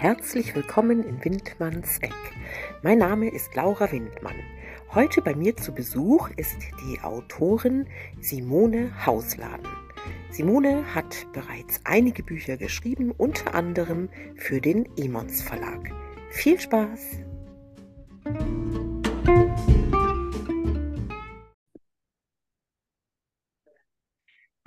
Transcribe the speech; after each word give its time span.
herzlich 0.00 0.54
willkommen 0.54 1.04
in 1.04 1.22
Windmanns 1.22 1.98
Eck. 1.98 2.14
Mein 2.82 2.96
Name 2.96 3.28
ist 3.28 3.54
Laura 3.54 3.92
Windmann. 3.92 4.36
Heute 4.94 5.20
bei 5.20 5.34
mir 5.34 5.58
zu 5.58 5.74
Besuch 5.74 6.30
ist 6.38 6.56
die 6.82 6.98
Autorin 7.02 7.86
Simone 8.18 8.92
Hausladen. 9.04 9.68
Simone 10.30 10.94
hat 10.94 11.26
bereits 11.34 11.82
einige 11.84 12.22
Bücher 12.22 12.56
geschrieben, 12.56 13.10
unter 13.10 13.54
anderem 13.54 14.08
für 14.36 14.62
den 14.62 14.88
Emons 14.96 15.42
Verlag. 15.42 15.90
Viel 16.30 16.58
Spaß! 16.58 17.20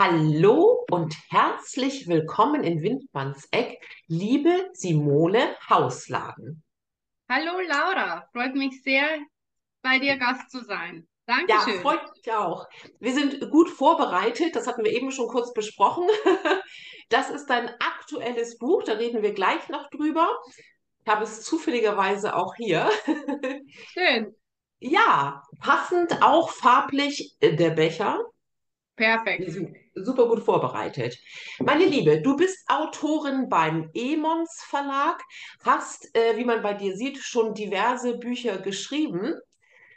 Hallo 0.01 0.85
und 0.89 1.15
herzlich 1.29 2.07
willkommen 2.07 2.63
in 2.63 2.81
Windmanns 2.81 3.47
Eck, 3.51 3.79
liebe 4.07 4.71
Simone 4.73 5.55
Hausladen. 5.69 6.63
Hallo 7.29 7.59
Laura, 7.61 8.27
freut 8.33 8.55
mich 8.55 8.81
sehr, 8.81 9.19
bei 9.83 9.99
dir 9.99 10.17
Gast 10.17 10.49
zu 10.49 10.63
sein. 10.63 11.07
Dankeschön. 11.27 11.75
Ja, 11.75 11.81
freut 11.81 12.01
mich 12.15 12.33
auch. 12.33 12.67
Wir 12.99 13.13
sind 13.13 13.51
gut 13.51 13.69
vorbereitet, 13.69 14.55
das 14.55 14.65
hatten 14.65 14.83
wir 14.83 14.91
eben 14.91 15.11
schon 15.11 15.27
kurz 15.27 15.53
besprochen. 15.53 16.07
Das 17.09 17.29
ist 17.29 17.45
dein 17.47 17.69
aktuelles 17.79 18.57
Buch, 18.57 18.81
da 18.83 18.93
reden 18.93 19.21
wir 19.21 19.33
gleich 19.33 19.69
noch 19.69 19.87
drüber. 19.91 20.27
Ich 21.05 21.11
habe 21.11 21.25
es 21.25 21.43
zufälligerweise 21.43 22.35
auch 22.35 22.55
hier. 22.55 22.89
Schön. 23.93 24.33
Ja, 24.79 25.43
passend 25.59 26.23
auch 26.23 26.49
farblich 26.49 27.35
äh, 27.39 27.55
der 27.55 27.71
Becher. 27.71 28.19
Perfekt. 28.95 29.82
Super 29.95 30.27
gut 30.27 30.43
vorbereitet. 30.43 31.17
Meine 31.59 31.85
Liebe, 31.85 32.21
du 32.21 32.35
bist 32.35 32.67
Autorin 32.67 33.47
beim 33.47 33.89
Emons 33.93 34.63
Verlag, 34.67 35.21
hast, 35.63 36.15
äh, 36.15 36.35
wie 36.35 36.45
man 36.45 36.63
bei 36.63 36.73
dir 36.73 36.95
sieht, 36.95 37.19
schon 37.19 37.53
diverse 37.53 38.17
Bücher 38.17 38.57
geschrieben. 38.57 39.35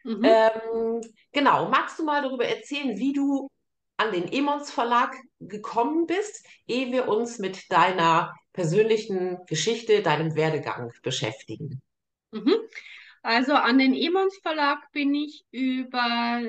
Mhm. 0.05 0.25
Ähm, 0.25 1.01
genau, 1.33 1.69
magst 1.69 1.99
du 1.99 2.05
mal 2.05 2.23
darüber 2.23 2.45
erzählen, 2.45 2.97
wie 2.99 3.13
du 3.13 3.51
an 3.97 4.13
den 4.13 4.31
Emons 4.31 4.71
Verlag 4.71 5.17
gekommen 5.41 6.07
bist, 6.07 6.47
ehe 6.67 6.93
wir 6.93 7.09
uns 7.09 7.39
mit 7.39 7.71
deiner 7.71 8.35
persönlichen 8.53 9.39
Geschichte, 9.47 10.03
deinem 10.03 10.35
Werdegang 10.35 10.93
beschäftigen? 11.03 11.81
Mhm. 12.33 12.57
Also 13.23 13.55
an 13.55 13.79
den 13.79 13.95
Emons 13.95 14.39
Verlag 14.43 14.93
bin 14.93 15.15
ich 15.15 15.45
über 15.51 16.43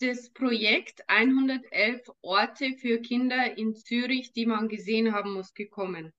das 0.00 0.30
Projekt 0.30 1.02
111 1.08 2.02
Orte 2.20 2.76
für 2.78 3.00
Kinder 3.00 3.56
in 3.56 3.74
Zürich, 3.74 4.32
die 4.32 4.46
man 4.46 4.68
gesehen 4.68 5.12
haben 5.12 5.32
muss, 5.34 5.54
gekommen. 5.54 6.12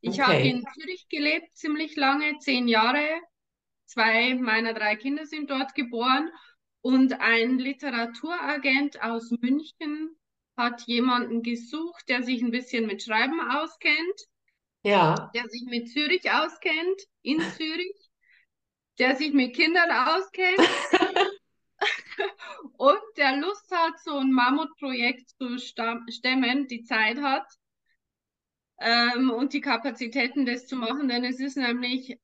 Ich 0.00 0.20
okay. 0.20 0.22
habe 0.22 0.36
in 0.36 0.64
Zürich 0.74 1.08
gelebt, 1.08 1.56
ziemlich 1.56 1.96
lange, 1.96 2.38
zehn 2.38 2.68
Jahre. 2.68 3.06
Zwei 3.86 4.34
meiner 4.34 4.74
drei 4.74 4.96
Kinder 4.96 5.26
sind 5.26 5.50
dort 5.50 5.74
geboren. 5.74 6.30
Und 6.80 7.20
ein 7.20 7.58
Literaturagent 7.58 9.02
aus 9.02 9.30
München 9.40 10.16
hat 10.56 10.82
jemanden 10.82 11.42
gesucht, 11.42 12.08
der 12.08 12.22
sich 12.22 12.42
ein 12.42 12.50
bisschen 12.50 12.86
mit 12.86 13.02
Schreiben 13.02 13.40
auskennt. 13.40 14.28
Ja. 14.82 15.30
Der 15.34 15.48
sich 15.48 15.64
mit 15.66 15.88
Zürich 15.90 16.30
auskennt, 16.30 17.02
in 17.22 17.40
Zürich. 17.40 18.10
Der 18.98 19.16
sich 19.16 19.32
mit 19.32 19.54
Kindern 19.54 19.90
auskennt. 19.90 20.58
und 22.76 23.00
der 23.16 23.36
Lust 23.36 23.70
hat, 23.70 23.98
so 24.00 24.18
ein 24.18 24.32
Mammutprojekt 24.32 25.30
zu 25.30 25.58
stemmen, 25.58 26.66
die 26.68 26.84
Zeit 26.84 27.20
hat 27.20 27.46
ähm, 28.78 29.30
und 29.30 29.52
die 29.52 29.60
Kapazitäten, 29.60 30.46
das 30.46 30.66
zu 30.66 30.76
machen, 30.76 31.08
denn 31.08 31.24
es 31.24 31.40
ist 31.40 31.56
nämlich 31.56 32.18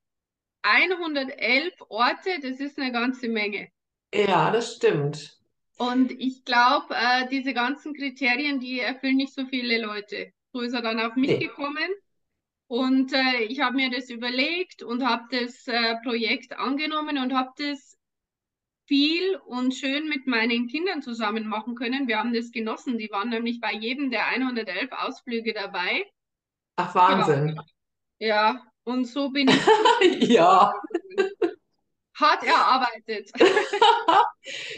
111 0.63 1.75
Orte, 1.89 2.31
das 2.41 2.61
ist 2.61 2.79
eine 2.79 2.93
ganze 2.93 3.29
Menge. 3.29 3.69
Ja, 4.15 4.51
das 4.51 4.77
stimmt. 4.77 5.39
Und 5.79 6.13
ich 6.13 6.45
glaube, 6.45 6.95
äh, 6.95 7.29
diese 7.29 7.55
ganzen 7.55 7.95
Kriterien, 7.95 8.61
die 8.61 8.81
erfüllen 8.81 9.17
nicht 9.17 9.35
so 9.35 9.47
viele 9.47 9.81
Leute. 9.81 10.33
So 10.53 10.61
ist 10.61 10.75
er 10.75 10.83
dann 10.83 11.01
auf 11.01 11.17
mich 11.17 11.31
nee. 11.31 11.39
gekommen. 11.39 11.89
Und 12.69 13.13
äh, 13.13 13.45
ich 13.49 13.61
habe 13.61 13.77
mir 13.77 13.91
das 13.91 14.09
überlegt 14.09 14.83
und 14.83 15.05
habe 15.05 15.25
das 15.31 15.67
äh, 15.67 15.97
Projekt 16.05 16.53
angenommen 16.53 17.19
und 17.19 17.35
habe 17.35 17.51
das 17.57 17.99
viel 18.93 19.37
und 19.47 19.73
schön 19.73 20.07
mit 20.07 20.27
meinen 20.27 20.69
Kindern 20.69 21.01
zusammen 21.01 21.49
machen 21.49 21.75
können. 21.77 22.09
Wir 22.09 22.19
haben 22.19 22.35
das 22.35 22.51
genossen. 22.51 22.99
Die 22.99 23.09
waren 23.11 23.31
nämlich 23.31 23.59
bei 23.59 23.73
jedem 23.73 24.11
der 24.11 24.27
111 24.27 24.91
Ausflüge 24.93 25.55
dabei. 25.55 26.05
Ach, 26.77 26.95
Wahnsinn. 26.95 27.59
Ja, 28.19 28.27
ja. 28.27 28.63
und 28.85 29.07
so 29.07 29.31
bin 29.31 29.49
ich. 30.03 30.29
ja. 30.29 30.75
Hart 32.15 32.45
erarbeitet. 32.45 33.31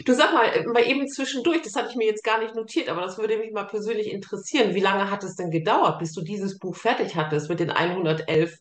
du 0.05 0.13
sag 0.13 0.33
mal, 0.33 0.65
mal 0.67 0.87
eben 0.87 1.09
zwischendurch, 1.09 1.63
das 1.63 1.75
hatte 1.75 1.89
ich 1.89 1.97
mir 1.97 2.07
jetzt 2.07 2.23
gar 2.23 2.39
nicht 2.39 2.55
notiert, 2.55 2.87
aber 2.87 3.01
das 3.01 3.17
würde 3.17 3.37
mich 3.37 3.51
mal 3.51 3.67
persönlich 3.67 4.09
interessieren. 4.09 4.73
Wie 4.73 4.79
lange 4.79 5.11
hat 5.11 5.25
es 5.25 5.35
denn 5.35 5.51
gedauert, 5.51 5.99
bis 5.99 6.13
du 6.13 6.21
dieses 6.21 6.57
Buch 6.57 6.77
fertig 6.77 7.17
hattest 7.17 7.49
mit 7.49 7.59
den 7.59 7.69
111 7.69 8.55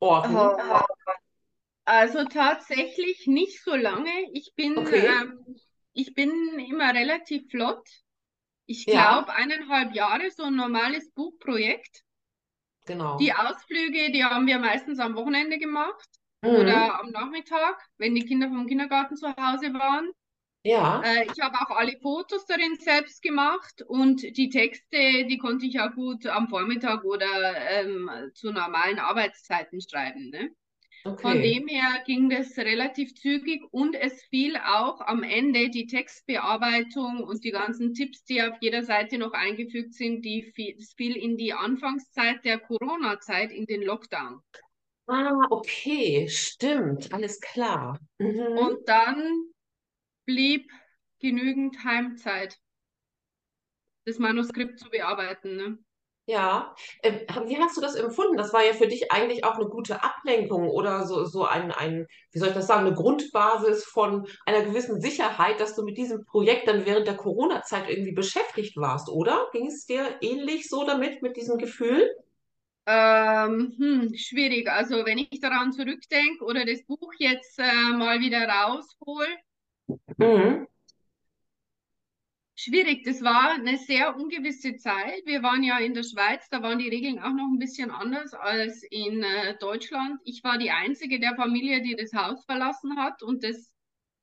Orten? 0.00 0.34
Oh, 0.34 0.56
also 1.88 2.24
tatsächlich 2.24 3.26
nicht 3.26 3.62
so 3.62 3.74
lange. 3.74 4.10
Ich 4.32 4.52
bin, 4.54 4.76
okay. 4.76 5.06
ähm, 5.06 5.56
ich 5.94 6.14
bin 6.14 6.30
immer 6.58 6.92
relativ 6.92 7.48
flott. 7.50 7.88
Ich 8.66 8.84
glaube, 8.84 9.28
ja. 9.28 9.34
eineinhalb 9.36 9.94
Jahre, 9.94 10.30
so 10.30 10.44
ein 10.44 10.54
normales 10.54 11.10
Buchprojekt. 11.12 12.02
Genau. 12.84 13.16
Die 13.16 13.32
Ausflüge, 13.32 14.12
die 14.12 14.22
haben 14.22 14.46
wir 14.46 14.58
meistens 14.58 14.98
am 14.98 15.14
Wochenende 15.14 15.58
gemacht 15.58 16.08
mhm. 16.42 16.50
oder 16.50 17.00
am 17.00 17.10
Nachmittag, 17.10 17.82
wenn 17.96 18.14
die 18.14 18.26
Kinder 18.26 18.48
vom 18.48 18.66
Kindergarten 18.66 19.16
zu 19.16 19.28
Hause 19.28 19.72
waren. 19.72 20.10
Ja. 20.64 21.00
Äh, 21.02 21.26
ich 21.32 21.40
habe 21.40 21.56
auch 21.56 21.74
alle 21.74 21.98
Fotos 22.02 22.44
darin 22.44 22.76
selbst 22.76 23.22
gemacht 23.22 23.82
und 23.86 24.22
die 24.36 24.50
Texte, 24.50 25.24
die 25.24 25.38
konnte 25.38 25.64
ich 25.64 25.80
auch 25.80 25.92
gut 25.94 26.26
am 26.26 26.48
Vormittag 26.48 27.04
oder 27.04 27.56
ähm, 27.70 28.10
zu 28.34 28.52
normalen 28.52 28.98
Arbeitszeiten 28.98 29.80
schreiben. 29.80 30.28
Ne? 30.28 30.50
Okay. 31.04 31.22
Von 31.22 31.42
dem 31.42 31.68
her 31.68 32.02
ging 32.06 32.28
das 32.28 32.56
relativ 32.58 33.14
zügig 33.14 33.62
und 33.70 33.94
es 33.94 34.22
fiel 34.24 34.56
auch 34.56 35.00
am 35.00 35.22
Ende 35.22 35.70
die 35.70 35.86
Textbearbeitung 35.86 37.22
und 37.22 37.44
die 37.44 37.52
ganzen 37.52 37.94
Tipps, 37.94 38.24
die 38.24 38.42
auf 38.42 38.56
jeder 38.60 38.82
Seite 38.82 39.16
noch 39.16 39.32
eingefügt 39.32 39.94
sind, 39.94 40.22
die 40.24 40.42
fiel, 40.54 40.74
das 40.76 40.92
fiel 40.94 41.16
in 41.16 41.36
die 41.36 41.52
Anfangszeit 41.52 42.44
der 42.44 42.58
Corona-Zeit, 42.58 43.52
in 43.52 43.66
den 43.66 43.82
Lockdown. 43.82 44.40
Ah, 45.06 45.40
okay, 45.50 46.28
stimmt, 46.28 47.12
alles 47.12 47.40
klar. 47.40 47.98
Mhm. 48.18 48.58
Und 48.58 48.88
dann 48.88 49.44
blieb 50.26 50.70
genügend 51.20 51.82
Heimzeit, 51.84 52.58
das 54.04 54.18
Manuskript 54.18 54.78
zu 54.78 54.90
bearbeiten. 54.90 55.56
Ne? 55.56 55.78
Ja, 56.28 56.74
ähm, 57.02 57.20
wie 57.46 57.56
hast 57.56 57.78
du 57.78 57.80
das 57.80 57.94
empfunden? 57.94 58.36
Das 58.36 58.52
war 58.52 58.62
ja 58.62 58.74
für 58.74 58.86
dich 58.86 59.10
eigentlich 59.10 59.44
auch 59.44 59.54
eine 59.54 59.64
gute 59.64 60.02
Ablenkung 60.02 60.68
oder 60.68 61.06
so, 61.06 61.24
so 61.24 61.46
ein, 61.46 61.72
ein, 61.72 62.06
wie 62.32 62.38
soll 62.38 62.48
ich 62.48 62.54
das 62.54 62.66
sagen, 62.66 62.86
eine 62.86 62.94
Grundbasis 62.94 63.84
von 63.86 64.28
einer 64.44 64.62
gewissen 64.62 65.00
Sicherheit, 65.00 65.58
dass 65.58 65.74
du 65.74 65.84
mit 65.84 65.96
diesem 65.96 66.26
Projekt 66.26 66.68
dann 66.68 66.84
während 66.84 67.06
der 67.06 67.16
Corona-Zeit 67.16 67.88
irgendwie 67.88 68.12
beschäftigt 68.12 68.76
warst, 68.76 69.08
oder? 69.08 69.48
Ging 69.52 69.68
es 69.68 69.86
dir 69.86 70.04
ähnlich 70.20 70.68
so 70.68 70.84
damit, 70.84 71.22
mit 71.22 71.38
diesem 71.38 71.56
Gefühl? 71.56 72.14
Ähm, 72.84 73.74
hm, 73.78 74.14
schwierig. 74.14 74.68
Also 74.68 75.06
wenn 75.06 75.16
ich 75.16 75.40
daran 75.40 75.72
zurückdenke 75.72 76.44
oder 76.44 76.66
das 76.66 76.82
Buch 76.82 77.10
jetzt 77.18 77.58
äh, 77.58 77.92
mal 77.96 78.20
wieder 78.20 78.46
raushol, 78.46 79.26
mhm 80.18 80.66
schwierig. 82.58 83.04
Das 83.04 83.22
war 83.22 83.52
eine 83.52 83.78
sehr 83.78 84.16
ungewisse 84.16 84.76
Zeit. 84.76 85.22
Wir 85.24 85.42
waren 85.42 85.62
ja 85.62 85.78
in 85.78 85.94
der 85.94 86.02
Schweiz, 86.02 86.48
da 86.50 86.62
waren 86.62 86.78
die 86.78 86.88
Regeln 86.88 87.20
auch 87.20 87.32
noch 87.32 87.46
ein 87.46 87.58
bisschen 87.58 87.90
anders 87.90 88.34
als 88.34 88.82
in 88.90 89.22
äh, 89.22 89.56
Deutschland. 89.58 90.20
Ich 90.24 90.42
war 90.42 90.58
die 90.58 90.70
einzige 90.70 91.20
der 91.20 91.36
Familie, 91.36 91.82
die 91.82 91.94
das 91.94 92.12
Haus 92.12 92.44
verlassen 92.44 92.96
hat 92.96 93.22
und 93.22 93.44
das 93.44 93.72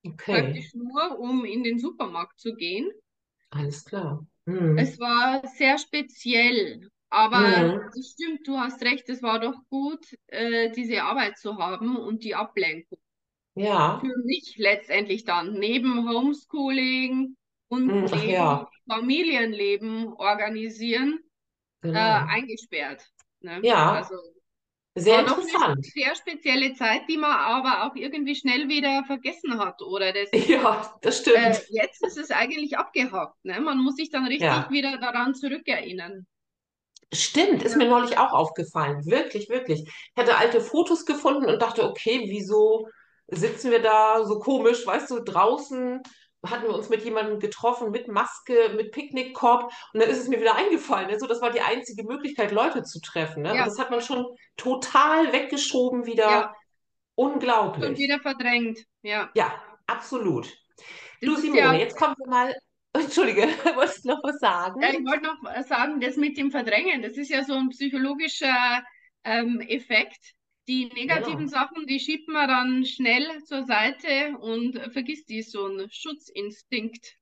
okay. 0.06 0.42
praktisch 0.42 0.74
nur, 0.74 1.18
um 1.18 1.46
in 1.46 1.64
den 1.64 1.80
Supermarkt 1.80 2.40
zu 2.40 2.56
gehen. 2.56 2.92
Alles 3.52 3.86
klar. 3.86 4.28
Mhm. 4.46 4.78
Es 4.78 5.00
war 5.00 5.48
sehr 5.48 5.78
speziell. 5.78 6.90
Aber 7.10 7.40
mhm. 7.40 7.90
das 7.96 8.12
stimmt, 8.12 8.46
du 8.46 8.58
hast 8.58 8.84
recht, 8.84 9.08
es 9.08 9.24
war 9.24 9.40
doch 9.40 9.56
gut, 9.70 10.06
äh, 10.28 10.72
diese 10.72 11.04
Arbeit 11.04 11.38
zu 11.38 11.58
haben 11.58 11.96
und 11.96 12.24
die 12.26 12.36
Ablenkung. 12.36 13.00
Ja. 13.54 14.00
Für 14.02 14.18
mich 14.26 14.56
letztendlich 14.58 15.24
dann, 15.24 15.54
neben 15.54 16.10
Homeschooling, 16.10 17.38
und 17.68 17.90
hm, 17.90 18.06
Ach, 18.12 18.24
ja. 18.24 18.70
Familienleben 18.88 20.14
organisieren, 20.14 21.20
äh, 21.82 21.88
genau. 21.88 22.00
äh, 22.00 22.24
eingesperrt. 22.28 23.06
Ne? 23.42 23.60
Ja. 23.64 23.94
Also, 23.94 24.16
sehr 24.98 25.20
interessant. 25.20 25.64
Eine 25.64 25.82
sehr 25.82 26.16
spezielle 26.16 26.74
Zeit, 26.74 27.02
die 27.10 27.18
man 27.18 27.32
aber 27.32 27.86
auch 27.86 27.96
irgendwie 27.96 28.36
schnell 28.36 28.70
wieder 28.70 29.04
vergessen 29.06 29.60
hat, 29.60 29.82
oder? 29.82 30.14
Das, 30.14 30.30
ja, 30.48 30.98
das 31.02 31.20
stimmt. 31.20 31.38
Äh, 31.38 31.60
jetzt 31.70 32.02
ist 32.02 32.18
es 32.18 32.32
eigentlich 32.32 32.78
abgehakt. 32.78 33.36
Ne? 33.44 33.60
Man 33.60 33.80
muss 33.80 33.98
sich 33.98 34.10
dann 34.10 34.26
richtig 34.26 34.48
ja. 34.48 34.70
wieder 34.70 34.98
daran 34.98 35.36
zurückerinnern. 35.36 36.26
Stimmt, 37.14 37.62
ist 37.64 37.76
mir 37.76 37.88
neulich 37.88 38.18
auch 38.18 38.32
aufgefallen. 38.32 39.06
Wirklich, 39.06 39.50
wirklich. 39.50 39.82
Ich 39.84 40.18
hatte 40.18 40.38
alte 40.38 40.62
Fotos 40.62 41.06
gefunden 41.06 41.46
und 41.46 41.62
dachte, 41.62 41.84
okay, 41.84 42.26
wieso 42.28 42.88
sitzen 43.28 43.72
wir 43.72 43.82
da 43.82 44.24
so 44.26 44.40
komisch, 44.40 44.86
weißt 44.86 45.12
du, 45.12 45.20
draußen 45.20 46.02
hatten 46.50 46.63
wir 46.63 46.74
uns 46.74 46.89
mit 46.89 47.03
jemandem 47.03 47.39
getroffen, 47.39 47.92
mit 47.92 48.07
Maske, 48.07 48.74
mit 48.75 48.92
Picknickkorb 48.92 49.71
und 49.94 50.00
dann 50.00 50.09
ist 50.09 50.19
es 50.19 50.27
mir 50.27 50.39
wieder 50.39 50.56
eingefallen. 50.56 51.09
Ne? 51.09 51.19
So, 51.19 51.27
das 51.27 51.42
war 51.42 51.51
die 51.51 51.62
einzige 51.62 52.03
Möglichkeit, 52.03 52.51
Leute 52.51 52.83
zu 52.83 53.00
treffen. 53.01 53.44
Ne? 53.44 53.56
Ja. 53.56 53.63
Und 53.63 53.68
das 53.68 53.80
hat 53.80 53.92
man 53.92 54.01
schon 54.01 54.25
total 54.57 55.31
weggeschoben 55.33 56.06
wieder. 56.06 56.30
Ja. 56.30 56.56
Unglaublich. 57.15 57.89
Und 57.89 57.97
wieder 57.97 58.19
verdrängt, 58.19 58.80
ja. 59.01 59.30
Ja, 59.36 59.53
absolut. 59.88 60.45
Das 61.21 61.30
du, 61.30 61.36
Simone, 61.38 61.59
ja- 61.59 61.74
jetzt 61.74 61.97
kommen 61.97 62.15
wir 62.18 62.30
mal. 62.30 62.53
Entschuldige, 62.94 63.44
wolltest 63.75 64.06
du 64.06 64.09
noch 64.09 64.19
was 64.24 64.39
sagen? 64.39 64.81
Ja, 64.81 64.89
ich 64.89 65.06
wollte 65.06 65.24
noch 65.24 65.63
sagen, 65.65 66.00
das 66.00 66.15
mit 66.18 66.38
dem 66.38 66.51
Verdrängen, 66.51 67.01
das 67.01 67.18
ist 67.18 67.30
ja 67.30 67.44
so 67.44 67.53
ein 67.53 67.69
psychologischer 67.69 68.83
ähm, 69.24 69.59
Effekt. 69.62 70.35
Die 70.68 70.86
negativen 70.86 71.48
Genau. 71.48 71.50
Sachen, 71.50 71.88
die 71.88 72.00
schiebt 72.00 72.28
man 72.28 72.48
dann 72.48 72.86
schnell 72.86 73.44
zur 73.46 73.66
Seite 73.66 74.38
und 74.40 74.78
vergisst 74.94 75.30
die, 75.30 75.42
so 75.42 75.66
ein 75.68 75.90
Schutzinstinkt 75.92 77.18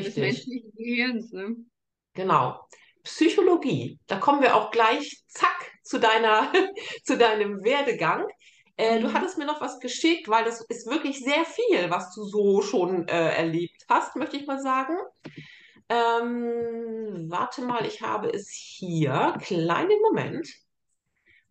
des 0.00 0.16
Richtig. 0.16 0.16
menschlichen 0.16 0.72
Gehirns. 0.76 1.32
Ne? 1.32 1.56
Genau. 2.14 2.68
Psychologie. 3.04 3.98
Da 4.06 4.18
kommen 4.18 4.42
wir 4.42 4.54
auch 4.54 4.70
gleich, 4.70 5.22
zack, 5.28 5.72
zu 5.82 5.98
deiner, 5.98 6.52
zu 7.04 7.16
deinem 7.18 7.64
Werdegang. 7.64 8.26
Äh, 8.76 9.00
du 9.00 9.12
Mhm. 9.12 9.12
hattest 9.12 9.38
mir 9.38 9.44
noch 9.46 9.60
was 9.60 9.80
geschickt, 9.80 10.28
weil 10.28 10.44
das 10.44 10.60
ist 10.68 10.86
wirklich 10.88 11.20
sehr 11.24 11.44
viel, 11.44 11.90
was 11.90 12.14
du 12.14 12.24
so 12.24 12.62
schon 12.62 13.08
äh, 13.08 13.34
erlebt 13.36 13.84
hast, 13.88 14.16
möchte 14.16 14.36
ich 14.36 14.46
mal 14.46 14.60
sagen. 14.60 14.96
Ähm, 15.88 17.26
warte 17.30 17.62
mal, 17.62 17.86
ich 17.86 18.02
habe 18.02 18.30
es 18.32 18.50
hier. 18.50 19.36
Kleinen 19.40 20.00
Moment. 20.02 20.48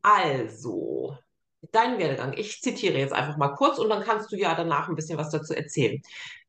Also, 0.01 1.17
dein 1.71 1.99
Werdegang. 1.99 2.33
Ich 2.33 2.61
zitiere 2.61 2.97
jetzt 2.97 3.13
einfach 3.13 3.37
mal 3.37 3.55
kurz 3.55 3.77
und 3.77 3.89
dann 3.89 4.03
kannst 4.03 4.31
du 4.31 4.35
ja 4.35 4.55
danach 4.55 4.89
ein 4.89 4.95
bisschen 4.95 5.17
was 5.17 5.29
dazu 5.29 5.53
erzählen. 5.53 6.01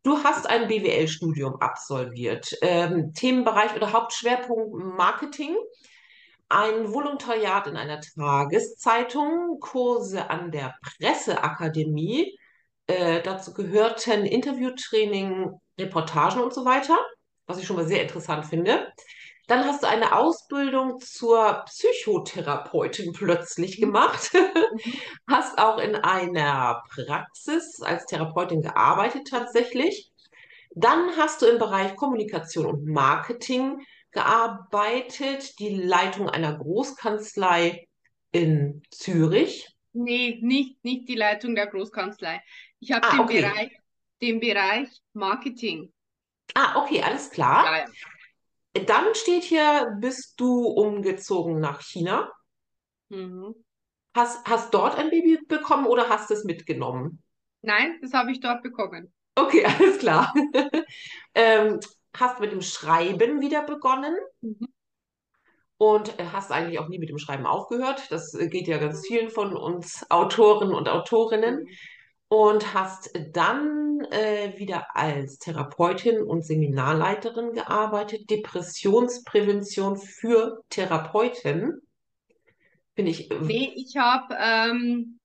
Du 0.03 0.19
hast 0.25 0.49
ein 0.49 0.69
BWL-Studium 0.69 1.57
absolviert, 1.61 2.57
ähm, 2.63 3.13
Themenbereich 3.15 3.77
oder 3.77 3.93
Hauptschwerpunkt 3.93 4.75
Marketing, 4.75 5.57
ein 6.49 6.93
Volontariat 6.93 7.67
in 7.67 7.77
einer 7.77 8.01
Tageszeitung, 8.01 9.59
Kurse 9.61 10.29
an 10.29 10.51
der 10.51 10.75
Presseakademie, 10.83 12.37
äh, 12.87 13.23
dazu 13.23 13.55
gehörten 13.55 14.27
Interviewtraining, 14.27 15.53
Reportagen 15.79 16.41
und 16.43 16.53
so 16.53 16.65
weiter, 16.65 16.99
was 17.47 17.59
ich 17.59 17.67
schon 17.67 17.77
mal 17.77 17.87
sehr 17.87 18.03
interessant 18.03 18.45
finde. 18.47 18.93
Dann 19.53 19.67
hast 19.67 19.83
du 19.83 19.87
eine 19.87 20.17
Ausbildung 20.17 20.99
zur 20.99 21.63
Psychotherapeutin 21.67 23.13
plötzlich 23.13 23.79
gemacht, 23.79 24.31
hast 25.29 25.59
auch 25.59 25.77
in 25.77 25.95
einer 25.95 26.83
Praxis 26.89 27.83
als 27.83 28.07
Therapeutin 28.07 28.63
gearbeitet 28.63 29.29
tatsächlich. 29.29 30.11
Dann 30.75 31.19
hast 31.19 31.43
du 31.43 31.47
im 31.49 31.59
Bereich 31.59 31.97
Kommunikation 31.97 32.65
und 32.65 32.87
Marketing 32.87 33.85
gearbeitet, 34.13 35.59
die 35.59 35.77
Leitung 35.77 36.31
einer 36.31 36.57
Großkanzlei 36.57 37.87
in 38.31 38.83
Zürich. 38.91 39.69
Nee, 39.93 40.39
nicht, 40.41 40.83
nicht 40.83 41.11
die 41.11 41.15
Leitung 41.15 41.55
der 41.55 41.67
Großkanzlei. 41.67 42.41
Ich 42.81 42.91
habe 42.93 43.07
Ah, 43.07 43.11
den 43.11 43.21
okay. 43.21 43.43
Bereich, 43.43 43.71
den 44.23 44.41
Bereich 44.41 44.89
Marketing. 45.13 45.93
Ah, 46.55 46.83
okay, 46.83 47.03
alles 47.03 47.29
klar. 47.29 47.67
Ja, 47.67 47.79
ja. 47.81 47.87
Dann 48.75 49.15
steht 49.15 49.45
hier, 49.45 49.97
bist 50.01 50.39
du 50.39 50.67
umgezogen 50.67 51.59
nach 51.59 51.81
China? 51.81 52.31
Mhm. 53.11 53.55
Hast, 54.15 54.47
hast 54.49 54.73
dort 54.73 54.97
ein 54.97 55.11
Baby 55.11 55.39
bekommen 55.49 55.87
oder 55.87 56.09
hast 56.09 56.31
es 56.31 56.45
mitgenommen? 56.45 57.23
Nein, 57.63 57.99
das 58.01 58.13
habe 58.13 58.31
ich 58.31 58.39
dort 58.41 58.63
bekommen. 58.63 59.13
Okay, 59.37 59.65
alles 59.67 59.99
klar. 59.99 60.33
Ähm, 61.35 61.81
hast 62.15 62.41
mit 62.41 62.53
dem 62.53 62.61
Schreiben 62.61 63.41
wieder 63.41 63.63
begonnen 63.65 64.15
Mhm. 64.43 64.67
und 65.79 66.19
äh, 66.19 66.27
hast 66.33 66.53
eigentlich 66.53 66.79
auch 66.79 66.89
nie 66.89 66.99
mit 66.99 67.09
dem 67.09 67.19
Schreiben 67.19 67.47
aufgehört. 67.47 68.11
Das 68.11 68.35
äh, 68.35 68.49
geht 68.49 68.69
ja 68.69 68.79
ganz 68.79 69.07
vielen 69.07 69.31
von 69.31 69.57
uns 69.57 70.05
Autoren 70.11 70.73
und 70.73 70.89
Autorinnen. 70.89 71.61
Mhm. 71.61 71.79
Und 72.33 72.73
hast 72.73 73.11
dann 73.35 74.01
äh, 74.11 74.59
wieder 74.59 74.97
als 74.97 75.37
Therapeutin 75.37 76.23
und 76.23 76.47
Seminarleiterin 76.47 77.53
gearbeitet. 77.53 78.31
Depressionsprävention 78.31 79.99
für 79.99 80.63
Therapeuten. 80.71 81.83
Finde 82.95 83.11
ich, 83.11 83.31
äh, 83.31 83.39
Nee, 83.43 83.75
ich 83.77 83.99
habe 83.99 84.35
ähm, 84.41 85.21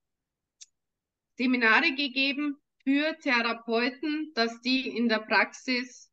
Seminare 1.38 1.94
gegeben 1.96 2.58
für 2.84 3.16
Therapeuten, 3.22 4.32
dass 4.34 4.60
die 4.60 4.88
in 4.88 5.08
der 5.08 5.20
Praxis 5.20 6.10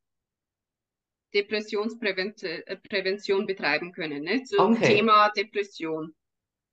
Depressionsprävention 1.33 3.43
äh, 3.43 3.45
betreiben 3.45 3.91
können, 3.91 4.23
ne? 4.23 4.43
Zum 4.43 4.75
Okay. 4.75 4.95
Thema 4.95 5.29
Depression. 5.35 6.15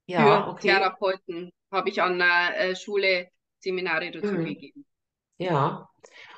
ja, 0.06 0.44
Für 0.44 0.50
okay. 0.50 0.68
Therapeuten 0.68 1.50
habe 1.72 1.88
ich 1.88 2.00
an 2.00 2.20
der 2.20 2.60
äh, 2.60 2.76
Schule 2.76 3.28
Seminare 3.62 4.10
dazu 4.10 4.26
Mhm. 4.26 4.44
gegeben. 4.46 4.86
Ja. 5.38 5.88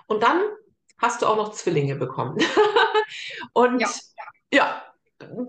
Und 0.07 0.23
dann 0.23 0.43
hast 0.99 1.23
du 1.23 1.27
auch 1.27 1.37
noch 1.37 1.53
Zwillinge 1.53 1.97
bekommen. 1.97 2.37
Und 3.53 3.81
Ja. 3.81 3.91
ja, 4.53 4.85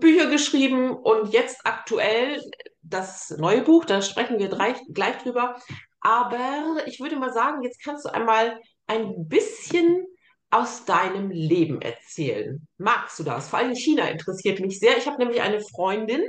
Bücher 0.00 0.26
geschrieben 0.30 0.90
und 0.92 1.32
jetzt 1.32 1.66
aktuell 1.66 2.40
das 2.82 3.30
neue 3.38 3.62
Buch, 3.62 3.84
da 3.84 4.00
sprechen 4.00 4.38
wir 4.38 4.48
gleich, 4.48 4.76
gleich 4.92 5.18
drüber. 5.18 5.56
Aber 6.00 6.76
ich 6.86 7.00
würde 7.00 7.16
mal 7.16 7.32
sagen, 7.32 7.62
jetzt 7.62 7.82
kannst 7.82 8.04
du 8.04 8.10
einmal 8.12 8.60
ein 8.86 9.28
bisschen 9.28 10.06
aus 10.50 10.84
deinem 10.84 11.30
Leben 11.30 11.82
erzählen. 11.82 12.66
Magst 12.78 13.18
du 13.18 13.24
das? 13.24 13.48
Vor 13.48 13.58
allem 13.58 13.74
China 13.74 14.08
interessiert 14.08 14.60
mich 14.60 14.78
sehr. 14.78 14.96
Ich 14.96 15.06
habe 15.06 15.18
nämlich 15.18 15.42
eine 15.42 15.60
Freundin, 15.60 16.22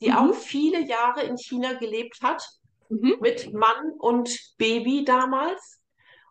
die 0.00 0.10
Mhm. 0.10 0.16
auch 0.16 0.34
viele 0.34 0.80
Jahre 0.86 1.22
in 1.24 1.36
China 1.36 1.72
gelebt 1.74 2.18
hat 2.22 2.42
Mhm. 2.88 3.14
mit 3.20 3.52
Mann 3.52 3.92
und 3.98 4.30
Baby 4.58 5.04
damals 5.04 5.80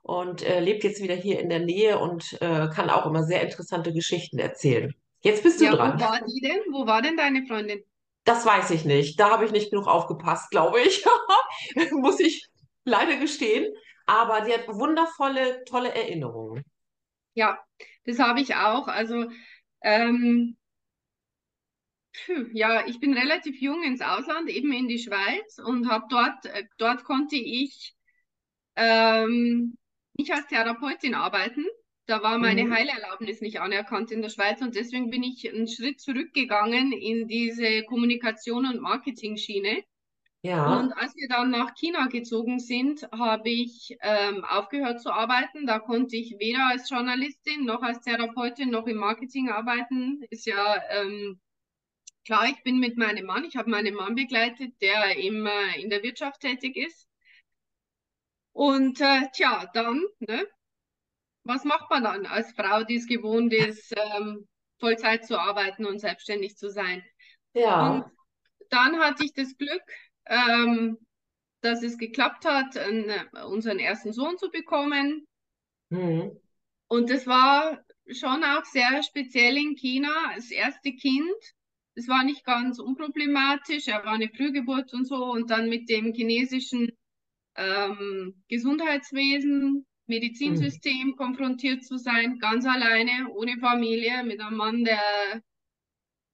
und 0.04 0.44
äh, 0.44 0.60
lebt 0.60 0.84
jetzt 0.84 1.02
wieder 1.02 1.16
hier 1.16 1.40
in 1.40 1.50
der 1.50 1.60
Nähe 1.60 2.00
und 2.00 2.34
äh, 2.42 2.70
kann 2.74 2.90
auch 2.90 3.06
immer 3.06 3.24
sehr 3.24 3.42
interessante 3.42 3.94
Geschichten 3.94 4.40
erzählen. 4.40 4.94
Jetzt 5.22 5.44
bist 5.44 5.62
du 5.62 5.66
Ja, 5.66 5.72
wo 5.72 5.78
dran. 5.78 6.00
war 6.00 6.20
die 6.26 6.42
denn? 6.42 6.60
Wo 6.72 6.86
war 6.86 7.02
denn 7.02 7.18
deine 7.18 7.46
Freundin? 7.46 7.84
Das 8.26 8.46
weiß 8.46 8.72
ich 8.72 8.86
nicht. 8.86 9.20
Da 9.20 9.30
habe 9.32 9.46
ich 9.46 9.52
nicht 9.52 9.70
genug 9.72 9.88
aufgepasst, 9.88 10.50
glaube 10.52 10.80
ich. 10.82 11.06
Muss 11.92 12.20
ich 12.20 12.48
leider 12.86 13.18
gestehen. 13.18 13.74
Aber 14.06 14.42
die 14.42 14.54
hat 14.54 14.68
wundervolle, 14.68 15.64
tolle 15.66 15.94
Erinnerungen. 15.94 16.64
Ja, 17.34 17.60
das 18.06 18.20
habe 18.20 18.42
ich 18.42 18.56
auch. 18.56 18.88
Also, 18.88 19.30
ähm, 19.82 20.58
ja, 22.54 22.86
ich 22.88 23.00
bin 23.00 23.14
relativ 23.18 23.60
jung 23.62 23.84
ins 23.84 24.02
Ausland, 24.02 24.50
eben 24.50 24.72
in 24.74 24.88
die 24.88 25.00
Schweiz 25.00 25.60
und 25.60 25.90
habe 25.90 26.06
dort, 26.10 26.46
äh, 26.46 26.66
dort 26.78 27.04
konnte 27.04 27.36
ich 27.36 27.96
ähm, 28.76 29.78
nicht 30.16 30.34
als 30.34 30.48
Therapeutin 30.48 31.16
arbeiten. 31.16 31.66
Da 32.08 32.24
war 32.24 32.38
meine 32.40 32.64
Mhm. 32.64 32.70
Heilerlaubnis 32.70 33.42
nicht 33.42 33.62
anerkannt 33.62 34.12
in 34.12 34.22
der 34.22 34.30
Schweiz 34.30 34.62
und 34.62 34.76
deswegen 34.76 35.10
bin 35.12 35.24
ich 35.24 35.50
einen 35.50 35.68
Schritt 35.68 36.02
zurückgegangen 36.02 36.92
in 36.94 37.28
diese 37.28 37.84
Kommunikation- 37.86 38.68
und 38.68 38.82
Marketing-Schiene. 38.82 39.84
Ja, 40.42 40.60
Und 40.64 40.94
als 40.94 41.16
wir 41.16 41.28
dann 41.30 41.52
nach 41.52 41.74
China 41.76 42.08
gezogen 42.08 42.60
sind, 42.60 43.04
habe 43.12 43.50
ich 43.50 43.98
ähm, 44.02 44.46
aufgehört 44.46 45.02
zu 45.02 45.12
arbeiten. 45.12 45.66
Da 45.68 45.80
konnte 45.80 46.16
ich 46.18 46.38
weder 46.40 46.68
als 46.70 46.90
Journalistin 46.90 47.66
noch 47.66 47.82
als 47.84 48.02
Therapeutin 48.02 48.70
noch 48.72 48.88
im 48.88 48.98
Marketing 48.98 49.50
arbeiten. 49.50 50.24
Ist 50.30 50.46
ja 50.46 50.82
ähm, 50.92 51.40
klar, 52.26 52.48
ich 52.48 52.64
bin 52.64 52.80
mit 52.80 52.98
meinem 52.98 53.26
Mann, 53.26 53.46
ich 53.46 53.56
habe 53.56 53.70
meinen 53.70 53.96
Mann 53.96 54.16
begleitet, 54.16 54.74
der 54.82 55.18
im, 55.18 55.46
äh, 55.46 55.82
in 55.82 55.90
der 55.90 56.04
Wirtschaft 56.04 56.42
tätig 56.42 56.76
ist. 56.76 57.08
Und 58.52 59.02
äh, 59.02 59.30
tja, 59.34 59.70
dann, 59.74 60.04
ne, 60.20 60.48
was 61.44 61.64
macht 61.64 61.90
man 61.90 62.04
dann 62.04 62.26
als 62.26 62.52
Frau, 62.54 62.84
die 62.84 62.96
es 62.96 63.08
gewohnt 63.08 63.54
ist, 63.54 63.94
ähm, 63.98 64.48
Vollzeit 64.80 65.26
zu 65.26 65.40
arbeiten 65.40 65.86
und 65.86 66.00
selbstständig 66.00 66.56
zu 66.56 66.70
sein? 66.70 67.04
Und 67.54 67.62
ja. 67.62 68.12
dann 68.70 69.00
hatte 69.00 69.26
ich 69.26 69.34
das 69.34 69.58
Glück, 69.58 69.84
ähm, 70.26 70.98
dass 71.62 71.84
es 71.84 71.98
geklappt 71.98 72.46
hat, 72.46 72.78
einen, 72.78 73.12
unseren 73.48 73.80
ersten 73.80 74.14
Sohn 74.14 74.38
zu 74.38 74.50
bekommen. 74.50 75.28
Mhm. 75.90 76.40
Und 76.88 77.10
das 77.10 77.26
war 77.26 77.84
schon 78.08 78.44
auch 78.44 78.66
sehr 78.66 79.02
speziell 79.04 79.58
in 79.58 79.76
China. 79.76 80.12
Das 80.36 80.52
erste 80.52 80.94
Kind, 80.94 81.34
es 81.96 82.08
war 82.08 82.24
nicht 82.24 82.44
ganz 82.46 82.80
unproblematisch. 82.80 83.88
Er 83.88 84.04
war 84.06 84.14
eine 84.14 84.30
Frühgeburt 84.30 84.94
und 84.94 85.06
so. 85.06 85.26
Und 85.32 85.50
dann 85.52 85.70
mit 85.70 85.90
dem 85.90 86.14
chinesischen 86.14 86.92
ähm, 87.56 88.44
Gesundheitswesen, 88.48 89.86
Medizinsystem 90.08 91.16
konfrontiert 91.16 91.84
zu 91.84 91.98
sein, 91.98 92.40
ganz 92.40 92.66
alleine, 92.66 93.30
ohne 93.32 93.58
Familie, 93.60 94.24
mit 94.24 94.42
einem 94.42 94.58
Mann, 94.58 94.84
der 94.84 95.42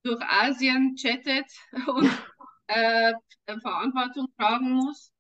durch 0.04 0.22
Asien 0.22 0.96
chattet 0.96 1.46
und 1.88 2.10
äh, 2.68 3.14
Verantwortung 3.62 4.28
tragen 4.38 4.72
muss. 4.72 5.12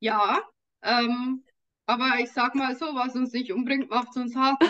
Ja, 0.00 0.40
ähm, 0.82 1.42
aber 1.86 2.18
ich 2.20 2.30
sag 2.30 2.54
mal 2.54 2.76
so, 2.76 2.86
was 2.94 3.14
uns 3.14 3.32
nicht 3.32 3.52
umbringt, 3.52 3.90
macht 3.90 4.16
uns 4.16 4.34
hart. 4.36 4.60
Ne? 4.60 4.68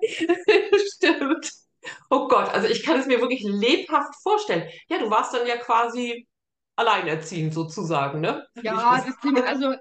Stimmt. 0.94 1.63
Oh 2.10 2.28
Gott, 2.28 2.48
also 2.50 2.68
ich 2.68 2.82
kann 2.82 2.98
es 2.98 3.06
mir 3.06 3.20
wirklich 3.20 3.42
lebhaft 3.42 4.14
vorstellen. 4.22 4.68
Ja, 4.88 4.98
du 4.98 5.10
warst 5.10 5.34
dann 5.34 5.46
ja 5.46 5.56
quasi 5.56 6.26
alleinerziehend 6.76 7.54
sozusagen, 7.54 8.20
ne? 8.20 8.46
Ja, 8.62 9.02
das 9.04 9.16
sind, 9.22 9.38
also 9.46 9.74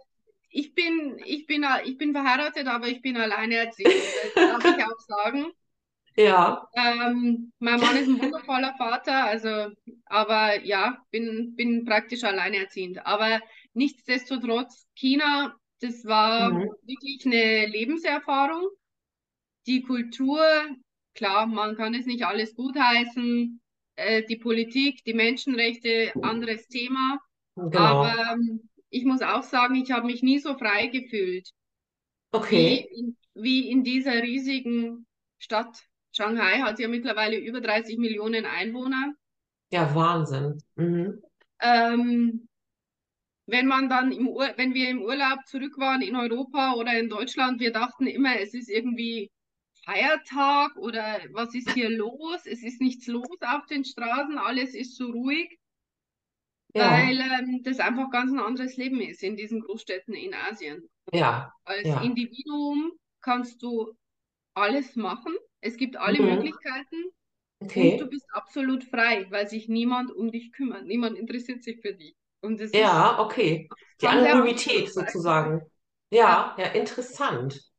ich 0.50 0.74
bin, 0.76 1.20
ich 1.26 1.48
bin, 1.48 1.66
ich 1.86 1.98
bin 1.98 2.14
verheiratet, 2.14 2.68
aber 2.68 2.88
ich 2.88 3.02
bin 3.02 3.18
alleinerziehend. 3.18 3.94
Das 4.36 4.62
darf 4.62 4.78
ich 4.78 4.84
auch 4.84 5.00
sagen. 5.00 5.52
Ja. 6.16 6.68
Ähm, 6.76 7.52
mein 7.58 7.80
Mann 7.80 7.98
ist 7.98 8.08
ein 8.08 8.22
wundervoller 8.22 8.76
Vater, 8.78 9.26
also, 9.26 9.72
aber 10.06 10.64
ja, 10.64 11.04
bin, 11.10 11.56
bin 11.56 11.86
praktisch 11.86 12.24
alleinerziehend. 12.24 13.06
Aber 13.06 13.40
nichtsdestotrotz, 13.74 14.86
China, 14.96 15.56
das 15.82 16.06
war 16.06 16.52
mhm. 16.52 16.70
wirklich 16.84 17.26
eine 17.26 17.66
Lebenserfahrung. 17.66 18.68
Die 19.66 19.82
Kultur, 19.82 20.46
klar, 21.14 21.48
man 21.48 21.76
kann 21.76 21.94
es 21.94 22.06
nicht 22.06 22.26
alles 22.26 22.56
gutheißen. 22.56 23.62
Äh, 23.96 24.24
die 24.24 24.38
Politik, 24.38 25.04
die 25.06 25.14
Menschenrechte, 25.14 26.12
anderes 26.22 26.68
Thema. 26.68 27.20
Genau. 27.56 27.78
Aber 27.78 28.34
ähm, 28.34 28.70
ich 28.90 29.06
muss 29.06 29.22
auch 29.22 29.44
sagen, 29.44 29.76
ich 29.76 29.92
habe 29.92 30.08
mich 30.08 30.24
nie 30.24 30.40
so 30.40 30.58
frei 30.58 30.88
gefühlt. 30.88 31.50
Okay. 32.32 32.88
Wie 32.90 33.00
in, 33.00 33.18
wie 33.36 33.70
in 33.70 33.84
dieser 33.84 34.22
riesigen 34.24 35.06
Stadt. 35.38 35.84
Shanghai 36.12 36.60
hat 36.60 36.80
ja 36.80 36.88
mittlerweile 36.88 37.38
über 37.38 37.60
30 37.60 37.98
Millionen 37.98 38.46
Einwohner. 38.46 39.14
Ja, 39.72 39.94
Wahnsinn. 39.96 40.62
Mhm. 40.76 41.24
Ähm, 41.60 42.48
wenn 43.48 43.68
man 43.68 43.90
dann 43.90 44.12
im 44.12 44.28
Ur 44.28 44.54
wenn 44.56 44.74
wir 44.74 44.90
im 44.90 45.02
Urlaub 45.02 45.40
zurück 45.48 45.78
waren 45.78 46.02
in 46.02 46.16
Europa 46.16 46.74
oder 46.74 46.98
in 46.98 47.10
Deutschland, 47.10 47.60
wir 47.60 47.74
dachten 47.74 48.08
immer, 48.08 48.40
es 48.40 48.54
ist 48.54 48.70
irgendwie 48.70 49.32
Feiertag 49.86 50.76
oder 50.78 51.20
was 51.32 51.54
ist 51.54 51.72
hier 51.72 51.90
los? 51.90 52.46
Es 52.46 52.64
ist 52.64 52.82
nichts 52.82 53.08
los 53.08 53.38
auf 53.42 53.66
den 53.68 53.84
Straßen, 53.84 54.38
alles 54.38 54.74
ist 54.74 54.96
so 54.96 55.12
ruhig, 55.12 55.60
ja. 56.74 56.92
weil 56.92 57.20
ähm, 57.20 57.62
das 57.64 57.80
einfach 57.80 58.10
ganz 58.12 58.32
ein 58.32 58.40
anderes 58.40 58.78
Leben 58.78 59.02
ist 59.02 59.24
in 59.24 59.36
diesen 59.36 59.62
Großstädten 59.62 60.14
in 60.14 60.34
Asien. 60.34 60.90
Ja. 61.12 61.54
Als 61.66 61.88
ja. 61.88 62.02
Individuum 62.02 62.94
kannst 63.22 63.62
du 63.62 63.94
alles 64.54 64.96
machen. 64.96 65.36
Es 65.62 65.78
gibt 65.78 65.98
alle 65.98 66.22
mhm. 66.22 66.36
Möglichkeiten. 66.36 67.04
Okay. 67.60 67.94
Und 67.94 68.02
du 68.02 68.08
bist 68.08 68.26
absolut 68.32 68.84
frei, 68.84 69.26
weil 69.30 69.48
sich 69.48 69.70
niemand 69.70 70.12
um 70.12 70.32
dich 70.32 70.52
kümmert. 70.52 70.86
Niemand 70.86 71.18
interessiert 71.18 71.64
sich 71.64 71.80
für 71.82 71.94
dich. 71.94 72.16
Und 72.42 72.60
das 72.60 72.72
ja, 72.74 73.20
okay. 73.20 73.70
Die 74.02 74.08
Anonymität 74.08 74.92
sozusagen. 74.94 75.62
Ja, 76.12 76.56
ja, 76.58 76.66
ja, 76.66 76.72
interessant. 76.72 77.73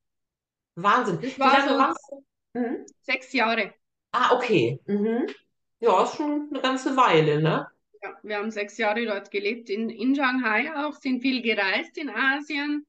Wahnsinn. 0.76 1.18
Das 1.20 1.38
war 1.38 1.52
Wie 1.52 1.56
lange 1.56 1.72
so 1.72 1.78
warst 1.78 2.10
du? 2.10 2.60
Mhm. 2.60 2.86
Sechs 3.02 3.32
Jahre. 3.32 3.74
Ah, 4.12 4.34
okay. 4.34 4.80
Mhm. 4.86 5.26
Ja, 5.80 6.04
ist 6.04 6.16
schon 6.16 6.48
eine 6.50 6.60
ganze 6.60 6.96
Weile, 6.96 7.42
ne? 7.42 7.66
Ja, 8.02 8.16
wir 8.22 8.36
haben 8.36 8.50
sechs 8.50 8.78
Jahre 8.78 9.04
dort 9.04 9.30
gelebt, 9.30 9.70
in, 9.70 9.90
in 9.90 10.14
Shanghai 10.14 10.72
auch, 10.76 10.94
sind 10.94 11.20
viel 11.20 11.42
gereist 11.42 11.96
in 11.98 12.10
Asien. 12.10 12.86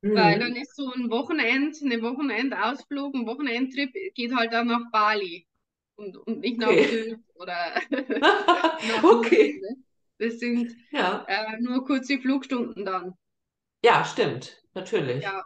Mhm. 0.00 0.14
Weil 0.14 0.38
dann 0.38 0.54
ist 0.54 0.76
so 0.76 0.92
ein 0.92 1.10
Wochenend, 1.10 1.76
eine 1.82 2.00
Wochenendausflug, 2.02 3.14
ein 3.14 3.26
Wochenendtrip, 3.26 3.92
geht 4.14 4.34
halt 4.34 4.52
dann 4.52 4.68
nach 4.68 4.90
Bali 4.92 5.46
und, 5.96 6.16
und 6.16 6.40
nicht 6.40 6.58
nach 6.58 6.68
okay. 6.68 7.16
Oder 7.34 7.74
nach 8.20 9.02
okay. 9.02 9.60
Ne? 9.60 9.76
Das 10.18 10.38
sind 10.38 10.74
ja. 10.90 11.24
äh, 11.28 11.60
nur 11.60 11.84
kurze 11.84 12.18
Flugstunden 12.18 12.84
dann. 12.84 13.14
Ja, 13.84 14.04
stimmt, 14.04 14.62
natürlich. 14.74 15.22
Ja. 15.22 15.44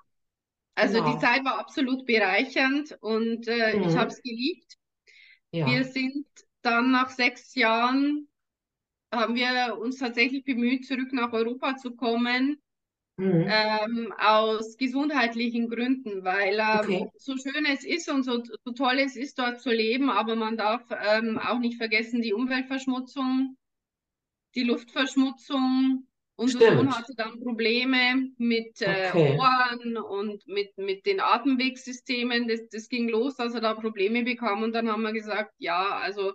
Also 0.75 0.99
genau. 0.99 1.13
die 1.13 1.19
Zeit 1.19 1.45
war 1.45 1.59
absolut 1.59 2.07
bereichernd 2.07 2.97
und 3.01 3.47
äh, 3.47 3.77
mhm. 3.77 3.89
ich 3.89 3.97
habe 3.97 4.09
es 4.11 4.23
geliebt. 4.23 4.77
Ja. 5.51 5.67
Wir 5.67 5.85
sind 5.85 6.27
dann 6.63 6.91
nach 6.91 7.11
sechs 7.11 7.55
Jahren, 7.55 8.29
haben 9.13 9.35
wir 9.35 9.77
uns 9.79 9.99
tatsächlich 9.99 10.45
bemüht, 10.45 10.87
zurück 10.87 11.13
nach 11.13 11.33
Europa 11.33 11.77
zu 11.77 11.95
kommen 11.95 12.63
Mhm. 13.19 13.47
Ähm, 13.47 14.15
aus 14.19 14.77
gesundheitlichen 14.79 15.69
Gründen, 15.69 16.25
weil 16.25 16.55
ähm, 16.55 16.79
okay. 16.81 17.11
so 17.17 17.37
schön 17.37 17.67
es 17.67 17.85
ist 17.85 18.09
und 18.09 18.23
so, 18.23 18.43
so, 18.43 18.73
toll 18.73 18.99
es 18.99 19.17
ist, 19.17 19.39
dort 19.39 19.61
zu 19.61 19.71
leben, 19.71 20.09
aber 20.09 20.35
man 20.35 20.57
darf 20.57 20.83
ähm, 20.91 21.39
auch 21.39 21.59
nicht 21.59 21.77
vergessen, 21.77 22.23
die 22.23 22.33
Umweltverschmutzung, 22.33 23.57
die 24.55 24.65
Luftverschmutzung. 24.65 26.07
Unser 26.37 26.59
Stimmt. 26.59 26.79
Sohn 26.79 26.97
hatte 26.97 27.13
dann 27.17 27.41
Probleme 27.41 28.31
mit 28.39 28.81
äh, 28.81 29.11
okay. 29.11 29.39
Ohren 29.39 29.97
und 29.97 30.47
mit, 30.47 30.77
mit 30.79 31.07
den 31.07 31.21
Atemwegssystemen. 31.21 32.49
Das, 32.49 32.61
das 32.71 32.89
ging 32.89 33.09
los, 33.09 33.37
dass 33.37 33.55
er 33.55 33.61
da 33.61 33.75
Probleme 33.75 34.23
bekam 34.23 34.63
und 34.63 34.73
dann 34.73 34.91
haben 34.91 35.03
wir 35.03 35.13
gesagt, 35.13 35.53
ja, 35.59 35.99
also 35.99 36.33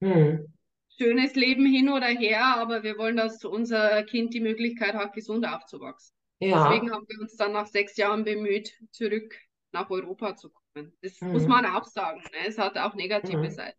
mhm 0.00 0.52
schönes 1.00 1.34
Leben 1.34 1.64
hin 1.64 1.88
oder 1.88 2.08
her, 2.08 2.44
aber 2.58 2.82
wir 2.82 2.98
wollen, 2.98 3.16
dass 3.16 3.42
unser 3.44 4.02
Kind 4.02 4.34
die 4.34 4.40
Möglichkeit 4.40 4.94
hat, 4.94 5.14
gesund 5.14 5.46
aufzuwachsen. 5.46 6.14
Ja. 6.40 6.68
Deswegen 6.68 6.92
haben 6.92 7.06
wir 7.08 7.20
uns 7.20 7.36
dann 7.36 7.52
nach 7.52 7.66
sechs 7.66 7.96
Jahren 7.96 8.24
bemüht, 8.24 8.74
zurück 8.90 9.34
nach 9.72 9.88
Europa 9.88 10.36
zu 10.36 10.50
kommen. 10.50 10.92
Das 11.00 11.20
mhm. 11.20 11.32
muss 11.32 11.46
man 11.46 11.64
auch 11.64 11.86
sagen. 11.86 12.20
Ne? 12.32 12.48
Es 12.48 12.58
hat 12.58 12.76
auch 12.76 12.94
negative 12.94 13.38
mhm. 13.38 13.50
Seiten. 13.50 13.78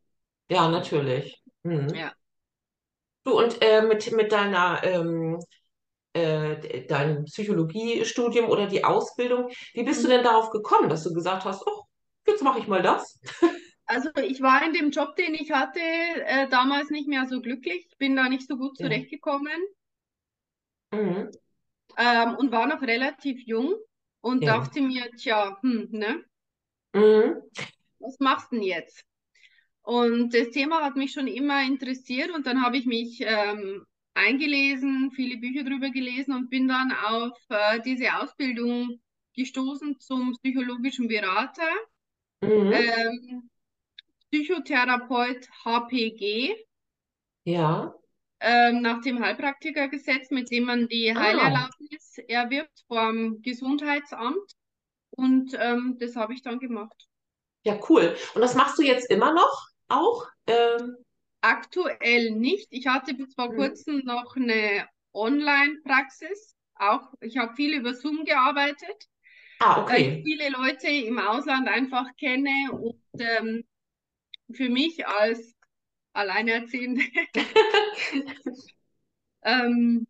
Ja, 0.50 0.67
natürlich. 0.67 1.41
Mhm. 1.63 1.89
Ja. 1.93 2.12
Du, 3.24 3.38
und 3.38 3.62
äh, 3.62 3.84
mit, 3.84 4.12
mit 4.13 4.32
deiner 4.32 4.84
ähm, 4.84 5.40
äh, 6.13 6.86
dein 6.88 7.25
Psychologiestudium 7.25 8.50
oder 8.50 8.68
die 8.68 8.84
Ausbildung, 8.84 9.50
wie 9.74 9.84
bist 9.84 10.04
du 10.04 10.08
mhm. 10.08 10.12
denn 10.12 10.24
darauf 10.24 10.50
gekommen, 10.50 10.90
dass 10.90 11.04
du 11.04 11.13
gesagt 11.13 11.46
hast, 11.46 11.66
oh, 11.66 11.84
jetzt 12.28 12.44
mache 12.44 12.60
ich 12.60 12.68
mal 12.68 12.82
das? 12.82 13.20
Also 13.86 14.10
ich 14.24 14.42
war 14.42 14.66
in 14.66 14.74
dem 14.74 14.92
Job, 14.92 15.16
den 15.18 15.34
ich 15.34 15.51
hatte, 15.51 15.80
äh, 15.82 16.48
damals 16.48 16.90
nicht 16.92 17.10
mehr 17.10 17.28
so 17.28 17.42
glücklich, 17.42 17.90
bin 17.98 18.16
da 18.16 18.30
nicht 18.30 18.48
so 18.48 18.56
gut 18.56 18.78
zurechtgekommen 18.78 19.58
mhm. 20.94 21.30
ähm, 21.98 22.36
und 22.38 22.51
war 22.54 22.68
noch 22.68 22.82
relativ 22.82 23.46
jung 23.46 23.75
und 24.22 24.44
ja. 24.44 24.58
dachte 24.58 24.82
mir, 24.82 25.10
tja, 25.18 25.58
hm, 25.62 25.90
ne? 25.92 26.24
Mhm. 26.94 27.42
Was 28.00 28.18
machst 28.20 28.51
du 28.51 28.56
denn 28.56 28.63
jetzt? 28.63 29.04
Und 29.84 30.34
das 30.34 30.52
Thema 30.52 30.84
hat 30.84 30.96
mich 30.96 31.12
schon 31.12 31.28
immer 31.28 31.64
interessiert 31.64 32.32
und 32.32 32.46
dann 32.46 32.64
habe 32.64 32.78
ich 32.78 32.86
mich 32.86 33.22
ähm, 33.22 33.86
eingelesen, 34.14 35.12
viele 35.12 35.38
Bücher 35.38 35.64
darüber 35.64 35.90
gelesen 35.90 36.34
und 36.36 36.50
bin 36.50 36.68
dann 36.68 36.92
auf 36.92 37.38
äh, 37.50 37.80
diese 37.82 38.16
Ausbildung 38.16 39.00
gestoßen 39.36 40.00
zum 40.00 40.34
psychologischen 40.34 41.08
Berater. 41.08 41.70
Mhm. 42.42 42.72
Ähm, 42.74 43.50
Psychotherapeut 44.32 45.48
HPG. 45.66 46.56
Ja. 47.44 47.94
Ähm, 48.40 48.82
nach 48.82 49.02
dem 49.02 49.24
Heilpraktikergesetz, 49.24 50.32
mit 50.32 50.52
dem 50.52 50.66
man 50.66 50.88
die 50.88 51.12
ah. 51.12 51.20
Heilerlaubnis 51.20 52.18
erwirbt 52.28 52.84
vom 52.88 53.42
Gesundheitsamt. 53.42 54.56
Und 55.12 55.56
ähm, 55.60 55.98
das 56.00 56.16
habe 56.16 56.34
ich 56.34 56.42
dann 56.42 56.60
gemacht. 56.60 57.08
Ja, 57.64 57.80
cool. 57.90 58.16
Und 58.34 58.42
das 58.42 58.56
machst 58.56 58.80
du 58.80 58.84
jetzt 58.84 59.10
immer 59.10 59.34
noch 59.34 59.71
auch? 59.92 60.28
Ähm... 60.48 60.98
Aktuell 61.44 62.32
nicht. 62.32 62.68
Ich 62.70 62.86
hatte 62.86 63.16
bis 63.16 63.34
vor 63.34 63.52
mhm. 63.52 63.56
kurzem 63.56 64.02
noch 64.06 64.36
eine 64.36 64.88
Online-Praxis. 65.14 66.56
Auch 66.76 67.12
ich 67.20 67.38
habe 67.38 67.56
viel 67.56 67.74
über 67.74 67.96
Zoom 67.96 68.26
gearbeitet. 68.26 69.08
Ah, 69.60 69.82
okay. 69.82 69.94
Weil 69.94 70.02
ich 70.02 70.24
viele 70.24 70.50
Leute 70.50 70.88
im 70.88 71.20
Ausland 71.20 71.68
einfach 71.68 72.08
kenne 72.18 72.72
und 72.72 73.02
ähm, 73.20 73.64
für 74.52 74.70
mich 74.70 75.06
als 75.08 75.56
Alleinerziehende 76.14 77.04
ähm, 79.44 80.08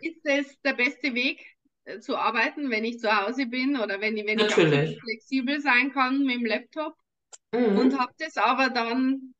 ist 0.00 0.24
es 0.24 0.60
der 0.62 0.74
beste 0.74 1.14
Weg 1.14 1.44
äh, 1.84 1.98
zu 1.98 2.16
arbeiten, 2.16 2.70
wenn 2.70 2.84
ich 2.84 2.98
zu 2.98 3.14
Hause 3.14 3.46
bin 3.46 3.76
oder 3.76 4.00
wenn, 4.00 4.16
wenn 4.16 4.38
ich 4.38 4.52
auch 4.52 5.00
flexibel 5.00 5.60
sein 5.60 5.92
kann 5.92 6.24
mit 6.24 6.36
dem 6.36 6.46
Laptop. 6.46 6.94
Mhm. 7.54 7.78
Und 7.78 7.98
habe 7.98 8.12
das 8.18 8.36
aber 8.36 8.70
dann 8.70 9.34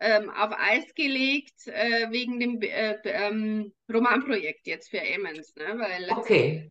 ähm, 0.00 0.30
auf 0.30 0.52
Eis 0.58 0.94
gelegt 0.94 1.66
äh, 1.66 2.10
wegen 2.10 2.40
dem 2.40 2.60
äh, 2.62 2.96
ähm, 3.04 3.72
Romanprojekt 3.92 4.66
jetzt 4.66 4.90
für 4.90 5.00
Emmons. 5.00 5.54
Ne? 5.56 5.78
Weil, 5.78 6.10
okay. 6.10 6.70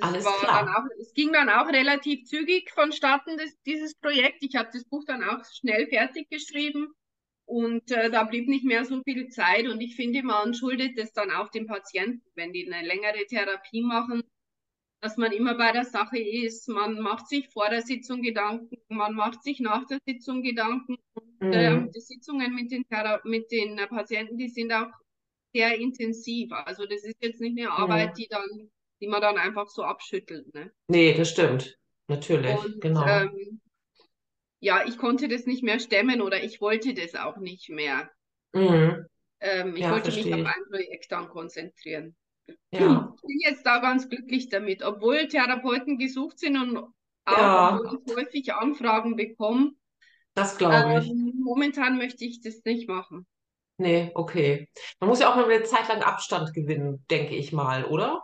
Alles 0.00 0.24
klar. 0.24 0.76
Auch, 0.76 1.00
es 1.00 1.12
ging 1.14 1.32
dann 1.32 1.48
auch 1.48 1.66
relativ 1.66 2.24
zügig 2.26 2.70
vonstatten, 2.70 3.36
das, 3.36 3.50
dieses 3.66 3.96
Projekt. 3.96 4.42
Ich 4.42 4.54
habe 4.54 4.70
das 4.72 4.84
Buch 4.84 5.04
dann 5.04 5.24
auch 5.24 5.44
schnell 5.52 5.88
fertig 5.88 6.28
geschrieben 6.30 6.92
und 7.44 7.90
äh, 7.90 8.10
da 8.10 8.22
blieb 8.22 8.48
nicht 8.48 8.64
mehr 8.64 8.84
so 8.84 9.02
viel 9.02 9.28
Zeit. 9.30 9.66
Und 9.66 9.80
ich 9.80 9.96
finde, 9.96 10.22
man 10.22 10.54
schuldet 10.54 10.96
es 10.96 11.12
dann 11.12 11.32
auch 11.32 11.48
den 11.50 11.66
Patienten, 11.66 12.22
wenn 12.36 12.52
die 12.52 12.72
eine 12.72 12.86
längere 12.86 13.26
Therapie 13.26 13.82
machen, 13.82 14.22
dass 15.00 15.16
man 15.16 15.32
immer 15.32 15.54
bei 15.54 15.72
der 15.72 15.84
Sache 15.84 16.18
ist. 16.18 16.68
Man 16.68 17.00
macht 17.00 17.28
sich 17.28 17.48
vor 17.48 17.68
der 17.70 17.82
Sitzung 17.82 18.22
Gedanken, 18.22 18.76
man 18.88 19.14
macht 19.14 19.42
sich 19.42 19.60
nach 19.60 19.86
der 19.86 19.98
Sitzung 20.06 20.42
Gedanken. 20.42 20.96
Und 21.14 21.48
Mhm. 21.48 21.90
die 21.92 22.00
Sitzungen 22.00 22.54
mit 22.54 22.70
den, 22.70 22.84
mit 23.24 23.50
den 23.50 23.76
Patienten, 23.88 24.36
die 24.36 24.48
sind 24.48 24.72
auch 24.72 24.90
sehr 25.54 25.76
intensiv. 25.78 26.52
Also 26.52 26.84
das 26.86 27.04
ist 27.04 27.16
jetzt 27.20 27.40
nicht 27.40 27.58
eine 27.58 27.70
Arbeit, 27.70 28.10
mhm. 28.10 28.14
die 28.14 28.28
dann, 28.28 28.70
die 29.00 29.08
man 29.08 29.22
dann 29.22 29.38
einfach 29.38 29.68
so 29.68 29.82
abschüttelt. 29.82 30.52
Ne? 30.54 30.70
Nee, 30.88 31.14
das 31.14 31.30
stimmt. 31.30 31.76
Natürlich, 32.08 32.56
Und, 32.56 32.80
genau. 32.80 33.06
Ähm, 33.06 33.60
ja, 34.60 34.84
ich 34.86 34.98
konnte 34.98 35.28
das 35.28 35.46
nicht 35.46 35.62
mehr 35.62 35.80
stemmen 35.80 36.20
oder 36.20 36.42
ich 36.42 36.60
wollte 36.60 36.92
das 36.92 37.14
auch 37.14 37.38
nicht 37.38 37.70
mehr. 37.70 38.10
Mhm. 38.52 39.06
Ähm, 39.40 39.74
ich 39.74 39.82
ja, 39.82 39.92
wollte 39.92 40.10
mich 40.10 40.26
auf 40.26 40.46
ein 40.46 40.64
Projekt 40.68 41.10
dann 41.10 41.28
konzentrieren. 41.28 42.14
Ja. 42.70 43.14
Ich 43.22 43.22
bin 43.22 43.38
jetzt 43.40 43.66
da 43.66 43.78
ganz 43.78 44.08
glücklich 44.08 44.48
damit, 44.48 44.82
obwohl 44.82 45.28
Therapeuten 45.28 45.98
gesucht 45.98 46.38
sind 46.38 46.56
und 46.56 46.76
auch 46.78 46.92
ja. 47.26 47.80
häufig 48.16 48.52
Anfragen 48.52 49.14
bekomme. 49.14 49.72
Das 50.34 50.56
glaube 50.56 51.00
ich. 51.00 51.10
Ähm, 51.10 51.34
momentan 51.44 51.96
möchte 51.98 52.24
ich 52.24 52.40
das 52.40 52.64
nicht 52.64 52.88
machen. 52.88 53.26
Nee, 53.76 54.10
okay. 54.14 54.68
Man 55.00 55.08
muss 55.08 55.20
ja 55.20 55.30
auch 55.30 55.36
mal 55.36 55.50
eine 55.50 55.62
Zeit 55.64 55.88
lang 55.88 56.02
Abstand 56.02 56.52
gewinnen, 56.52 57.04
denke 57.10 57.34
ich 57.34 57.52
mal, 57.52 57.84
oder? 57.84 58.22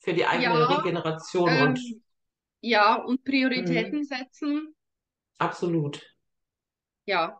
Für 0.00 0.12
die 0.12 0.26
eigene 0.26 0.58
ja, 0.58 0.64
Regeneration 0.66 1.48
ähm, 1.48 1.62
und. 1.62 1.80
Ja, 2.60 2.96
und 2.96 3.22
Prioritäten 3.24 4.00
mhm. 4.00 4.04
setzen. 4.04 4.74
Absolut. 5.38 6.02
Ja. 7.06 7.38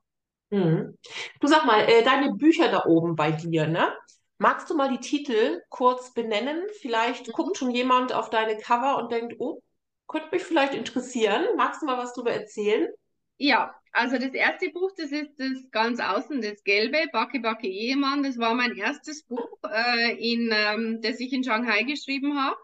Mhm. 0.50 0.96
Du 1.40 1.46
sag 1.48 1.66
mal, 1.66 1.80
äh, 1.80 2.04
deine 2.04 2.32
Bücher 2.34 2.70
da 2.70 2.84
oben 2.86 3.16
bei 3.16 3.32
dir, 3.32 3.66
ne? 3.66 3.92
Magst 4.38 4.70
du 4.70 4.74
mal 4.74 4.88
die 4.88 5.00
Titel 5.00 5.62
kurz 5.68 6.14
benennen? 6.14 6.62
Vielleicht 6.80 7.28
mhm. 7.28 7.32
guckt 7.32 7.56
schon 7.56 7.70
jemand 7.70 8.12
auf 8.12 8.30
deine 8.30 8.56
Cover 8.56 8.98
und 8.98 9.10
denkt, 9.10 9.34
oh, 9.38 9.62
könnte 10.06 10.28
mich 10.32 10.44
vielleicht 10.44 10.74
interessieren. 10.74 11.44
Magst 11.56 11.82
du 11.82 11.86
mal 11.86 11.98
was 11.98 12.14
darüber 12.14 12.32
erzählen? 12.32 12.88
Ja, 13.36 13.74
also 13.92 14.16
das 14.16 14.32
erste 14.32 14.70
Buch, 14.70 14.90
das 14.96 15.12
ist 15.12 15.30
das 15.38 15.70
ganz 15.70 16.00
außen, 16.00 16.40
das 16.40 16.62
gelbe, 16.64 17.06
Backe 17.12 17.40
Backe 17.40 17.66
Ehemann. 17.68 18.22
Das 18.22 18.38
war 18.38 18.54
mein 18.54 18.76
erstes 18.76 19.24
Buch, 19.24 19.58
äh, 19.68 20.14
in, 20.14 20.50
ähm, 20.52 21.00
das 21.02 21.20
ich 21.20 21.32
in 21.32 21.44
Shanghai 21.44 21.82
geschrieben 21.82 22.40
habe. 22.40 22.56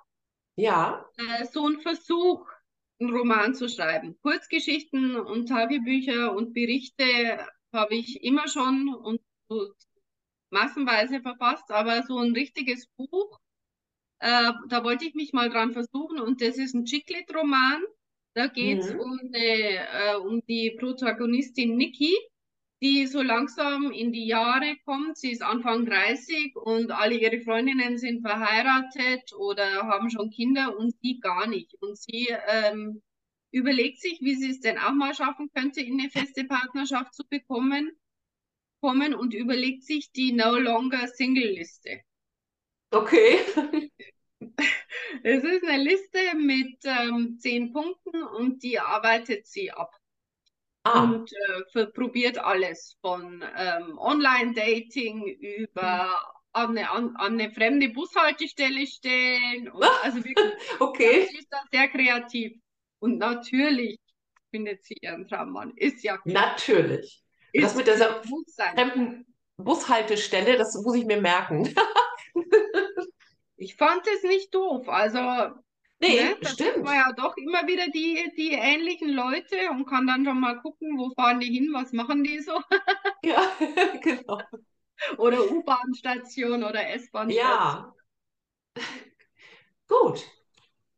Ja. 0.57 1.05
Äh, 1.17 1.45
so 1.47 1.67
ein 1.69 1.81
Versuch, 1.81 2.47
einen 3.01 3.11
Roman 3.11 3.55
zu 3.55 3.69
schreiben. 3.69 4.17
Kurzgeschichten 4.23 5.17
und 5.17 5.49
Tagebücher 5.49 6.35
und 6.35 6.55
Berichte 6.55 7.05
habe 7.73 7.95
ich 7.95 8.23
immer 8.23 8.47
schon 8.47 8.95
und, 8.95 9.21
und 9.49 9.75
massenweise 10.55 11.21
verfasst, 11.21 11.71
aber 11.71 12.03
so 12.05 12.19
ein 12.19 12.33
richtiges 12.33 12.87
Buch, 12.97 13.39
äh, 14.21 14.53
da 14.69 14.85
wollte 14.85 15.05
ich 15.05 15.15
mich 15.15 15.35
mal 15.35 15.51
dran 15.51 15.73
versuchen 15.73 16.21
und 16.21 16.41
das 16.41 16.57
ist 16.57 16.75
ein 16.75 16.87
Chiclet-Roman 16.87 17.83
da 18.35 18.49
geht 18.49 18.81
es 18.81 18.93
mhm. 18.93 19.01
um, 19.01 19.21
äh, 19.33 20.17
um 20.17 20.45
die 20.47 20.77
Protagonistin 20.79 21.77
Nikki, 21.77 22.13
die 22.83 23.07
so 23.07 23.23
langsam 23.23 23.93
in 23.93 24.13
die 24.13 24.27
Jahre 24.27 24.77
kommt. 24.85 25.17
Sie 25.17 25.31
ist 25.31 25.43
Anfang 25.43 25.87
30 25.87 26.57
und 26.57 26.91
alle 26.91 27.15
ihre 27.15 27.41
Freundinnen 27.41 27.97
sind 27.97 28.23
verheiratet 28.23 29.33
oder 29.39 29.65
haben 29.85 30.11
schon 30.11 30.31
Kinder 30.31 30.77
und 30.77 30.95
sie 31.01 31.21
gar 31.21 31.47
nicht. 31.47 31.75
Und 31.81 31.97
sie 31.97 32.29
ähm, 32.49 33.03
überlegt 33.53 34.01
sich, 34.01 34.19
wie 34.21 34.35
sie 34.35 34.51
es 34.51 34.61
denn 34.61 34.79
auch 34.79 34.93
mal 34.93 35.15
schaffen 35.15 35.49
könnte, 35.55 35.81
in 35.81 36.01
eine 36.01 36.11
feste 36.11 36.45
Partnerschaft 36.45 37.15
zu 37.15 37.23
bekommen, 37.29 37.93
kommen 38.85 39.15
und 39.15 39.33
überlegt 39.33 39.83
sich 39.85 40.13
die 40.13 40.33
No 40.33 40.59
Longer 40.59 41.09
Single 41.09 41.53
Liste. 41.53 42.03
Okay. 42.91 43.39
Es 45.23 45.43
ist 45.43 45.65
eine 45.65 45.83
Liste 45.83 46.19
mit 46.37 46.77
ähm, 46.85 47.39
zehn 47.39 47.73
Punkten 47.73 48.23
und 48.23 48.63
die 48.63 48.79
arbeitet 48.79 49.47
sie 49.47 49.71
ab. 49.71 49.97
Ah. 50.83 51.05
Und 51.05 51.33
äh, 51.75 51.87
probiert 51.87 52.37
alles 52.37 52.99
von 53.01 53.43
ähm, 53.57 53.97
Online-Dating 53.97 55.25
über 55.25 56.11
an, 56.53 56.71
eine, 56.77 56.91
an, 56.91 57.17
an 57.17 57.41
eine 57.41 57.51
fremde 57.51 57.89
Bushaltestelle 57.89 58.87
stellen. 58.87 59.71
Und, 59.71 59.83
also 60.03 60.19
wirklich, 60.23 60.53
okay. 60.79 61.27
Sie 61.31 61.39
ist 61.39 61.49
da 61.51 61.63
sehr 61.73 61.89
kreativ. 61.89 62.53
Und 62.99 63.17
natürlich 63.17 63.99
findet 64.51 64.85
sie 64.85 64.99
ihren 65.01 65.27
Traummann. 65.27 65.73
Ist 65.77 66.05
ja 66.05 66.19
klar. 66.19 66.51
Natürlich. 66.51 67.24
Das 67.55 67.75
mit 67.75 67.87
dieser 67.87 68.23
fremden 68.75 69.27
Bushaltestelle, 69.57 70.57
das 70.57 70.75
muss 70.83 70.97
ich 70.97 71.05
mir 71.05 71.21
merken. 71.21 71.73
Ich 73.57 73.77
fand 73.77 74.07
es 74.07 74.23
nicht 74.25 74.55
doof. 74.55 74.89
Also, 74.89 75.19
nee, 76.01 76.23
ne, 76.23 76.37
da 76.41 76.49
stimmt. 76.51 76.85
man 76.85 76.97
ja 76.97 77.13
doch 77.17 77.37
immer 77.37 77.67
wieder 77.67 77.87
die, 77.89 78.33
die 78.37 78.53
ähnlichen 78.53 79.09
Leute 79.09 79.71
und 79.71 79.87
kann 79.87 80.07
dann 80.07 80.25
schon 80.25 80.41
mal 80.41 80.61
gucken, 80.61 80.99
wo 80.99 81.15
fahren 81.15 81.41
die 81.41 81.47
hin, 81.47 81.71
was 81.73 81.93
machen 81.93 82.25
die 82.25 82.41
so. 82.41 82.61
ja, 83.25 83.51
genau. 84.03 84.41
Oder 85.19 85.51
U-Bahn-Station 85.51 86.65
oder 86.65 86.89
S-Bahn-Station. 86.91 87.31
Ja. 87.31 87.95
Gut. 89.89 90.25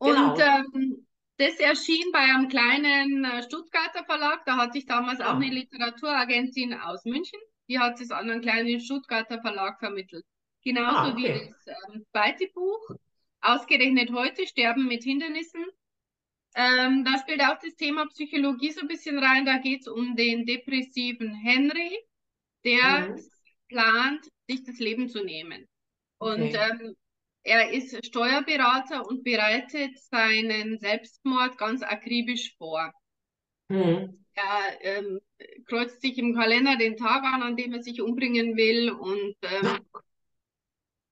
Genau. 0.01 0.33
Und 0.33 0.41
ähm, 0.41 1.06
das 1.39 1.59
erschien 1.61 2.11
bei 2.13 2.21
einem 2.21 2.49
kleinen 2.49 3.25
äh, 3.25 3.43
Stuttgarter 3.43 4.05
Verlag. 4.05 4.45
Da 4.47 4.57
hatte 4.57 4.79
ich 4.79 4.87
damals 4.87 5.21
ah. 5.21 5.33
auch 5.33 5.37
eine 5.37 5.51
Literaturagentin 5.51 6.75
aus 6.75 7.05
München. 7.05 7.41
Die 7.69 7.79
hat 7.79 8.01
es 8.01 8.11
an 8.11 8.31
einen 8.31 8.41
kleinen 8.41 8.81
Stuttgarter 8.81 9.41
Verlag 9.41 9.79
vermittelt. 9.79 10.25
Genauso 10.63 10.97
ah, 10.97 11.13
okay. 11.13 11.43
wie 11.45 11.51
das 11.51 11.77
ähm, 11.95 12.05
zweite 12.11 12.49
Buch, 12.55 12.91
ausgerechnet 13.41 14.11
heute, 14.13 14.47
Sterben 14.47 14.87
mit 14.87 15.05
Hindernissen. 15.05 15.65
Ähm, 16.55 17.05
da 17.05 17.19
spielt 17.19 17.43
auch 17.43 17.59
das 17.63 17.77
Thema 17.77 18.07
Psychologie 18.07 18.71
so 18.71 18.81
ein 18.81 18.89
bisschen 18.89 19.19
rein. 19.19 19.45
Da 19.45 19.59
geht 19.59 19.83
es 19.83 19.89
um 19.89 20.17
den 20.17 20.47
depressiven 20.47 21.35
Henry, 21.35 21.99
der 22.65 23.11
mhm. 23.11 23.21
plant, 23.69 24.27
sich 24.49 24.65
das 24.65 24.79
Leben 24.79 25.09
zu 25.09 25.23
nehmen. 25.23 25.69
Und 26.19 26.43
okay. 26.43 26.71
ähm, 26.81 26.97
er 27.47 27.71
ist 27.71 28.05
Steuerberater 28.05 29.07
und 29.07 29.23
bereitet 29.23 29.99
seinen 30.11 30.79
Selbstmord 30.79 31.57
ganz 31.57 31.83
akribisch 31.83 32.57
vor. 32.59 32.93
Mhm. 33.69 34.25
Er 34.35 34.81
ähm, 34.81 35.21
kreuzt 35.67 36.03
sich 36.03 36.19
im 36.19 36.35
Kalender 36.35 36.77
den 36.77 36.97
Tag 36.97 37.23
an, 37.23 37.43
an 37.43 37.57
dem 37.57 37.73
er 37.73 37.83
sich 37.83 38.03
umbringen 38.03 38.57
will 38.57 38.91
und 38.91 39.37
ähm, 39.43 39.79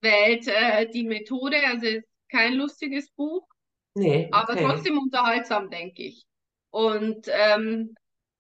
wählt 0.01 0.49
äh, 0.49 0.91
die 0.91 1.05
Methode. 1.05 1.57
Also 1.67 1.87
ist 1.87 2.09
kein 2.29 2.55
lustiges 2.55 3.11
Buch, 3.13 3.47
nee, 3.95 4.27
okay. 4.27 4.29
aber 4.33 4.57
trotzdem 4.57 4.99
unterhaltsam, 4.99 5.71
denke 5.71 6.03
ich. 6.03 6.27
Und 6.71 7.29
ähm, 7.29 7.95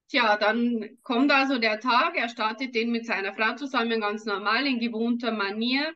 tja, 0.08 0.36
dann 0.36 0.98
kommt 1.04 1.30
also 1.30 1.58
der 1.58 1.78
Tag, 1.78 2.16
er 2.16 2.28
startet 2.28 2.74
den 2.74 2.90
mit 2.90 3.06
seiner 3.06 3.34
Frau 3.34 3.54
zusammen 3.54 4.00
ganz 4.00 4.24
normal 4.24 4.66
in 4.66 4.80
gewohnter 4.80 5.30
Manier. 5.30 5.94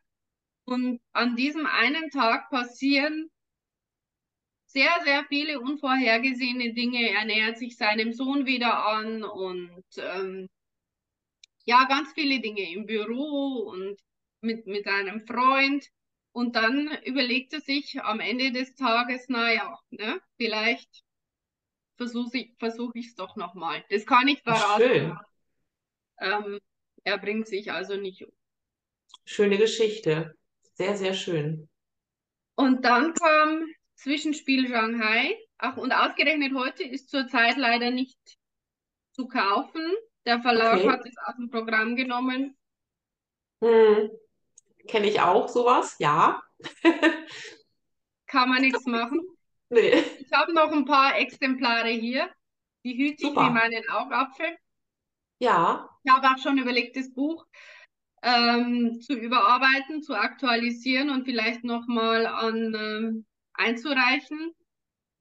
Und 0.69 1.01
an 1.15 1.35
diesem 1.35 1.65
einen 1.65 2.11
Tag 2.11 2.51
passieren 2.51 3.31
sehr, 4.67 4.91
sehr 5.03 5.25
viele 5.25 5.61
unvorhergesehene 5.61 6.75
Dinge. 6.75 7.09
Er 7.09 7.25
nähert 7.25 7.57
sich 7.57 7.79
seinem 7.79 8.13
Sohn 8.13 8.45
wieder 8.45 8.87
an 8.87 9.25
und 9.25 9.83
ähm, 9.97 10.51
ja, 11.65 11.87
ganz 11.89 12.13
viele 12.13 12.41
Dinge 12.41 12.71
im 12.71 12.85
Büro 12.85 13.71
und 13.71 13.99
mit, 14.43 14.67
mit 14.67 14.87
einem 14.87 15.27
Freund. 15.27 15.87
Und 16.33 16.55
dann 16.55 16.99
überlegt 17.03 17.55
er 17.55 17.63
sich 17.63 17.99
am 18.03 18.21
Ende 18.21 18.53
des 18.53 18.75
Tages, 18.75 19.31
naja, 19.31 19.79
ne, 19.89 20.21
vielleicht 20.37 21.03
versuche 21.97 22.37
ich 22.37 22.51
es 22.51 22.57
versuch 22.59 22.93
doch 23.17 23.37
nochmal. 23.37 23.83
Das 23.89 24.05
kann 24.05 24.29
ich 24.29 24.43
verraten. 24.43 24.83
Schön. 24.83 25.19
Ähm, 26.21 26.61
er 27.05 27.17
bringt 27.17 27.49
sich 27.49 27.73
also 27.73 27.97
nicht 27.97 28.23
um. 28.23 28.33
Schöne 29.25 29.57
Geschichte. 29.57 30.38
Sehr, 30.79 30.97
sehr 30.97 31.15
schön. 31.15 31.69
Und 32.55 32.85
dann 32.85 33.13
kam 33.15 33.67
Zwischenspiel 33.97 34.69
Shanghai. 34.69 35.37
Ach, 35.59 35.77
und 35.77 35.93
ausgerechnet 35.93 36.55
heute 36.55 36.85
ist 36.85 37.11
zurzeit 37.11 37.57
leider 37.57 37.91
nicht 37.91 38.19
zu 39.11 39.27
kaufen. 39.27 39.83
Der 40.25 40.41
Verlag 40.41 40.79
okay. 40.79 40.89
hat 40.89 41.05
es 41.05 41.17
aus 41.27 41.35
dem 41.35 41.51
Programm 41.51 41.97
genommen. 41.97 42.57
Hm. 43.61 44.11
Kenne 44.87 45.09
ich 45.09 45.21
auch 45.21 45.49
sowas, 45.49 45.97
ja. 45.99 46.41
Kann 48.27 48.49
man 48.49 48.63
nichts 48.63 48.87
machen. 48.87 49.21
Nee. 49.71 50.03
Ich 50.21 50.33
habe 50.33 50.55
noch 50.55 50.73
ein 50.73 50.87
paar 50.87 51.19
Exemplare 51.19 51.91
hier. 51.91 52.31
Die 52.85 52.97
hüte 52.97 53.27
ich 53.27 53.33
wie 53.33 53.51
meinen 53.51 53.87
Augapfel. 53.91 54.57
Ja. 55.41 55.91
Ich 56.03 56.11
habe 56.11 56.27
auch 56.27 56.39
schon 56.43 56.57
überlegt, 56.57 56.97
das 56.97 57.13
Buch 57.13 57.45
ähm, 58.23 59.01
zu 59.01 59.15
überarbeiten, 59.15 60.03
zu 60.03 60.15
aktualisieren 60.15 61.11
und 61.11 61.25
vielleicht 61.25 61.65
nochmal 61.65 62.27
an 62.27 62.75
ähm, 62.75 63.27
einzureichen. 63.55 64.53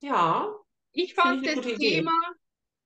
Ja. 0.02 0.54
Ich 0.92 1.14
fand 1.14 1.46
ich 1.46 1.54
das 1.54 1.66
Thema, 1.78 2.12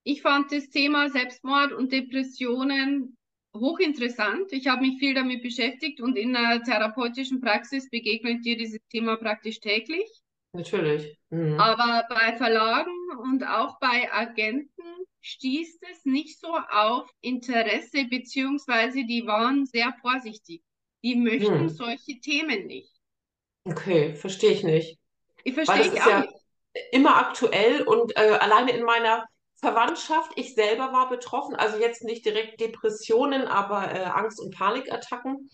ich 0.04 0.21
fand 0.21 0.52
das 0.52 0.69
Thema 0.69 1.10
Selbstmord 1.10 1.71
und 1.71 1.91
Depressionen 1.91 3.17
hochinteressant. 3.56 4.52
Ich 4.54 4.67
habe 4.67 4.82
mich 4.82 5.00
viel 5.00 5.13
damit 5.13 5.43
beschäftigt 5.43 6.02
und 6.02 6.17
in 6.17 6.34
der 6.34 6.63
therapeutischen 6.63 7.41
Praxis 7.41 7.89
begegnet 7.89 8.45
dir 8.45 8.58
dieses 8.58 8.80
Thema 8.89 9.17
praktisch 9.17 9.60
täglich. 9.60 10.10
Natürlich. 10.54 11.17
Mhm. 11.30 11.60
Aber 11.60 12.06
bei 12.10 12.36
Verlagen 12.36 12.91
und 13.21 13.43
auch 13.43 13.80
bei 13.80 14.12
Agenten 14.12 15.01
stieß 15.22 15.80
es 15.92 16.06
nicht 16.06 16.40
so 16.40 16.56
auf 16.56 17.10
Interesse, 17.22 18.06
beziehungsweise 18.10 19.06
die 19.06 19.26
waren 19.26 19.66
sehr 19.66 19.94
vorsichtig. 20.02 20.64
Die 21.04 21.16
möchten 21.16 21.62
hm. 21.62 21.70
solche 21.70 22.20
Themen 22.20 22.68
nicht. 22.68 22.92
Okay, 23.64 24.16
verstehe 24.16 24.52
ich 24.52 24.64
nicht. 24.64 25.00
Ich 25.44 25.54
verstehe 25.54 25.94
ich 25.94 26.02
auch 26.02 26.08
ja 26.08 26.20
nicht. 26.22 26.34
Immer 26.92 27.18
aktuell 27.18 27.82
und 27.82 28.16
äh, 28.16 28.38
alleine 28.40 28.72
in 28.72 28.84
meiner 28.84 29.26
Verwandtschaft, 29.58 30.32
ich 30.36 30.56
selber 30.56 30.92
war 30.92 31.10
betroffen, 31.10 31.56
also 31.56 31.78
jetzt 31.78 32.04
nicht 32.04 32.26
direkt 32.26 32.60
Depressionen, 32.60 33.48
aber 33.48 33.94
äh, 33.94 34.06
Angst- 34.06 34.40
und 34.40 34.56
Panikattacken. 34.56 35.50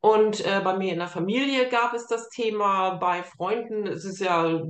Und 0.00 0.44
äh, 0.44 0.60
bei 0.64 0.76
mir 0.76 0.92
in 0.92 0.98
der 0.98 1.08
Familie 1.08 1.68
gab 1.68 1.94
es 1.94 2.06
das 2.06 2.28
Thema, 2.28 2.94
bei 2.94 3.22
Freunden 3.22 3.86
es 3.86 4.04
ist 4.04 4.20
ja 4.20 4.62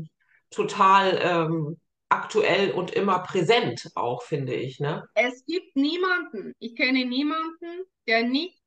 total 0.51 1.19
ähm, 1.23 1.81
aktuell 2.13 2.73
und 2.73 2.93
immer 2.93 3.21
präsent 3.21 3.91
auch, 3.95 4.23
finde 4.23 4.55
ich. 4.55 4.81
Ne? 4.81 5.09
Es 5.15 5.45
gibt 5.47 5.77
niemanden, 5.77 6.55
ich 6.59 6.77
kenne 6.77 7.05
niemanden, 7.05 7.85
der 8.07 8.25
nicht 8.25 8.61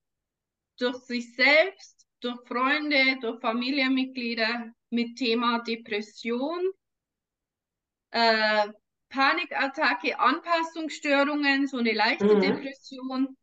durch 0.78 0.98
sich 0.98 1.36
selbst, 1.36 2.08
durch 2.22 2.40
Freunde, 2.48 3.18
durch 3.22 3.40
Familienmitglieder 3.40 4.72
mit 4.90 5.18
Thema 5.18 5.60
Depression, 5.60 6.60
äh, 8.12 8.68
Panikattacke, 9.10 10.20
Anpassungsstörungen, 10.20 11.68
so 11.68 11.78
eine 11.78 11.94
leichte 11.94 12.36
mhm. 12.36 12.42
Depression 12.42 13.38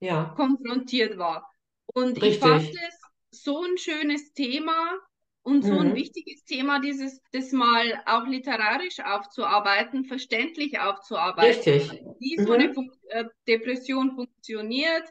ja. 0.00 0.32
konfrontiert 0.36 1.18
war. 1.18 1.50
Und 1.94 2.22
Richtig. 2.22 2.34
ich 2.34 2.38
fand 2.38 2.70
es 2.70 3.00
so 3.30 3.62
ein 3.62 3.76
schönes 3.76 4.32
Thema 4.32 4.98
und 5.48 5.62
so 5.62 5.72
mhm. 5.72 5.78
ein 5.78 5.94
wichtiges 5.94 6.44
Thema, 6.44 6.78
dieses 6.78 7.22
das 7.32 7.52
mal 7.52 8.02
auch 8.04 8.26
literarisch 8.26 9.00
aufzuarbeiten, 9.00 10.04
verständlich 10.04 10.78
aufzuarbeiten. 10.78 11.72
Richtig. 11.72 12.04
Wie 12.20 12.38
mhm. 12.38 12.46
so 12.46 12.52
eine 12.52 12.74
Fun 12.74 12.90
äh, 13.08 13.24
Depression 13.48 14.14
funktioniert, 14.14 15.04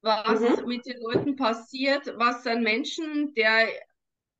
was 0.00 0.40
mhm. 0.40 0.66
mit 0.66 0.86
den 0.86 0.96
Leuten 1.02 1.36
passiert, 1.36 2.14
was 2.16 2.46
ein 2.46 2.62
Menschen, 2.62 3.34
der 3.34 3.68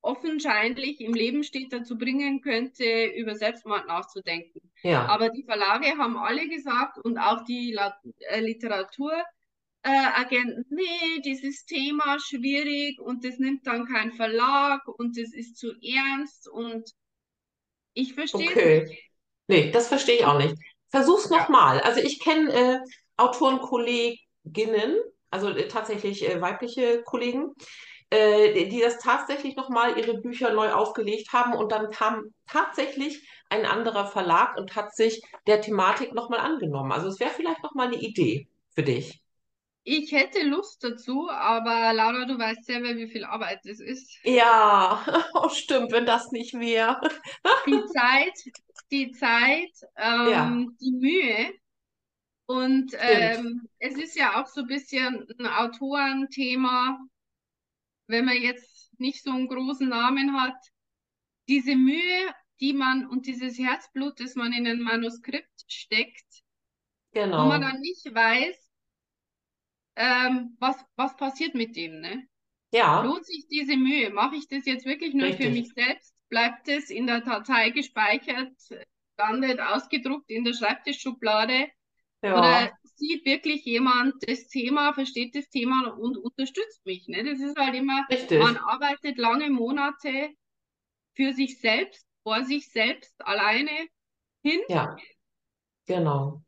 offensichtlich 0.01 1.01
im 1.03 1.13
Leben 1.13 1.45
steht, 1.45 1.75
dazu 1.75 1.99
bringen 1.99 2.41
könnte, 2.41 3.05
über 3.17 3.35
Selbstmord 3.35 3.87
nachzudenken. 3.87 4.71
Ja. 4.83 5.07
Aber 5.07 5.29
die 5.29 5.45
Verlage 5.45 5.99
haben 5.99 6.17
alle 6.17 6.49
gesagt 6.49 6.99
und 7.05 7.19
auch 7.19 7.45
die 7.45 7.73
La 7.73 7.95
äh, 8.31 8.41
Literaturagenten, 8.41 9.25
äh, 9.85 10.45
nee, 10.71 11.21
dieses 11.25 11.67
Thema 11.67 12.19
schwierig 12.19 12.99
und 13.01 13.25
das 13.25 13.39
nimmt 13.39 13.67
dann 13.67 13.87
kein 13.87 14.13
Verlag 14.13 14.81
und 14.89 15.19
das 15.19 15.33
ist 15.35 15.59
zu 15.59 15.73
ernst 15.83 16.49
und 16.49 16.91
ich 17.93 18.15
verstehe 18.15 18.49
okay. 18.51 18.79
es 18.79 18.89
nicht. 18.89 19.03
Nee, 19.47 19.71
das 19.71 19.89
verstehe 19.89 20.17
ich 20.17 20.25
auch 20.25 20.39
nicht. 20.39 20.55
Versuch's 20.89 21.29
ja. 21.29 21.37
nochmal. 21.37 21.81
Also 21.81 22.01
ich 22.01 22.19
kenne 22.19 22.53
äh, 22.53 22.79
Autorenkolleginnen, 23.19 24.97
also 25.31 25.51
äh, 25.51 25.69
tatsächlich 25.69 26.27
äh, 26.27 26.41
weibliche 26.41 27.03
Kollegen, 27.03 27.53
äh, 28.09 28.65
die 28.67 28.81
das 28.81 28.99
tatsächlich 28.99 29.55
nochmal 29.55 29.99
ihre 29.99 30.15
Bücher 30.15 30.55
neu 30.55 30.73
aufgelegt 30.73 31.33
haben 31.35 31.53
und 31.53 31.73
dann 31.73 31.91
kam 31.91 32.23
tatsächlich 32.47 33.29
ein 33.51 33.67
anderer 33.67 34.07
Verlag 34.07 34.57
und 34.57 34.77
hat 34.77 34.95
sich 34.95 35.21
der 35.47 35.61
Thematik 35.61 36.15
nochmal 36.15 36.41
angenommen. 36.41 36.91
Also 36.91 37.09
es 37.09 37.21
wäre 37.21 37.31
vielleicht 37.31 37.63
nochmal 37.63 37.89
eine 37.89 38.01
Idee 38.01 38.49
für 38.75 38.83
dich. 38.83 39.24
Ich 39.87 40.13
hätte 40.13 40.43
Lust 40.43 40.83
dazu, 40.83 41.29
aber 41.29 41.93
Laura, 41.93 42.25
du 42.25 42.39
weißt 42.39 42.65
selber, 42.65 42.97
wie 42.97 43.07
viel 43.07 43.25
Arbeit 43.25 43.61
das 43.65 43.81
ist. 43.81 44.19
Ja, 44.25 45.05
oh, 45.35 45.51
stimmt, 45.51 45.93
wenn 45.93 46.07
das 46.07 46.33
nicht 46.33 46.55
wäre. 46.55 46.99
die 47.67 47.85
Zeit, 47.93 48.33
die 48.91 49.13
Zeit, 49.13 49.73
ähm, 49.97 50.31
ja. 50.31 50.67
die 50.81 50.93
Mühe. 50.93 51.53
Und 52.47 52.93
ähm, 52.99 53.69
es 53.79 53.97
ist 53.97 54.17
ja 54.17 54.41
auch 54.43 54.47
so 54.47 54.63
ein 54.63 54.67
bisschen 54.67 55.27
ein 55.39 55.47
Autorenthema, 55.47 56.99
wenn 58.07 58.25
man 58.25 58.41
jetzt 58.41 58.91
nicht 58.99 59.23
so 59.23 59.31
einen 59.31 59.49
großen 59.49 59.89
Namen 59.89 60.41
hat, 60.41 60.57
diese 61.49 61.77
Mühe, 61.77 62.35
die 62.61 62.73
man 62.73 63.07
und 63.07 63.27
dieses 63.27 63.59
Herzblut, 63.59 64.19
das 64.21 64.35
man 64.35 64.53
in 64.55 64.67
ein 64.67 64.81
Manuskript 64.81 65.65
steckt, 65.67 66.43
genau. 67.13 67.45
wo 67.45 67.49
man 67.49 67.61
dann 67.61 67.81
nicht 67.81 68.15
weiß, 68.15 68.64
ähm, 69.97 70.57
was, 70.59 70.77
was 70.97 71.17
passiert 71.17 71.55
mit 71.55 71.77
dem, 71.77 72.01
ne? 72.01 72.27
Ja. 72.73 73.03
Lohnt 73.03 73.25
sich 73.25 73.47
diese 73.49 73.77
Mühe? 73.77 74.11
Mache 74.11 74.37
ich 74.37 74.49
das 74.49 74.67
jetzt 74.67 74.85
wirklich 74.85 75.15
nur 75.15 75.29
Richtig. 75.29 75.47
für 75.47 75.53
mich 75.53 75.73
selbst? 75.75 76.15
Bleibt 76.29 76.69
es 76.69 76.91
in 76.91 77.07
der 77.07 77.21
Datei 77.21 77.71
gespeichert, 77.71 78.53
landet 79.17 79.61
ausgedruckt 79.61 80.31
in 80.31 80.45
der 80.45 80.55
Schreibtischschublade? 80.55 81.69
Ja. 82.23 82.39
Oder 82.39 82.73
sieht 82.97 83.25
wirklich 83.25 83.65
jemand 83.65 84.15
das 84.27 84.49
Thema, 84.49 84.93
versteht 84.95 85.35
das 85.35 85.49
Thema 85.51 85.95
und 85.99 86.17
unterstützt 86.17 86.85
mich. 86.87 87.07
Ne? 87.07 87.23
Das 87.25 87.39
ist 87.39 87.57
halt 87.57 87.75
immer, 87.75 88.07
Richtig. 88.11 88.41
man 88.41 88.57
arbeitet 88.57 89.19
lange 89.19 89.51
Monate 89.51 90.31
für 91.15 91.33
sich 91.33 91.61
selbst, 91.61 92.07
vor 92.23 92.45
sich 92.45 92.71
selbst 92.71 93.15
alleine 93.19 93.71
hin. 94.43 94.61
Ja, 94.69 94.97
genau. 95.87 96.44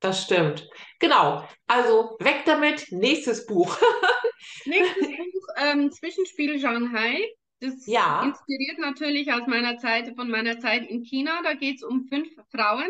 Das 0.00 0.24
stimmt. 0.24 0.68
Genau. 0.98 1.46
Also 1.66 2.16
weg 2.20 2.42
damit. 2.46 2.90
Nächstes 2.90 3.46
Buch. 3.46 3.78
Nächstes 4.64 5.06
Buch, 5.06 5.46
ähm, 5.58 5.92
Zwischenspiel 5.92 6.58
Shanghai. 6.58 7.28
Das 7.60 7.86
ja. 7.86 8.22
inspiriert 8.24 8.78
natürlich 8.78 9.30
aus 9.32 9.46
meiner 9.46 9.76
Zeit, 9.76 10.14
von 10.16 10.30
meiner 10.30 10.58
Zeit 10.58 10.88
in 10.88 11.04
China. 11.04 11.42
Da 11.42 11.52
geht 11.52 11.76
es 11.76 11.82
um 11.82 12.06
fünf 12.08 12.28
Frauen, 12.50 12.88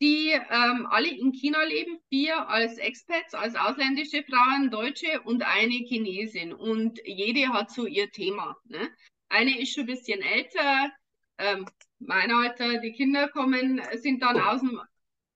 die 0.00 0.30
ähm, 0.30 0.86
alle 0.90 1.08
in 1.08 1.32
China 1.32 1.62
leben, 1.64 1.98
vier 2.08 2.48
als 2.48 2.78
Expats, 2.78 3.34
als 3.34 3.54
ausländische 3.54 4.24
Frauen, 4.24 4.70
Deutsche 4.70 5.20
und 5.24 5.42
eine 5.42 5.74
Chinesin. 5.74 6.54
Und 6.54 6.98
jede 7.04 7.52
hat 7.52 7.70
so 7.70 7.86
ihr 7.86 8.10
Thema. 8.10 8.56
Ne? 8.64 8.88
Eine 9.28 9.60
ist 9.60 9.74
schon 9.74 9.84
ein 9.84 9.88
bisschen 9.88 10.22
älter, 10.22 10.90
ähm, 11.36 11.66
mein 11.98 12.30
Alter, 12.30 12.78
die 12.78 12.92
Kinder 12.92 13.28
kommen, 13.28 13.82
sind 13.96 14.22
dann 14.22 14.40
aus 14.40 14.60
dem, 14.60 14.80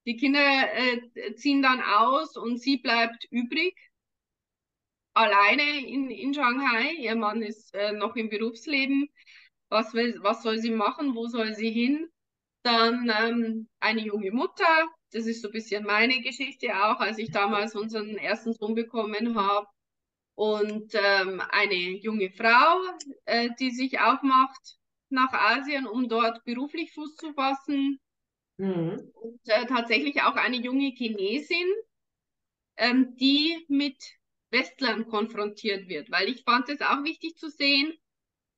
die 0.09 0.17
Kinder 0.17 0.41
äh, 0.41 1.35
ziehen 1.35 1.61
dann 1.61 1.83
aus 1.83 2.39
und 2.39 2.59
sie 2.59 2.79
bleibt 2.79 3.27
übrig, 3.31 3.77
alleine 5.13 5.87
in, 5.87 6.11
in 6.11 6.33
Shanghai. 6.33 6.93
Ihr 6.93 7.15
Mann 7.15 7.43
ist 7.43 7.75
äh, 7.75 7.93
noch 7.93 8.17
im 8.17 8.31
Berufsleben. 8.31 9.11
Was, 9.69 9.93
will, 9.93 10.19
was 10.23 10.43
soll 10.43 10.61
sie 10.61 10.71
machen? 10.71 11.15
Wo 11.15 11.27
soll 11.27 11.55
sie 11.55 11.71
hin? 11.71 12.09
Dann 12.63 13.13
ähm, 13.21 13.69
eine 13.81 14.01
junge 14.01 14.31
Mutter, 14.31 14.89
das 15.13 15.27
ist 15.27 15.43
so 15.43 15.49
ein 15.49 15.53
bisschen 15.53 15.85
meine 15.85 16.23
Geschichte 16.23 16.69
auch, 16.75 17.01
als 17.01 17.19
ich 17.19 17.31
damals 17.31 17.75
unseren 17.75 18.17
ersten 18.17 18.55
Sohn 18.55 18.75
bekommen 18.75 19.35
habe. 19.39 19.67
Und 20.35 20.95
ähm, 20.95 21.43
eine 21.51 21.75
junge 21.75 22.31
Frau, 22.31 22.81
äh, 23.27 23.51
die 23.61 23.73
sich 23.73 24.01
aufmacht 24.01 24.79
nach 25.11 25.35
Asien, 25.35 25.87
um 25.87 26.09
dort 26.09 26.45
beruflich 26.45 26.93
Fuß 26.93 27.17
zu 27.17 27.35
fassen. 27.35 28.01
Mhm. 28.59 29.11
Und 29.15 29.41
äh, 29.47 29.67
tatsächlich 29.67 30.23
auch 30.23 30.37
eine 30.37 30.57
junge 30.57 30.91
Chinesin, 30.91 31.67
ähm, 32.77 33.17
die 33.17 33.65
mit 33.69 33.97
Westlern 34.51 35.09
konfrontiert 35.09 35.89
wird, 35.89 36.11
weil 36.11 36.29
ich 36.29 36.45
fand 36.45 36.69
es 36.69 36.81
auch 36.81 37.03
wichtig 37.05 37.37
zu 37.37 37.51
sehen, 37.51 37.93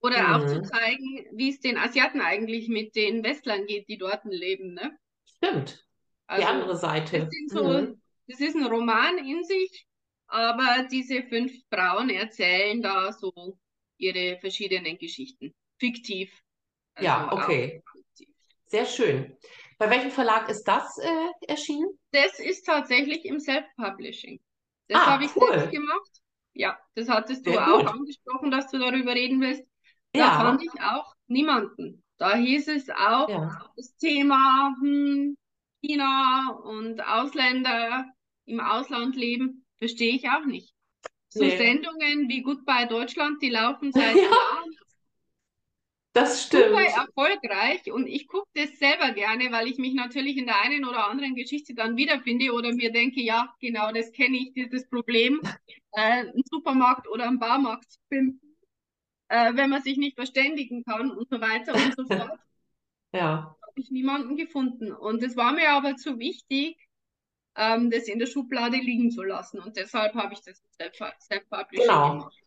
oder 0.03 0.23
mhm. 0.23 0.35
auch 0.35 0.47
zu 0.47 0.63
zeigen, 0.63 1.27
wie 1.33 1.51
es 1.51 1.61
den 1.61 1.77
Asiaten 1.77 2.21
eigentlich 2.21 2.69
mit 2.69 2.97
den 2.97 3.23
Westlern 3.23 3.67
geht, 3.67 3.89
die 3.89 3.99
dort 3.99 4.25
leben. 4.25 4.75
Ne? 4.75 4.99
Stimmt. 5.25 5.87
Also, 6.27 6.43
die 6.43 6.49
andere 6.49 6.77
Seite. 6.77 7.19
Das, 7.21 7.31
so, 7.49 7.65
mhm. 7.65 8.01
das 8.27 8.41
ist 8.41 8.57
ein 8.57 8.67
Roman 8.67 9.19
in 9.19 9.45
sich, 9.45 9.87
aber 10.27 10.87
diese 10.91 11.23
fünf 11.25 11.53
Frauen 11.73 12.09
erzählen 12.09 12.81
da 12.81 13.13
so 13.13 13.59
ihre 13.99 14.39
verschiedenen 14.39 14.97
Geschichten. 14.97 15.55
Fiktiv. 15.79 16.33
Also 16.95 17.07
ja, 17.07 17.33
okay. 17.33 17.83
Sehr 18.67 18.87
schön. 18.87 19.37
Bei 19.81 19.88
welchem 19.88 20.11
Verlag 20.11 20.51
ist 20.51 20.64
das 20.64 20.99
äh, 20.99 21.49
erschienen? 21.49 21.88
Das 22.12 22.38
ist 22.38 22.66
tatsächlich 22.66 23.25
im 23.25 23.40
Self-Publishing. 23.40 24.38
Das 24.88 25.01
ah, 25.01 25.07
habe 25.12 25.25
ich 25.25 25.35
cool. 25.37 25.49
selbst 25.49 25.71
gemacht. 25.73 26.11
Ja, 26.53 26.79
das 26.97 27.09
hattest 27.09 27.47
du 27.47 27.53
Sehr 27.53 27.66
auch 27.66 27.81
gut. 27.81 27.88
angesprochen, 27.88 28.51
dass 28.51 28.71
du 28.71 28.79
darüber 28.79 29.14
reden 29.14 29.40
willst. 29.40 29.64
Da 30.12 30.21
ja. 30.21 30.38
fand 30.38 30.62
ich 30.62 30.83
auch 30.83 31.14
niemanden. 31.29 32.05
Da 32.19 32.37
hieß 32.37 32.69
es 32.69 32.90
auch 32.90 33.31
ja. 33.31 33.71
das 33.75 33.97
Thema 33.97 34.77
hm, 34.83 35.38
China 35.81 36.61
und 36.62 37.01
Ausländer 37.01 38.05
im 38.45 38.61
Ausland 38.61 39.16
leben, 39.16 39.64
verstehe 39.79 40.14
ich 40.14 40.29
auch 40.29 40.45
nicht. 40.45 40.75
So 41.31 41.43
nee. 41.43 41.57
Sendungen 41.57 42.29
wie 42.29 42.43
Goodbye 42.43 42.87
Deutschland, 42.87 43.40
die 43.40 43.49
laufen 43.49 43.93
seit 43.95 44.14
ja. 44.14 44.25
Jahren. 44.25 44.60
Das 46.12 46.44
stimmt. 46.44 46.70
Super 46.70 46.83
erfolgreich 46.83 47.92
und 47.92 48.07
ich 48.07 48.27
gucke 48.27 48.49
das 48.55 48.79
selber 48.79 49.12
gerne, 49.12 49.53
weil 49.53 49.68
ich 49.68 49.79
mich 49.79 49.94
natürlich 49.94 50.37
in 50.37 50.46
der 50.46 50.61
einen 50.61 50.85
oder 50.85 51.09
anderen 51.09 51.37
Geschichte 51.37 51.75
dann 51.75 51.96
wiederfinde 51.96 52.53
oder 52.53 52.73
mir 52.73 52.90
denke, 52.90 53.20
ja, 53.20 53.55
genau, 53.61 53.92
das 53.92 54.11
kenne 54.11 54.38
ich, 54.38 54.53
dieses 54.53 54.88
Problem, 54.88 55.40
äh, 55.92 56.01
einen 56.01 56.42
Supermarkt 56.51 57.09
oder 57.09 57.29
einen 57.29 57.38
Baumarkt 57.38 57.92
zu 57.92 57.99
finden 58.09 58.51
äh, 59.31 59.55
wenn 59.55 59.70
man 59.70 59.83
sich 59.83 59.96
nicht 59.96 60.16
verständigen 60.16 60.85
kann 60.85 61.11
und 61.11 61.29
so 61.31 61.40
weiter 61.40 61.73
und 61.75 61.96
so 61.96 62.05
fort. 62.05 62.38
ja. 63.14 63.57
habe 63.62 63.73
ich 63.77 63.90
niemanden 63.90 64.37
gefunden. 64.37 64.92
Und 64.92 65.23
es 65.23 65.37
war 65.37 65.53
mir 65.53 65.70
aber 65.70 65.96
zu 65.96 66.18
wichtig, 66.18 66.77
ähm, 67.57 67.90
das 67.90 68.09
in 68.09 68.18
der 68.18 68.27
Schublade 68.27 68.77
liegen 68.77 69.11
zu 69.11 69.23
lassen. 69.23 69.61
Und 69.61 69.77
deshalb 69.77 70.14
habe 70.14 70.35
ich 70.35 70.40
das 70.42 70.62
Self-Publishing 70.79 71.87
genau. 71.87 72.11
gemacht 72.11 72.39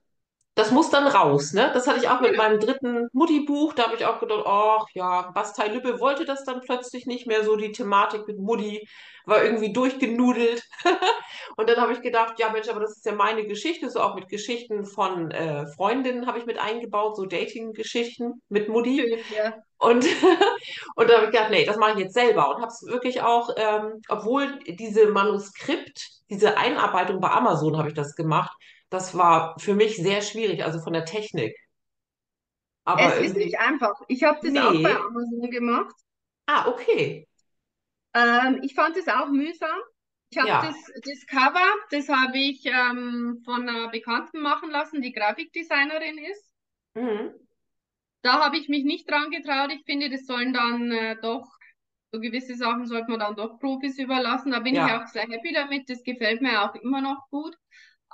das 0.56 0.70
muss 0.70 0.92
dann 0.92 1.08
raus, 1.08 1.54
ne? 1.54 1.72
Das 1.74 1.88
hatte 1.88 2.00
ich 2.00 2.10
auch 2.10 2.22
mit 2.22 2.38
meinem 2.38 2.60
dritten 2.60 3.08
Mutti-Buch. 3.12 3.74
Da 3.74 3.86
habe 3.86 3.96
ich 3.96 4.06
auch 4.06 4.20
gedacht, 4.20 4.44
ach 4.46 4.86
ja, 4.94 5.32
Bastei 5.34 5.68
Lübbe 5.68 6.00
wollte 6.00 6.26
das 6.26 6.44
dann 6.44 6.62
plötzlich 6.62 7.08
nicht 7.08 7.26
mehr 7.26 7.44
so. 7.44 7.56
Die 7.56 7.72
Thematik 7.72 8.28
mit 8.28 8.38
Mutti 8.38 8.88
war 9.26 9.44
irgendwie 9.44 9.74
durchgenudelt. 9.74 10.62
und 11.58 11.68
dann 11.68 11.78
habe 11.78 11.94
ich 11.94 12.02
gedacht, 12.02 12.36
ja 12.38 12.52
Mensch, 12.52 12.70
aber 12.70 12.82
das 12.82 12.98
ist 12.98 13.06
ja 13.06 13.13
meine 13.16 13.48
Geschichte. 13.48 13.89
So 13.89 14.00
auch 14.00 14.13
mit 14.13 14.30
Geschichten 14.30 14.86
von 14.86 15.32
äh, 15.32 15.66
Freundinnen 15.76 16.28
habe 16.28 16.38
ich 16.38 16.46
mit 16.46 16.60
eingebaut, 16.60 17.16
so 17.16 17.26
Dating-Geschichten 17.26 18.42
mit 18.50 18.70
Mutti. 18.70 19.18
Ja. 19.36 19.56
Und, 19.80 20.06
und 20.96 21.10
da 21.10 21.16
habe 21.16 21.26
ich 21.26 21.32
gedacht, 21.32 21.50
nee, 21.50 21.66
das 21.66 21.78
mache 21.78 21.94
ich 21.94 22.00
jetzt 22.00 22.13
selber. 22.13 22.50
Und 22.50 22.62
habe 22.62 22.72
es 22.72 22.86
wirklich 22.86 23.24
auch, 23.24 23.50
ähm, 23.58 24.02
obwohl 24.08 24.60
diese 24.68 25.08
Manuskript, 25.08 26.10
diese 26.30 26.58
Einarbeitung 26.58 27.20
bei 27.20 27.32
Amazon 27.32 27.76
habe 27.76 27.88
ich 27.88 27.96
das 27.96 28.16
gemacht 28.16 28.56
das 28.93 29.17
war 29.17 29.58
für 29.60 29.73
mich 29.73 29.97
sehr 29.97 30.21
schwierig, 30.21 30.63
also 30.63 30.79
von 30.79 30.93
der 30.93 31.03
Technik. 31.03 31.58
Aber 32.86 33.01
es 33.01 33.29
ist 33.29 33.36
nicht 33.36 33.58
einfach. 33.58 33.99
Ich 34.08 34.23
habe 34.23 34.38
das 34.43 34.51
nee. 34.51 34.60
auch 34.60 34.84
bei 34.84 34.95
Amazon 34.95 35.49
gemacht. 35.49 35.95
Ah, 36.45 36.67
okay. 36.67 37.27
Ähm, 38.13 38.60
ich 38.62 38.75
fand 38.75 38.95
es 38.95 39.08
auch 39.08 39.29
mühsam. 39.29 39.79
Ich 40.29 40.38
habe 40.38 40.47
ja. 40.47 40.62
das, 40.62 40.75
das 41.03 41.25
Cover, 41.25 41.65
das 41.89 42.08
habe 42.08 42.38
ich 42.38 42.65
ähm, 42.65 43.41
von 43.43 43.67
einer 43.67 43.88
Bekannten 43.88 44.41
machen 44.41 44.69
lassen, 44.69 45.01
die 45.01 45.12
Grafikdesignerin 45.12 46.19
ist. 46.19 46.53
Mhm. 46.93 47.34
Da 48.21 48.43
habe 48.45 48.58
ich 48.58 48.69
mich 48.69 48.84
nicht 48.84 49.10
dran 49.10 49.32
getraut. 49.32 49.71
Ich 49.73 49.86
finde, 49.86 50.12
das 50.12 50.27
sollen 50.27 50.53
dann 50.53 50.91
äh, 50.91 51.15
doch, 51.19 51.47
so 52.12 52.19
gewisse 52.19 52.53
Sachen 52.53 52.86
sollte 52.86 53.10
man 53.10 53.21
dann 53.21 53.36
doch 53.36 53.60
Profis 53.60 53.97
überlassen. 53.97 54.51
Da 54.51 54.60
bin 54.60 54.75
ja. 54.75 54.86
ich 54.86 54.93
auch 54.93 55.08
sehr 55.08 55.23
happy 55.23 55.51
damit. 55.51 55.89
Das 55.89 56.03
gefällt 56.03 56.41
mir 56.43 56.62
auch 56.62 56.75
immer 56.75 57.01
noch 57.01 57.27
gut. 57.32 57.58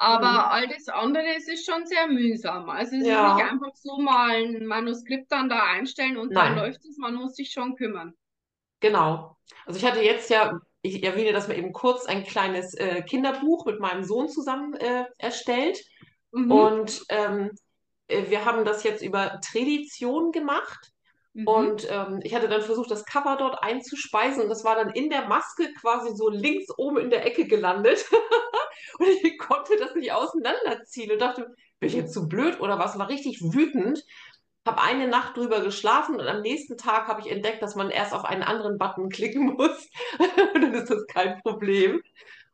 Aber 0.02 0.32
mhm. 0.32 0.38
all 0.38 0.68
das 0.70 0.88
andere, 0.88 1.26
es 1.36 1.50
ist 1.50 1.66
schon 1.66 1.86
sehr 1.86 2.08
mühsam. 2.08 2.70
Also 2.70 2.96
es 2.96 3.06
ja. 3.06 3.32
ist 3.32 3.36
nicht 3.36 3.52
einfach 3.52 3.76
so 3.76 3.98
mal 3.98 4.32
ein 4.32 4.66
Manuskript 4.66 5.30
dann 5.30 5.50
da 5.50 5.62
einstellen 5.62 6.16
und 6.16 6.32
Nein. 6.32 6.56
dann 6.56 6.64
läuft 6.64 6.86
es. 6.86 6.98
Man 6.98 7.16
muss 7.16 7.36
sich 7.36 7.52
schon 7.52 7.76
kümmern. 7.76 8.14
Genau. 8.80 9.36
Also 9.66 9.78
ich 9.78 9.86
hatte 9.86 10.00
jetzt 10.00 10.30
ja, 10.30 10.58
ich 10.84 11.04
erwähne 11.04 11.34
das 11.34 11.50
mal 11.50 11.58
eben 11.58 11.74
kurz, 11.74 12.06
ein 12.06 12.24
kleines 12.24 12.76
äh, 12.76 13.02
Kinderbuch 13.02 13.66
mit 13.66 13.82
meinem 13.82 14.06
Sohn 14.06 14.30
zusammen 14.30 14.74
äh, 14.76 15.04
erstellt. 15.18 15.84
Mhm. 16.32 16.50
Und 16.50 17.04
ähm, 17.10 17.52
äh, 18.08 18.30
wir 18.30 18.46
haben 18.46 18.64
das 18.64 18.84
jetzt 18.84 19.04
über 19.04 19.42
Tradition 19.42 20.32
gemacht. 20.32 20.94
Mhm. 21.40 21.48
Und 21.48 21.88
ähm, 21.90 22.20
ich 22.24 22.36
hatte 22.36 22.50
dann 22.50 22.62
versucht, 22.62 22.92
das 22.92 23.06
Cover 23.06 23.38
dort 23.38 23.64
einzuspeisen 23.64 24.44
und 24.44 24.50
das 24.50 24.64
war 24.64 24.76
dann 24.76 24.90
in 24.92 25.10
der 25.10 25.28
Maske 25.28 25.72
quasi 25.80 26.16
so 26.16 26.30
links 26.30 26.68
oben 26.78 26.98
in 26.98 27.10
der 27.10 27.26
Ecke 27.26 27.48
gelandet. 27.48 28.06
und 29.00 29.08
ich 29.08 29.38
konnte 29.38 29.78
das 29.78 29.96
nicht 29.96 30.12
auseinanderziehen 30.12 31.12
und 31.12 31.22
dachte, 31.22 31.56
bin 31.80 31.90
ich 31.90 31.96
jetzt 31.96 32.14
zu 32.14 32.28
blöd 32.28 32.60
oder 32.60 32.78
was? 32.78 33.00
War 33.00 33.10
richtig 33.10 33.42
wütend. 33.42 34.04
Habe 34.68 34.82
eine 34.82 35.08
Nacht 35.08 35.36
drüber 35.36 35.62
geschlafen 35.62 36.20
und 36.20 36.28
am 36.28 36.42
nächsten 36.42 36.78
Tag 36.78 37.08
habe 37.08 37.22
ich 37.22 37.32
entdeckt, 37.32 37.62
dass 37.64 37.76
man 37.76 37.90
erst 37.90 38.14
auf 38.14 38.26
einen 38.26 38.44
anderen 38.44 38.78
Button 38.78 39.10
klicken 39.10 39.54
muss. 39.54 39.90
und 40.54 40.62
dann 40.62 40.74
ist 40.74 40.90
das 40.90 41.08
kein 41.08 41.40
Problem. 41.42 42.02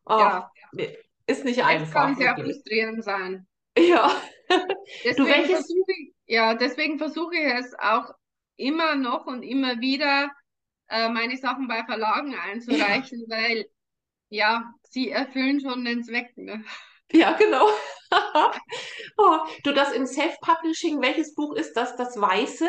Oh, 0.05 0.19
ja. 0.19 0.51
Ist 1.27 1.43
nicht 1.43 1.63
einfach. 1.63 1.85
Das 1.85 1.93
kann 1.93 2.15
sehr 2.15 2.35
frustrierend 2.35 3.03
sein. 3.03 3.47
Ja. 3.77 4.11
Deswegen 5.03 5.17
du, 5.17 5.25
welches... 5.25 5.55
versuche 5.57 5.91
ich, 5.91 6.13
ja, 6.27 6.53
deswegen 6.55 6.97
versuche 6.97 7.35
ich 7.35 7.53
es 7.53 7.73
auch 7.77 8.13
immer 8.57 8.95
noch 8.95 9.25
und 9.25 9.43
immer 9.43 9.79
wieder 9.79 10.31
äh, 10.89 11.09
meine 11.09 11.37
Sachen 11.37 11.67
bei 11.67 11.83
Verlagen 11.83 12.35
einzureichen, 12.35 13.25
ja. 13.27 13.37
weil 13.37 13.65
ja, 14.29 14.73
sie 14.89 15.09
erfüllen 15.09 15.61
schon 15.61 15.85
den 15.85 16.03
Zweck. 16.03 16.35
Ne? 16.37 16.63
Ja, 17.11 17.33
genau. 17.33 17.67
oh, 19.17 19.39
du, 19.63 19.71
das 19.71 19.93
im 19.93 20.05
Self-Publishing, 20.05 21.01
welches 21.01 21.35
Buch 21.35 21.55
ist 21.55 21.73
das? 21.73 21.95
Das 21.95 22.19
Weiße? 22.19 22.67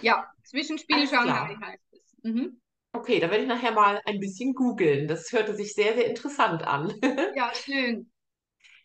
Ja, 0.00 0.28
Zwischenspiel 0.44 1.06
Shanghai 1.06 1.56
heißt 1.60 1.92
es. 1.92 2.16
Mhm. 2.22 2.60
Okay, 2.92 3.20
da 3.20 3.30
werde 3.30 3.44
ich 3.44 3.48
nachher 3.48 3.72
mal 3.72 4.00
ein 4.04 4.18
bisschen 4.18 4.54
googeln. 4.54 5.06
Das 5.06 5.30
hörte 5.32 5.54
sich 5.54 5.74
sehr, 5.74 5.94
sehr 5.94 6.06
interessant 6.06 6.66
an. 6.66 6.92
ja, 7.36 7.52
schön. 7.54 8.10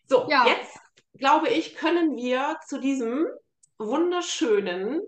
So, 0.04 0.28
ja. 0.30 0.46
jetzt 0.46 0.78
glaube 1.18 1.48
ich, 1.48 1.74
können 1.74 2.16
wir 2.16 2.56
zu 2.66 2.78
diesem 2.78 3.26
wunderschönen 3.78 5.02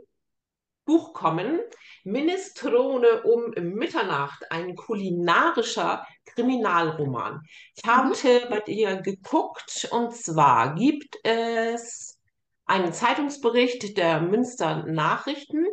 Buch 0.88 1.12
kommen. 1.12 1.60
Minestrone 2.02 3.22
um 3.22 3.50
Mitternacht, 3.74 4.50
ein 4.50 4.74
kulinarischer 4.74 6.06
Kriminalroman. 6.24 7.42
Ich 7.76 7.84
habe 7.86 8.08
mhm. 8.08 8.48
bei 8.48 8.60
dir 8.60 8.96
geguckt 8.96 9.86
und 9.92 10.16
zwar 10.16 10.74
gibt 10.74 11.18
es 11.24 12.18
einen 12.64 12.94
Zeitungsbericht 12.94 13.98
der 13.98 14.22
Münster 14.22 14.86
Nachrichten. 14.86 15.66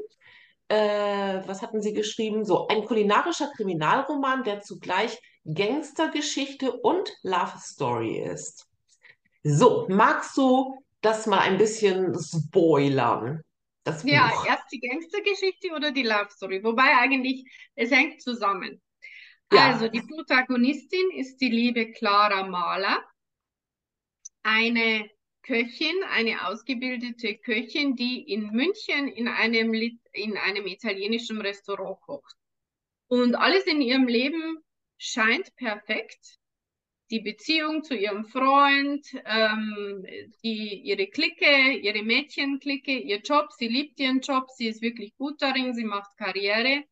Äh, 0.67 1.41
was 1.45 1.61
hatten 1.61 1.81
Sie 1.81 1.93
geschrieben? 1.93 2.43
So, 2.43 2.67
ein 2.67 2.83
kulinarischer 2.83 3.49
Kriminalroman, 3.55 4.43
der 4.43 4.59
zugleich 4.59 5.17
Gangstergeschichte 5.45 6.73
und 6.73 7.09
Love 7.23 7.57
Story 7.59 8.19
ist. 8.19 8.67
So, 9.43 9.85
magst 9.87 10.35
du 10.35 10.75
das 10.99 11.25
mal 11.25 11.39
ein 11.39 11.57
bisschen 11.57 12.13
spoilern? 12.19 13.44
Das 13.85 14.03
ja, 14.03 14.31
erst 14.47 14.71
die 14.71 14.79
Gangstergeschichte 14.79 15.71
oder 15.71 15.91
die 15.91 16.01
Love 16.01 16.29
Story. 16.31 16.63
Wobei 16.63 16.97
eigentlich, 16.97 17.45
es 17.75 17.91
hängt 17.91 18.19
zusammen. 18.19 18.81
Ja. 19.51 19.67
Also 19.67 19.87
die 19.87 20.01
Protagonistin 20.01 21.11
ist 21.11 21.37
die 21.37 21.49
liebe 21.49 21.91
Clara 21.91 22.47
Mahler, 22.47 23.05
eine 24.41 25.07
Köchin, 25.43 25.95
eine 26.09 26.47
ausgebildete 26.47 27.37
Köchin, 27.37 27.95
die 27.95 28.23
in 28.23 28.49
München 28.49 29.07
in 29.07 29.27
einem, 29.27 29.71
in 30.13 30.37
einem 30.37 30.65
italienischen 30.65 31.39
Restaurant 31.39 32.01
kocht. 32.01 32.35
Und 33.07 33.35
alles 33.35 33.65
in 33.67 33.81
ihrem 33.81 34.07
Leben 34.07 34.63
scheint 34.97 35.55
perfekt 35.57 36.39
die 37.11 37.19
Beziehung 37.19 37.83
zu 37.83 37.95
ihrem 37.95 38.25
Freund, 38.25 39.05
ähm, 39.25 40.05
die, 40.43 40.81
ihre 40.81 41.07
Clique, 41.07 41.73
ihre 41.73 42.03
Mädchenklicke, 42.03 42.97
ihr 42.97 43.19
Job, 43.19 43.51
sie 43.51 43.67
liebt 43.67 43.99
ihren 43.99 44.21
Job, 44.21 44.49
sie 44.49 44.67
ist 44.67 44.81
wirklich 44.81 45.15
gut 45.17 45.41
darin, 45.41 45.73
sie 45.73 45.83
macht 45.83 46.17
Karriere, 46.17 46.83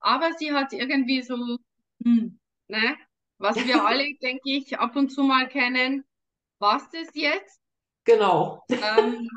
aber 0.00 0.32
sie 0.34 0.52
hat 0.52 0.72
irgendwie 0.72 1.22
so, 1.22 1.58
hm, 2.04 2.38
ne, 2.68 2.96
was 3.38 3.56
wir 3.56 3.84
alle, 3.86 4.14
denke 4.22 4.50
ich, 4.50 4.78
ab 4.78 4.96
und 4.96 5.10
zu 5.10 5.22
mal 5.22 5.48
kennen, 5.48 6.04
was 6.58 6.88
das 6.90 7.08
jetzt? 7.14 7.60
Genau. 8.04 8.64
Ähm, 8.68 9.28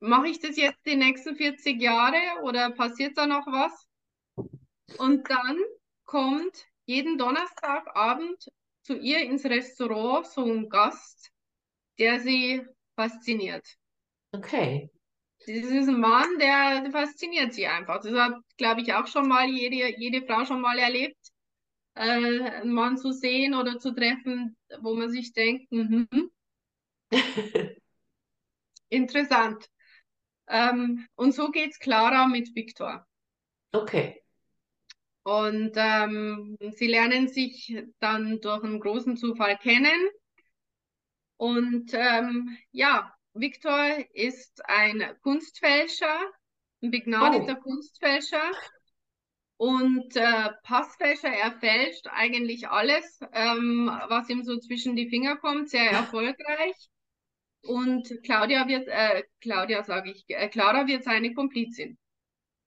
Mache 0.00 0.28
ich 0.28 0.40
das 0.40 0.56
jetzt 0.56 0.84
die 0.84 0.96
nächsten 0.96 1.36
40 1.36 1.80
Jahre 1.80 2.42
oder 2.42 2.70
passiert 2.70 3.16
da 3.16 3.26
noch 3.26 3.46
was? 3.46 3.88
Und 4.98 5.28
dann 5.30 5.58
kommt 6.04 6.66
jeden 6.84 7.16
Donnerstagabend 7.16 8.50
zu 8.86 8.96
ihr 8.96 9.20
ins 9.20 9.44
Restaurant 9.44 10.26
so 10.26 10.44
ein 10.44 10.68
Gast, 10.68 11.32
der 11.98 12.20
sie 12.20 12.64
fasziniert. 12.94 13.66
Okay. 14.32 14.88
Das 15.40 15.48
ist 15.48 15.88
ein 15.88 16.00
Mann, 16.00 16.38
der, 16.38 16.82
der 16.82 16.92
fasziniert 16.92 17.52
sie 17.52 17.66
einfach. 17.66 18.00
Das 18.00 18.12
hat, 18.12 18.34
glaube 18.56 18.80
ich, 18.80 18.94
auch 18.94 19.06
schon 19.06 19.28
mal 19.28 19.48
jede, 19.48 19.98
jede 19.98 20.24
Frau 20.26 20.44
schon 20.44 20.60
mal 20.60 20.78
erlebt, 20.78 21.18
äh, 21.94 22.40
einen 22.40 22.72
Mann 22.72 22.96
zu 22.96 23.12
sehen 23.12 23.54
oder 23.54 23.78
zu 23.78 23.92
treffen, 23.92 24.56
wo 24.80 24.94
man 24.94 25.10
sich 25.10 25.32
denkt, 25.32 25.70
mm 25.72 26.04
interessant. 28.88 29.68
Ähm, 30.48 31.06
und 31.16 31.32
so 31.32 31.50
geht 31.50 31.72
es 31.72 31.78
Clara 31.78 32.28
mit 32.28 32.54
Viktor. 32.54 33.04
Okay. 33.72 34.22
Und 35.26 35.72
ähm, 35.74 36.56
sie 36.76 36.86
lernen 36.86 37.26
sich 37.26 37.76
dann 37.98 38.40
durch 38.40 38.62
einen 38.62 38.78
großen 38.78 39.16
Zufall 39.16 39.58
kennen. 39.58 40.08
Und 41.36 41.92
ähm, 41.94 42.56
ja, 42.70 43.12
Viktor 43.34 44.04
ist 44.14 44.64
ein 44.66 45.04
Kunstfälscher, 45.22 46.16
ein 46.80 46.92
begnadeter 46.92 47.56
oh. 47.58 47.60
Kunstfälscher 47.60 48.52
und 49.56 50.14
äh, 50.14 50.50
Passfälscher. 50.62 51.30
Er 51.30 51.58
fälscht 51.58 52.06
eigentlich 52.12 52.68
alles, 52.68 53.18
ähm, 53.32 53.90
was 54.08 54.30
ihm 54.30 54.44
so 54.44 54.56
zwischen 54.60 54.94
die 54.94 55.08
Finger 55.08 55.38
kommt, 55.38 55.70
sehr 55.70 55.90
erfolgreich. 55.90 56.76
Und 57.62 58.16
Claudia 58.22 58.68
wird, 58.68 58.86
äh, 58.86 59.24
Claudia 59.40 59.82
sage 59.82 60.12
ich, 60.12 60.24
äh, 60.28 60.48
Clara 60.48 60.86
wird 60.86 61.02
seine 61.02 61.34
Komplizin. 61.34 61.98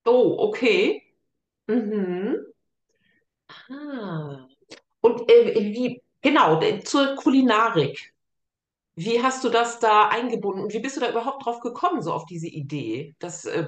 Oh, 0.04 0.36
okay. 0.40 1.09
Mhm. 1.70 2.38
Ah. 3.70 4.48
Und 5.02 5.32
äh, 5.32 5.56
wie, 5.56 6.02
genau, 6.22 6.60
zur 6.82 7.16
Kulinarik. 7.16 8.14
Wie 8.96 9.22
hast 9.22 9.44
du 9.44 9.50
das 9.50 9.80
da 9.80 10.10
eingebunden 10.10 10.64
und 10.64 10.74
wie 10.74 10.80
bist 10.80 10.98
du 10.98 11.02
da 11.02 11.10
überhaupt 11.10 11.46
drauf 11.46 11.60
gekommen, 11.62 12.02
so 12.02 12.12
auf 12.12 12.26
diese 12.26 12.48
Idee, 12.48 13.16
dass, 13.20 13.46
äh, 13.46 13.68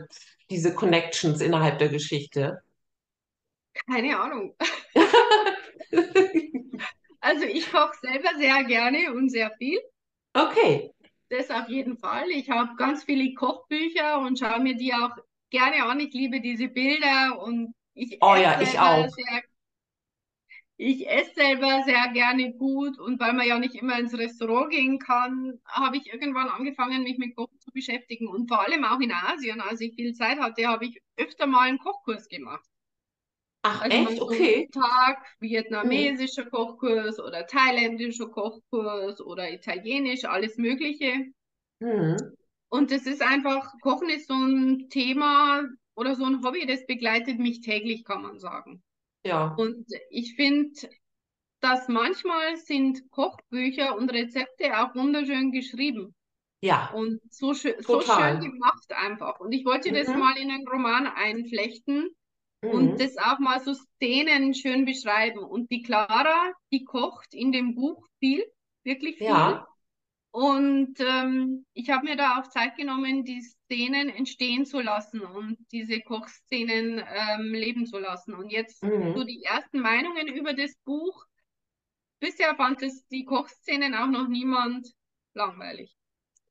diese 0.50 0.74
Connections 0.74 1.42
innerhalb 1.42 1.80
der 1.80 1.90
Geschichte? 1.90 2.62
Keine 3.88 4.20
Ahnung. 4.20 4.56
also 7.22 7.46
ich 7.46 7.72
koche 7.72 7.96
selber 8.02 8.30
sehr 8.38 8.64
gerne 8.66 9.14
und 9.14 9.30
sehr 9.30 9.52
viel. 9.58 9.80
Okay. 10.34 10.92
Das 11.30 11.50
auf 11.52 11.70
jeden 11.70 11.98
Fall. 11.98 12.30
Ich 12.32 12.50
habe 12.50 12.76
ganz 12.76 13.04
viele 13.04 13.34
Kochbücher 13.36 14.20
und 14.20 14.40
schaue 14.40 14.60
mir 14.60 14.76
die 14.76 14.94
auch 14.94 15.16
gerne 15.52 15.86
an. 15.86 16.00
Ich 16.02 16.14
liebe 16.14 16.42
diese 16.42 16.68
Bilder 16.68 17.42
und 17.42 17.74
ich 17.94 18.18
oh 18.22 18.36
ja, 18.36 18.60
ich 18.62 18.78
auch. 18.80 19.10
Sehr, 19.10 19.42
ich 20.78 21.08
esse 21.08 21.36
selber 21.36 21.84
sehr 21.86 22.08
gerne 22.12 22.54
gut 22.54 22.98
und 22.98 23.20
weil 23.20 23.34
man 23.34 23.48
ja 23.48 23.60
nicht 23.60 23.76
immer 23.76 24.00
ins 24.00 24.18
Restaurant 24.18 24.72
gehen 24.72 24.98
kann, 24.98 25.60
habe 25.66 25.98
ich 25.98 26.12
irgendwann 26.12 26.50
angefangen, 26.50 27.04
mich 27.04 27.20
mit 27.20 27.36
Kochen 27.36 27.60
zu 27.60 27.72
beschäftigen 27.72 28.28
und 28.28 28.48
vor 28.48 28.66
allem 28.66 28.84
auch 28.84 29.00
in 29.00 29.12
Asien, 29.12 29.62
als 29.62 29.80
ich 29.82 29.94
viel 29.94 30.14
Zeit 30.16 30.40
hatte, 30.40 30.68
habe 30.68 30.86
ich 30.86 31.00
öfter 31.18 31.46
mal 31.46 31.68
einen 31.68 31.78
Kochkurs 31.78 32.28
gemacht. 32.30 32.66
Ach, 33.62 33.82
also 33.82 33.96
echt? 33.96 34.22
Okay. 34.22 34.70
Tag 34.74 35.24
vietnamesischer 35.40 36.46
mhm. 36.46 36.50
Kochkurs 36.50 37.20
oder 37.20 37.46
thailändischer 37.46 38.30
Kochkurs 38.30 39.22
oder 39.22 39.52
italienisch, 39.52 40.26
alles 40.26 40.58
Mögliche. 40.58 41.28
Mhm. 41.80 42.18
Und 42.70 42.90
das 42.90 43.06
ist 43.06 43.22
einfach, 43.22 43.72
Kochen 43.82 44.10
ist 44.10 44.30
so 44.30 44.34
ein 44.34 44.90
Thema 44.90 45.64
oder 46.02 46.16
so 46.16 46.26
ein 46.26 46.44
Hobby, 46.44 46.66
das 46.66 46.86
begleitet 46.88 47.38
mich 47.38 47.62
täglich, 47.62 48.04
kann 48.04 48.24
man 48.24 48.40
sagen. 48.40 48.82
Ja. 49.24 49.54
Und 49.56 49.86
ich 50.10 50.36
finde, 50.36 50.90
dass 51.62 51.88
manchmal 51.88 52.58
sind 52.58 53.12
Kochbücher 53.12 53.96
und 53.96 54.12
Rezepte 54.12 54.80
auch 54.80 54.96
wunderschön 54.96 55.52
geschrieben. 55.52 56.16
Ja. 56.64 56.90
Und 56.92 57.22
so, 57.32 57.54
schön, 57.54 57.76
so 57.80 58.02
schön 58.02 58.40
gemacht 58.40 58.92
einfach. 58.92 59.40
Und 59.40 59.52
ich 59.52 59.64
wollte 59.64 59.92
mhm. 59.92 59.96
das 59.96 60.08
mal 60.08 60.36
in 60.38 60.50
einen 60.50 60.68
Roman 60.68 61.06
einflechten 61.06 62.10
mhm. 62.64 62.70
und 62.72 63.00
das 63.00 63.18
auch 63.18 63.38
mal 63.38 63.60
so 63.60 63.76
Szenen 63.76 64.56
schön 64.56 64.86
beschreiben. 64.86 65.44
Und 65.44 65.70
die 65.70 65.84
Clara, 65.84 66.52
die 66.72 66.84
kocht 66.84 67.36
in 67.36 67.52
dem 67.52 67.76
Buch 67.76 68.08
viel, 68.20 68.44
wirklich 68.84 69.18
viel. 69.18 69.28
Ja. 69.28 69.68
Und 70.32 70.96
ähm, 71.00 71.66
ich 71.74 71.90
habe 71.90 72.06
mir 72.06 72.16
da 72.16 72.40
auch 72.40 72.48
Zeit 72.48 72.78
genommen, 72.78 73.26
die 73.26 73.42
Szenen 73.42 74.10
entstehen 74.10 74.66
zu 74.66 74.80
lassen 74.80 75.22
und 75.22 75.58
diese 75.74 76.00
Kochszenen 76.00 77.04
ähm, 77.06 77.54
leben 77.54 77.86
zu 77.86 78.00
lassen. 78.00 78.34
Und 78.34 78.50
jetzt 78.50 78.82
mhm. 78.82 79.14
so 79.14 79.26
die 79.26 79.44
ersten 79.44 79.82
Meinungen 79.82 80.28
über 80.28 80.54
das 80.54 80.74
Buch. 80.86 81.26
Bisher 82.20 82.56
fand 82.56 82.82
es 82.82 83.06
die 83.08 83.26
Kochszenen 83.26 83.94
auch 83.94 84.08
noch 84.08 84.28
niemand 84.30 84.88
langweilig. 85.34 85.98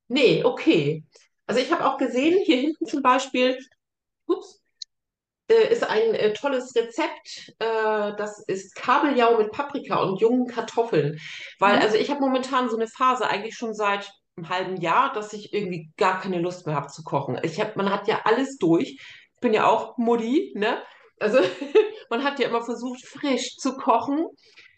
Nee, 0.07 0.43
okay. 0.43 1.03
Also 1.47 1.61
ich 1.61 1.71
habe 1.71 1.85
auch 1.85 1.97
gesehen, 1.97 2.39
hier 2.45 2.57
hinten 2.57 2.85
zum 2.85 3.01
Beispiel, 3.01 3.57
ups, 4.27 4.60
ist 5.53 5.83
ein 5.83 6.13
äh, 6.13 6.33
tolles 6.33 6.75
Rezept. 6.75 7.53
Äh, 7.59 8.15
das 8.17 8.43
ist 8.47 8.75
Kabeljau 8.75 9.37
mit 9.37 9.51
Paprika 9.51 10.01
und 10.01 10.19
jungen 10.19 10.47
Kartoffeln. 10.47 11.19
Weil, 11.59 11.77
mhm. 11.77 11.81
also 11.81 11.97
ich 11.97 12.09
habe 12.09 12.21
momentan 12.21 12.69
so 12.69 12.75
eine 12.77 12.87
Phase 12.87 13.27
eigentlich 13.27 13.55
schon 13.55 13.73
seit 13.73 14.11
einem 14.37 14.49
halben 14.49 14.77
Jahr, 14.77 15.13
dass 15.13 15.33
ich 15.33 15.53
irgendwie 15.53 15.91
gar 15.97 16.21
keine 16.21 16.39
Lust 16.39 16.65
mehr 16.65 16.75
habe 16.75 16.87
zu 16.87 17.03
kochen. 17.03 17.39
Ich 17.43 17.59
hab, 17.59 17.75
man 17.75 17.89
hat 17.89 18.07
ja 18.07 18.21
alles 18.23 18.57
durch. 18.57 18.91
Ich 18.91 19.39
bin 19.41 19.53
ja 19.53 19.67
auch 19.67 19.97
Mutti, 19.97 20.53
ne? 20.55 20.81
Also 21.19 21.39
man 22.09 22.23
hat 22.23 22.39
ja 22.39 22.47
immer 22.47 22.63
versucht, 22.63 23.05
frisch 23.05 23.57
zu 23.57 23.75
kochen. 23.75 24.27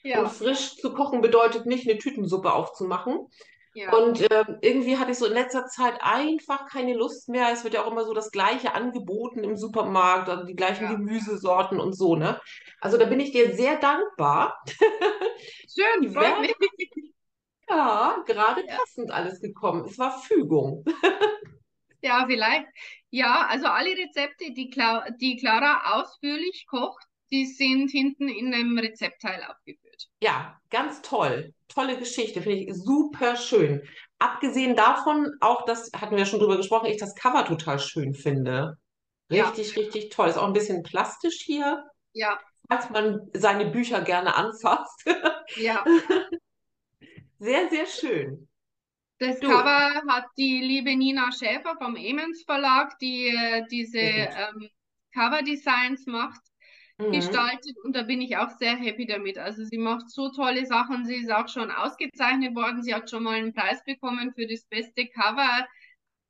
Ja. 0.03 0.21
Und 0.21 0.31
frisch 0.31 0.75
zu 0.75 0.93
kochen 0.93 1.21
bedeutet 1.21 1.65
nicht, 1.65 1.87
eine 1.87 1.97
Tütensuppe 1.97 2.51
aufzumachen. 2.51 3.27
Ja. 3.75 3.91
Und 3.91 4.21
äh, 4.21 4.45
irgendwie 4.61 4.97
hatte 4.97 5.11
ich 5.11 5.17
so 5.17 5.25
in 5.25 5.33
letzter 5.33 5.65
Zeit 5.65 5.95
einfach 6.01 6.67
keine 6.67 6.93
Lust 6.93 7.27
mehr. 7.27 7.51
Es 7.51 7.63
wird 7.63 7.73
ja 7.73 7.83
auch 7.83 7.91
immer 7.91 8.05
so 8.05 8.13
das 8.13 8.31
Gleiche 8.31 8.73
angeboten 8.73 9.43
im 9.43 9.57
Supermarkt, 9.57 10.29
also 10.29 10.45
die 10.45 10.55
gleichen 10.55 10.83
ja. 10.83 10.91
Gemüsesorten 10.91 11.79
und 11.79 11.93
so, 11.93 12.15
ne? 12.15 12.39
Also 12.81 12.97
da 12.97 13.05
bin 13.05 13.19
ich 13.19 13.31
dir 13.31 13.55
sehr 13.55 13.77
dankbar. 13.77 14.63
Schön, 14.67 16.13
freut 16.13 16.41
mich. 16.41 16.55
Ja, 17.67 18.23
gerade 18.27 18.63
passend 18.63 19.11
alles 19.11 19.41
gekommen. 19.41 19.85
Es 19.85 19.97
war 19.97 20.21
Fügung. 20.21 20.85
ja, 22.01 22.25
vielleicht. 22.27 22.67
Ja, 23.09 23.47
also 23.47 23.67
alle 23.67 23.91
Rezepte, 23.91 24.51
die, 24.51 24.69
Cla 24.69 25.09
die 25.19 25.37
Clara 25.37 25.99
ausführlich 25.99 26.65
kocht, 26.67 27.07
die 27.31 27.45
sind 27.45 27.89
hinten 27.89 28.27
in 28.27 28.53
einem 28.53 28.77
Rezeptteil 28.77 29.43
aufgeführt. 29.43 29.82
Ja, 30.19 30.59
ganz 30.69 31.01
toll 31.01 31.53
tolle 31.73 31.97
Geschichte, 31.97 32.41
finde 32.41 32.57
ich 32.57 32.73
super 32.73 33.35
schön. 33.35 33.81
Abgesehen 34.19 34.75
davon, 34.75 35.31
auch 35.41 35.65
das 35.65 35.91
hatten 35.95 36.15
wir 36.15 36.25
schon 36.25 36.39
drüber 36.39 36.57
gesprochen, 36.57 36.87
ich 36.87 36.97
das 36.97 37.15
Cover 37.15 37.45
total 37.45 37.79
schön 37.79 38.13
finde. 38.13 38.77
Richtig, 39.29 39.75
ja. 39.75 39.81
richtig 39.81 40.09
toll. 40.09 40.29
Ist 40.29 40.37
auch 40.37 40.47
ein 40.47 40.53
bisschen 40.53 40.83
plastisch 40.83 41.41
hier. 41.41 41.83
Ja. 42.13 42.39
Falls 42.69 42.89
man 42.89 43.29
seine 43.33 43.65
Bücher 43.65 44.01
gerne 44.01 44.35
anfasst. 44.35 45.05
Ja. 45.57 45.83
Sehr, 47.39 47.69
sehr 47.69 47.85
schön. 47.87 48.47
Das 49.19 49.37
du. 49.37 49.49
Cover 49.49 50.01
hat 50.07 50.27
die 50.37 50.61
liebe 50.61 50.95
Nina 50.95 51.29
Schäfer 51.33 51.75
vom 51.77 51.97
Emens 51.97 52.43
Verlag, 52.45 52.97
die 52.99 53.27
äh, 53.27 53.65
diese 53.69 53.99
ähm, 53.99 54.69
Cover-Designs 55.13 56.05
macht 56.05 56.39
mhm. 56.97 57.11
gestaltet 57.11 57.75
und 57.83 57.95
da 57.95 58.03
bin 58.03 58.21
ich 58.21 58.37
auch 58.37 58.49
sehr 58.57 58.75
happy 58.75 59.05
damit. 59.05 59.37
Also 59.37 59.63
sie 59.63 59.77
macht 59.77 60.09
so 60.09 60.29
tolle 60.29 60.65
Sachen. 60.65 61.05
Sie 61.05 61.15
ist 61.15 61.31
auch 61.31 61.47
schon 61.47 61.71
ausgezeichnet 61.71 62.55
worden. 62.55 62.83
Sie 62.83 62.93
hat 62.93 63.09
schon 63.09 63.23
mal 63.23 63.35
einen 63.35 63.53
Preis 63.53 63.83
bekommen 63.83 64.33
für 64.33 64.47
das 64.47 64.65
beste 64.65 65.07
Cover. 65.07 65.67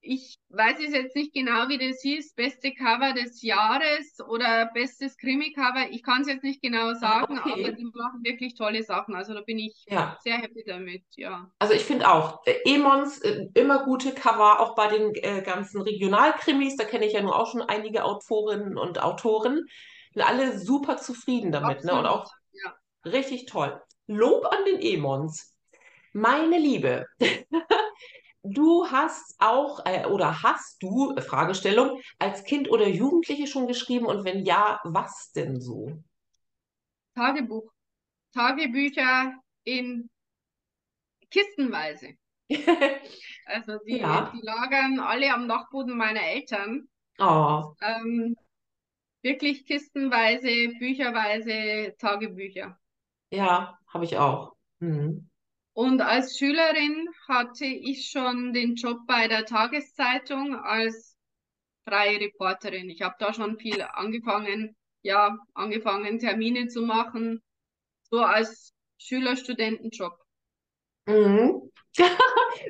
Ich 0.05 0.35
weiß 0.49 0.79
es 0.85 0.93
jetzt 0.93 1.15
nicht 1.15 1.33
genau, 1.33 1.69
wie 1.69 1.77
das 1.77 2.01
hieß, 2.01 2.33
beste 2.35 2.73
Cover 2.73 3.13
des 3.13 3.41
Jahres 3.41 4.17
oder 4.27 4.69
bestes 4.73 5.15
Krimi-Cover. 5.15 5.91
Ich 5.91 6.03
kann 6.03 6.23
es 6.23 6.27
jetzt 6.27 6.43
nicht 6.43 6.61
genau 6.61 6.89
ah, 6.89 6.95
sagen, 6.95 7.39
okay. 7.39 7.53
aber 7.53 7.71
die 7.71 7.85
machen 7.85 8.21
wirklich 8.21 8.53
tolle 8.55 8.83
Sachen. 8.83 9.15
Also 9.15 9.33
da 9.33 9.39
bin 9.39 9.59
ich 9.59 9.85
ja. 9.87 10.17
sehr 10.21 10.39
happy 10.39 10.65
damit, 10.67 11.03
ja. 11.15 11.49
Also 11.57 11.73
ich 11.73 11.85
finde 11.85 12.11
auch, 12.11 12.45
äh, 12.45 12.53
Emons, 12.65 13.19
äh, 13.19 13.47
immer 13.53 13.85
gute 13.85 14.13
Cover, 14.13 14.59
auch 14.59 14.75
bei 14.75 14.89
den 14.89 15.15
äh, 15.15 15.41
ganzen 15.41 15.81
Regionalkrimis, 15.81 16.75
da 16.75 16.83
kenne 16.83 17.05
ich 17.05 17.13
ja 17.13 17.21
nur 17.21 17.39
auch 17.39 17.49
schon 17.49 17.61
einige 17.61 18.03
Autorinnen 18.03 18.77
und 18.77 19.01
Autoren 19.01 19.65
alle 20.17 20.59
super 20.59 20.97
zufrieden 20.97 21.51
damit. 21.51 21.83
Ne? 21.83 21.93
Und 21.97 22.05
auch 22.05 22.31
ja. 22.51 22.73
richtig 23.05 23.45
toll. 23.45 23.81
Lob 24.07 24.45
an 24.45 24.65
den 24.65 24.81
Emons. 24.81 25.53
Meine 26.13 26.59
Liebe, 26.59 27.07
du 28.43 28.85
hast 28.91 29.35
auch 29.39 29.83
äh, 29.85 30.05
oder 30.05 30.43
hast 30.43 30.81
du, 30.83 31.15
äh, 31.15 31.21
Fragestellung, 31.21 32.01
als 32.19 32.43
Kind 32.43 32.69
oder 32.69 32.87
Jugendliche 32.87 33.47
schon 33.47 33.67
geschrieben 33.67 34.05
und 34.05 34.23
wenn 34.23 34.45
ja, 34.45 34.79
was 34.83 35.31
denn 35.31 35.59
so? 35.59 35.91
Tagebuch. 37.15 37.71
Tagebücher 38.33 39.33
in 39.63 40.09
Kistenweise. 41.31 42.13
also 43.45 43.79
die, 43.87 43.97
ja. 43.97 44.31
die 44.33 44.41
lagern 44.43 44.99
alle 44.99 45.33
am 45.33 45.47
Dachboden 45.47 45.97
meiner 45.97 46.21
Eltern. 46.21 46.87
Oh. 47.19 47.73
Ähm, 47.81 48.35
Wirklich 49.23 49.65
kistenweise, 49.65 50.73
bücherweise 50.79 51.95
Tagebücher. 51.97 52.77
Ja, 53.31 53.79
habe 53.87 54.03
ich 54.05 54.17
auch. 54.17 54.53
Mhm. 54.79 55.29
Und 55.71 56.01
als 56.01 56.37
Schülerin 56.37 57.07
hatte 57.27 57.65
ich 57.65 58.09
schon 58.09 58.53
den 58.53 58.75
Job 58.75 58.99
bei 59.07 59.27
der 59.27 59.45
Tageszeitung 59.45 60.55
als 60.55 61.17
freie 61.87 62.19
Reporterin. 62.19 62.89
Ich 62.89 63.01
habe 63.01 63.15
da 63.17 63.33
schon 63.33 63.57
viel 63.57 63.81
angefangen, 63.81 64.75
ja, 65.01 65.37
angefangen, 65.53 66.19
Termine 66.19 66.67
zu 66.67 66.81
machen, 66.81 67.41
so 68.11 68.19
als 68.19 68.73
Schüler-Studentenjob. 68.97 70.17
Mhm. 71.07 71.71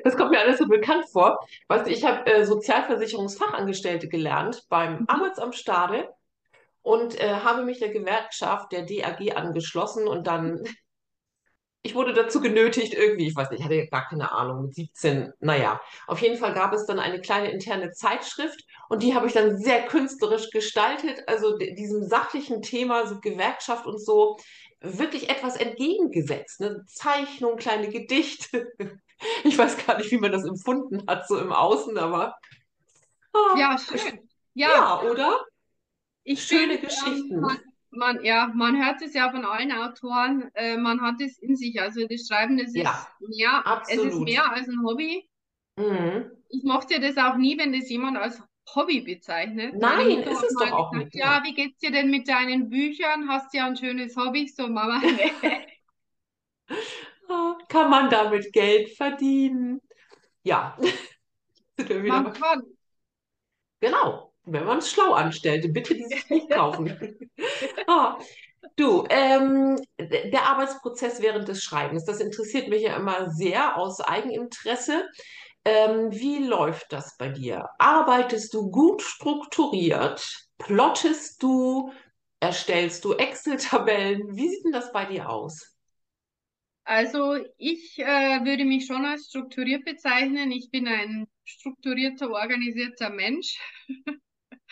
Das 0.02 0.16
kommt 0.16 0.30
mir 0.30 0.40
alles 0.40 0.58
so 0.58 0.66
bekannt 0.66 1.04
vor. 1.12 1.38
Weißt 1.68 1.86
du, 1.86 1.90
ich 1.90 2.04
habe 2.04 2.26
äh, 2.26 2.44
Sozialversicherungsfachangestellte 2.44 4.08
gelernt 4.08 4.64
beim 4.68 5.00
mhm. 5.00 5.04
Arbeitsamt 5.08 5.54
Stade 5.54 6.08
und 6.84 7.18
äh, 7.18 7.30
habe 7.36 7.64
mich 7.64 7.78
der 7.78 7.88
Gewerkschaft 7.88 8.70
der 8.70 8.82
DAG 8.82 9.36
angeschlossen 9.36 10.06
und 10.06 10.26
dann, 10.26 10.62
ich 11.82 11.94
wurde 11.94 12.12
dazu 12.12 12.40
genötigt, 12.40 12.94
irgendwie, 12.94 13.26
ich 13.26 13.34
weiß 13.34 13.50
nicht, 13.50 13.60
ich 13.60 13.64
hatte 13.64 13.88
gar 13.88 14.06
keine 14.06 14.30
Ahnung, 14.30 14.66
mit 14.66 14.74
17, 14.74 15.32
naja, 15.40 15.80
auf 16.06 16.20
jeden 16.20 16.36
Fall 16.36 16.52
gab 16.52 16.72
es 16.72 16.86
dann 16.86 17.00
eine 17.00 17.20
kleine 17.20 17.50
interne 17.50 17.90
Zeitschrift 17.90 18.60
und 18.88 19.02
die 19.02 19.14
habe 19.14 19.26
ich 19.26 19.32
dann 19.32 19.58
sehr 19.58 19.86
künstlerisch 19.86 20.50
gestaltet, 20.50 21.22
also 21.26 21.56
diesem 21.56 22.06
sachlichen 22.06 22.62
Thema, 22.62 23.06
so 23.06 23.18
Gewerkschaft 23.18 23.86
und 23.86 23.98
so, 23.98 24.36
wirklich 24.80 25.30
etwas 25.30 25.56
entgegengesetzt, 25.56 26.60
ne? 26.60 26.84
Zeichnung, 26.86 27.56
kleine 27.56 27.88
Gedichte. 27.88 28.72
Ich 29.44 29.56
weiß 29.56 29.86
gar 29.86 29.96
nicht, 29.96 30.10
wie 30.10 30.18
man 30.18 30.32
das 30.32 30.44
empfunden 30.44 31.04
hat, 31.06 31.26
so 31.28 31.38
im 31.38 31.52
Außen, 31.52 31.96
aber. 31.96 32.34
Oh, 33.32 33.56
ja, 33.56 33.78
schön. 33.78 34.28
Ja, 34.54 34.68
ja 34.68 35.02
oder? 35.02 35.40
Ich 36.24 36.42
Schöne 36.42 36.78
find, 36.78 36.82
Geschichten. 36.82 37.40
Man, 37.40 37.58
man, 37.90 38.24
ja, 38.24 38.50
man 38.54 38.82
hört 38.82 39.00
es 39.02 39.14
ja 39.14 39.30
von 39.30 39.44
allen 39.44 39.72
Autoren, 39.72 40.50
äh, 40.54 40.76
man 40.76 41.00
hat 41.00 41.20
es 41.20 41.38
in 41.38 41.54
sich. 41.56 41.80
Also 41.80 42.06
das 42.08 42.26
Schreiben, 42.26 42.58
das 42.58 42.74
ja, 42.74 42.90
ist 43.20 43.28
mehr, 43.28 43.66
absolut. 43.66 44.06
es 44.06 44.14
ist 44.14 44.20
mehr 44.20 44.50
als 44.50 44.68
ein 44.68 44.82
Hobby. 44.84 45.28
Mhm. 45.76 46.30
Ich 46.48 46.64
mochte 46.64 47.00
das 47.00 47.16
auch 47.16 47.36
nie, 47.36 47.58
wenn 47.58 47.72
das 47.72 47.88
jemand 47.88 48.16
als 48.16 48.42
Hobby 48.74 49.00
bezeichnet. 49.00 49.74
Nein, 49.76 50.20
ist 50.20 50.42
es 50.42 50.54
doch 50.54 50.72
auch 50.72 50.90
gesagt, 50.90 51.14
nicht. 51.14 51.22
Ja, 51.22 51.42
wie 51.44 51.54
geht's 51.54 51.78
dir 51.78 51.90
denn 51.90 52.10
mit 52.10 52.28
deinen 52.28 52.70
Büchern? 52.70 53.28
Hast 53.28 53.52
du 53.52 53.58
ja 53.58 53.66
ein 53.66 53.76
schönes 53.76 54.16
Hobby? 54.16 54.48
So, 54.48 54.66
Mama, 54.68 55.02
ah, 57.28 57.58
Kann 57.68 57.90
man 57.90 58.08
damit 58.08 58.52
Geld 58.52 58.96
verdienen? 58.96 59.80
Ja. 60.42 60.78
man 61.78 62.32
kann. 62.32 62.62
Genau, 63.80 64.33
wenn 64.44 64.64
man 64.64 64.78
es 64.78 64.90
schlau 64.90 65.12
anstellte. 65.14 65.68
Bitte 65.68 65.94
dieses 65.94 66.26
Buch 66.28 66.48
kaufen. 66.52 67.18
ah, 67.86 68.18
Du, 68.76 69.04
ähm, 69.10 69.78
der 69.98 70.44
Arbeitsprozess 70.46 71.22
während 71.22 71.48
des 71.48 71.62
Schreibens, 71.62 72.04
das 72.06 72.20
interessiert 72.20 72.68
mich 72.68 72.82
ja 72.82 72.96
immer 72.96 73.30
sehr 73.30 73.76
aus 73.78 74.00
Eigeninteresse. 74.00 75.08
Ähm, 75.64 76.10
wie 76.12 76.38
läuft 76.46 76.92
das 76.92 77.16
bei 77.18 77.28
dir? 77.30 77.68
Arbeitest 77.78 78.54
du 78.54 78.70
gut 78.70 79.02
strukturiert? 79.02 80.26
Plottest 80.58 81.42
du? 81.42 81.92
Erstellst 82.40 83.04
du 83.04 83.14
Excel-Tabellen? 83.14 84.36
Wie 84.36 84.48
sieht 84.48 84.64
denn 84.64 84.72
das 84.72 84.92
bei 84.92 85.06
dir 85.06 85.30
aus? 85.30 85.76
Also 86.84 87.36
ich 87.58 87.98
äh, 87.98 88.44
würde 88.44 88.64
mich 88.64 88.86
schon 88.86 89.04
als 89.06 89.26
strukturiert 89.28 89.84
bezeichnen. 89.84 90.50
Ich 90.52 90.70
bin 90.70 90.86
ein 90.88 91.26
strukturierter, 91.44 92.30
organisierter 92.30 93.10
Mensch. 93.10 93.58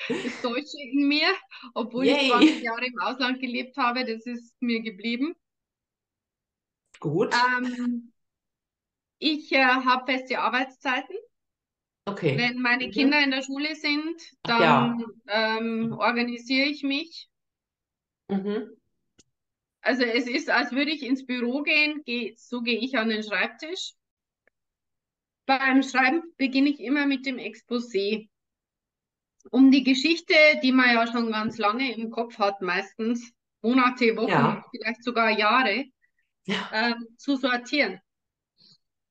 das 0.09 0.41
Deutsche 0.43 0.79
in 0.81 1.09
mir, 1.09 1.29
obwohl 1.75 2.07
Yay. 2.07 2.23
ich 2.23 2.31
20 2.31 2.63
Jahre 2.63 2.87
im 2.87 3.01
Ausland 3.01 3.41
gelebt 3.41 3.77
habe, 3.77 4.05
das 4.05 4.27
ist 4.27 4.55
mir 4.61 4.81
geblieben. 4.81 5.35
Gut. 7.01 7.35
Ähm, 7.35 8.13
ich 9.19 9.53
äh, 9.53 9.65
habe 9.65 10.11
feste 10.11 10.39
Arbeitszeiten. 10.39 11.17
Okay. 12.05 12.37
Wenn 12.37 12.61
meine 12.61 12.89
mhm. 12.89 12.91
Kinder 12.91 13.23
in 13.23 13.31
der 13.31 13.43
Schule 13.43 13.75
sind, 13.77 14.21
dann 14.43 14.61
ja. 14.61 15.59
ähm, 15.59 15.93
organisiere 15.93 16.67
ich 16.67 16.83
mich. 16.83 17.29
Mhm. 18.29 18.77
Also 19.81 20.05
es 20.05 20.27
ist, 20.27 20.49
als 20.49 20.73
würde 20.73 20.93
ich 20.93 21.03
ins 21.03 21.27
Büro 21.27 21.63
gehen, 21.63 22.03
geh, 22.05 22.35
so 22.37 22.61
gehe 22.61 22.79
ich 22.79 22.97
an 22.97 23.09
den 23.09 23.23
Schreibtisch. 23.23 23.95
Beim 25.47 25.83
Schreiben 25.83 26.23
beginne 26.37 26.71
ich 26.71 26.81
immer 26.81 27.07
mit 27.07 27.27
dem 27.27 27.37
Exposé 27.37 28.29
um 29.51 29.71
die 29.71 29.85
Geschichte, 29.85 30.35
die 30.63 30.73
man 30.73 30.95
ja 30.95 31.07
schon 31.07 31.31
ganz 31.31 31.59
lange 31.59 31.95
im 31.95 32.11
Kopf 32.11 32.39
hat, 32.39 32.63
meistens 32.63 33.33
Monate, 33.63 34.17
Wochen, 34.17 34.31
ja. 34.31 34.65
vielleicht 34.71 35.05
sogar 35.05 35.31
Jahre, 35.31 35.87
ja. 36.45 36.71
ähm, 36.73 37.07
zu 37.17 37.37
sortieren. 37.37 38.01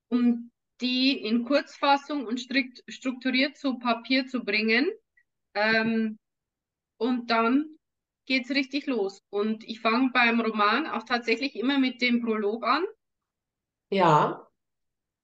Um 0.09 0.51
die 0.81 1.17
in 1.17 1.45
Kurzfassung 1.45 2.25
und 2.25 2.39
strikt 2.39 2.83
strukturiert 2.87 3.57
zu 3.57 3.77
Papier 3.77 4.27
zu 4.27 4.43
bringen. 4.43 4.89
Ähm, 5.53 6.17
und 6.97 7.29
dann 7.29 7.77
geht 8.25 8.45
es 8.45 8.51
richtig 8.51 8.87
los. 8.87 9.21
Und 9.29 9.63
ich 9.63 9.79
fange 9.79 10.09
beim 10.11 10.41
Roman 10.41 10.87
auch 10.87 11.03
tatsächlich 11.03 11.55
immer 11.55 11.79
mit 11.79 12.01
dem 12.01 12.21
Prolog 12.21 12.65
an. 12.65 12.83
Ja. 13.89 14.47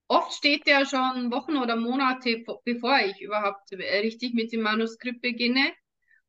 Oft 0.07 0.33
steht 0.33 0.67
der 0.67 0.85
schon 0.85 1.31
Wochen 1.31 1.57
oder 1.57 1.75
Monate, 1.75 2.43
bevor 2.63 2.99
ich 2.99 3.21
überhaupt 3.21 3.71
äh, 3.71 3.99
richtig 3.99 4.33
mit 4.33 4.51
dem 4.53 4.61
Manuskript 4.61 5.21
beginne 5.21 5.73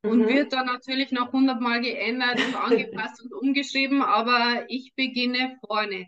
und 0.02 0.20
mhm. 0.20 0.28
wird 0.28 0.52
dann 0.52 0.66
natürlich 0.66 1.12
noch 1.12 1.32
hundertmal 1.32 1.80
geändert 1.80 2.40
und 2.44 2.54
angepasst 2.56 3.22
und 3.22 3.32
umgeschrieben, 3.32 4.02
aber 4.02 4.64
ich 4.68 4.94
beginne 4.96 5.58
vorne. 5.64 6.06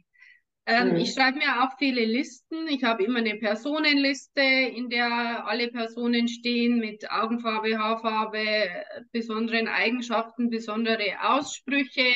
Ähm, 0.66 0.90
mhm. 0.90 0.96
Ich 0.96 1.14
schreibe 1.14 1.38
mir 1.38 1.64
auch 1.64 1.78
viele 1.78 2.04
Listen. 2.04 2.68
Ich 2.68 2.84
habe 2.84 3.04
immer 3.04 3.20
eine 3.20 3.36
Personenliste, 3.36 4.40
in 4.40 4.88
der 4.90 5.46
alle 5.46 5.68
Personen 5.68 6.28
stehen 6.28 6.78
mit 6.78 7.10
Augenfarbe, 7.10 7.78
Haarfarbe, 7.78 8.68
besonderen 9.10 9.68
Eigenschaften, 9.68 10.50
besondere 10.50 11.16
Aussprüche. 11.22 12.14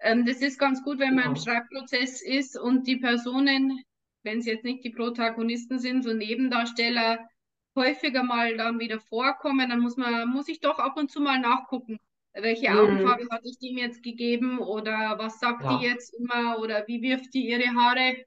Ähm, 0.00 0.26
das 0.26 0.40
ist 0.40 0.58
ganz 0.58 0.82
gut, 0.82 0.98
wenn 0.98 1.14
man 1.14 1.24
ja. 1.24 1.30
im 1.30 1.36
Schreibprozess 1.36 2.22
ist 2.22 2.58
und 2.58 2.86
die 2.86 2.98
Personen 2.98 3.82
wenn 4.28 4.40
es 4.40 4.46
jetzt 4.46 4.64
nicht 4.64 4.84
die 4.84 4.90
Protagonisten 4.90 5.78
sind, 5.78 6.04
so 6.04 6.12
Nebendarsteller 6.12 7.26
häufiger 7.74 8.22
mal 8.22 8.56
dann 8.58 8.78
wieder 8.78 9.00
vorkommen, 9.00 9.70
dann 9.70 9.80
muss 9.80 9.96
man, 9.96 10.28
muss 10.28 10.48
ich 10.48 10.60
doch 10.60 10.78
ab 10.78 10.98
und 10.98 11.10
zu 11.10 11.20
mal 11.20 11.40
nachgucken. 11.40 11.98
Welche 12.34 12.70
mhm. 12.70 12.78
Augenfarbe 12.78 13.26
hatte 13.30 13.48
ich 13.48 13.58
dem 13.58 13.78
jetzt 13.78 14.02
gegeben 14.02 14.58
oder 14.58 15.14
was 15.18 15.38
sagt 15.40 15.64
ja. 15.64 15.78
die 15.78 15.86
jetzt 15.86 16.14
immer 16.14 16.58
oder 16.58 16.86
wie 16.86 17.00
wirft 17.00 17.32
die 17.32 17.48
ihre 17.48 17.74
Haare? 17.74 18.24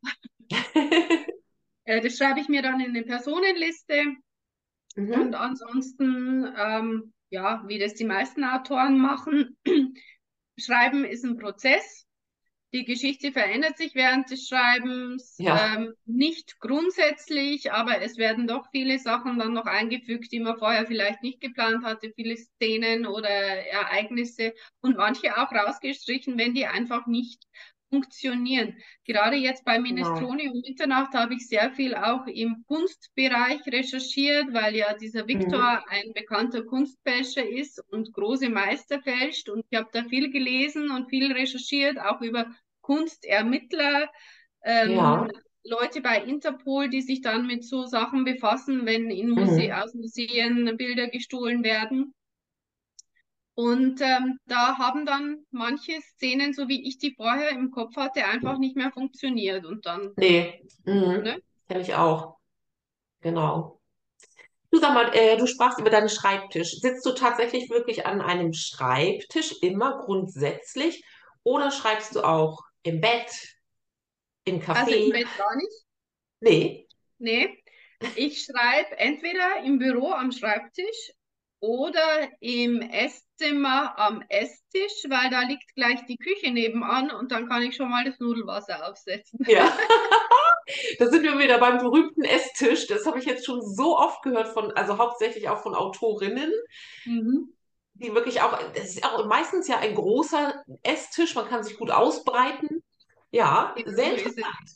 äh, 1.86 2.02
das 2.02 2.18
schreibe 2.18 2.40
ich 2.40 2.50
mir 2.50 2.64
dann 2.64 2.80
in 2.80 2.90
eine 2.90 3.04
Personenliste. 3.04 4.16
Mhm. 4.96 5.12
Und 5.14 5.36
ansonsten, 5.36 6.52
ähm, 6.58 7.14
ja, 7.30 7.64
wie 7.68 7.78
das 7.78 7.94
die 7.94 8.06
meisten 8.06 8.44
Autoren 8.44 8.98
machen, 8.98 9.56
Schreiben 10.58 11.06
ist 11.06 11.24
ein 11.24 11.38
Prozess. 11.38 12.01
Die 12.74 12.86
Geschichte 12.86 13.34
verändert 13.34 13.78
sich 13.78 13.96
während 13.96 14.32
des 14.32 14.48
Schreibens, 14.48 15.36
ja. 15.40 15.76
ähm, 15.76 15.94
nicht 16.06 16.60
grundsätzlich, 16.62 17.74
aber 17.74 18.02
es 18.02 18.18
werden 18.18 18.48
doch 18.48 18.66
viele 18.72 18.98
Sachen 18.98 19.40
dann 19.40 19.52
noch 19.52 19.66
eingefügt, 19.66 20.32
die 20.32 20.40
man 20.40 20.58
vorher 20.58 20.88
vielleicht 20.88 21.22
nicht 21.22 21.42
geplant 21.42 21.84
hatte, 21.84 22.14
viele 22.16 22.38
Szenen 22.38 23.06
oder 23.06 23.30
Ereignisse 23.30 24.54
und 24.80 24.96
manche 24.96 25.36
auch 25.38 25.52
rausgestrichen, 25.52 26.38
wenn 26.38 26.54
die 26.54 26.66
einfach 26.66 27.08
nicht 27.08 27.44
funktionieren. 27.92 28.76
Gerade 29.06 29.36
jetzt 29.36 29.64
bei 29.66 29.78
Minestrone 29.78 30.46
ja. 30.46 30.52
und 30.52 30.66
Mitternacht 30.68 31.14
habe 31.14 31.36
ich 31.36 31.48
sehr 31.48 31.72
viel 31.72 31.94
auch 31.94 32.26
im 32.26 32.64
Kunstbereich 32.68 33.62
recherchiert, 33.68 34.54
weil 34.54 34.76
ja 34.76 34.96
dieser 34.96 35.28
Viktor 35.28 35.60
mhm. 35.60 35.84
ein 35.90 36.14
bekannter 36.14 36.64
Kunstfälscher 36.64 37.48
ist 37.48 37.84
und 37.92 38.14
große 38.14 38.50
Meister 38.50 39.02
fälscht. 39.02 39.50
Und 39.50 39.66
ich 39.70 39.78
habe 39.78 39.90
da 39.92 40.06
viel 40.06 40.32
gelesen 40.32 40.90
und 40.90 41.10
viel 41.10 41.32
recherchiert, 41.32 42.00
auch 42.00 42.22
über 42.22 42.48
Kunstermittler, 42.82 44.10
ähm, 44.64 44.92
ja. 44.92 45.28
Leute 45.64 46.02
bei 46.02 46.24
Interpol, 46.24 46.90
die 46.90 47.02
sich 47.02 47.22
dann 47.22 47.46
mit 47.46 47.64
so 47.64 47.86
Sachen 47.86 48.26
befassen, 48.26 48.86
wenn 48.86 49.12
in 49.12 49.30
Muse 49.30 49.68
mhm. 49.68 49.72
aus 49.74 49.94
Museen 49.94 50.76
Bilder 50.78 51.08
gestohlen 51.08 51.64
werden. 51.64 52.14
Und 53.54 54.00
ähm, 54.02 54.40
da 54.46 54.78
haben 54.78 55.06
dann 55.06 55.46
manche 55.52 56.00
Szenen, 56.02 56.54
so 56.54 56.68
wie 56.68 56.88
ich 56.88 56.98
die 56.98 57.14
vorher 57.16 57.50
im 57.50 57.72
Kopf 57.72 57.96
hatte, 57.98 58.26
einfach 58.26 58.58
nicht 58.58 58.76
mehr 58.76 58.92
funktioniert. 58.92 59.66
Und 59.66 59.86
dann. 59.86 60.14
Nee, 60.16 60.64
mhm. 60.86 61.22
ne? 61.24 61.42
kenne 61.68 61.82
ich 61.82 61.94
auch. 61.94 62.38
Genau. 63.22 63.80
Du 64.72 64.80
sag 64.80 64.94
mal, 64.94 65.14
äh, 65.14 65.38
du 65.38 65.48
sprachst 65.48 65.80
über 65.80 65.90
deinen 65.90 66.10
Schreibtisch. 66.10 66.80
Sitzt 66.80 67.06
du 67.06 67.12
tatsächlich 67.12 67.70
wirklich 67.70 68.06
an 68.06 68.22
einem 68.22 68.54
Schreibtisch 68.54 69.54
immer 69.62 70.00
grundsätzlich 70.06 71.04
oder 71.44 71.72
schreibst 71.72 72.16
du 72.16 72.22
auch 72.22 72.64
im 72.84 73.02
Bett, 73.02 73.58
im 74.46 74.62
Café? 74.62 74.76
Also 74.76 74.92
im 74.92 75.12
Bett 75.12 75.28
gar 75.38 75.56
nicht. 75.56 75.86
Nee. 76.40 76.88
Nee. 77.18 77.64
Ich 78.16 78.44
schreibe 78.44 78.98
entweder 78.98 79.64
im 79.64 79.78
Büro 79.78 80.12
am 80.12 80.32
Schreibtisch 80.32 81.12
oder 81.60 82.30
im 82.40 82.82
Esszimmer 83.42 83.98
am 83.98 84.24
Esstisch, 84.30 85.04
weil 85.10 85.30
da 85.30 85.42
liegt 85.42 85.74
gleich 85.76 86.06
die 86.06 86.18
Küche 86.18 86.52
nebenan 86.52 87.12
und 87.12 87.32
dann 87.32 87.48
kann 87.48 87.62
ich 87.64 87.76
schon 87.76 87.90
mal 87.90 88.04
das 88.06 88.20
Nudelwasser 88.20 88.88
aufsetzen. 88.88 89.40
Ja. 89.48 89.72
da 91.00 91.08
sind 91.08 91.24
wir 91.24 91.38
wieder 91.40 91.58
beim 91.60 91.80
berühmten 91.80 92.24
Esstisch. 92.24 92.88
Das 92.88 93.06
habe 93.06 93.20
ich 93.20 93.26
jetzt 93.26 93.46
schon 93.46 93.62
so 93.62 93.98
oft 93.98 94.22
gehört 94.24 94.48
von, 94.48 94.72
also 94.72 94.98
hauptsächlich 94.98 95.50
auch 95.50 95.62
von 95.62 95.76
Autorinnen. 95.76 96.52
Mhm. 97.06 97.54
Die 97.94 98.14
wirklich 98.14 98.42
auch, 98.42 98.58
das 98.74 98.96
ist 98.96 99.04
auch 99.04 99.26
meistens 99.28 99.68
ja 99.68 99.78
ein 99.78 99.96
großer 99.96 100.64
Esstisch, 100.82 101.36
man 101.36 101.48
kann 101.48 101.64
sich 101.64 101.78
gut 101.78 101.92
ausbreiten. 101.92 102.84
Ja, 103.32 103.76
sehr 103.86 104.12
interessant. 104.14 104.46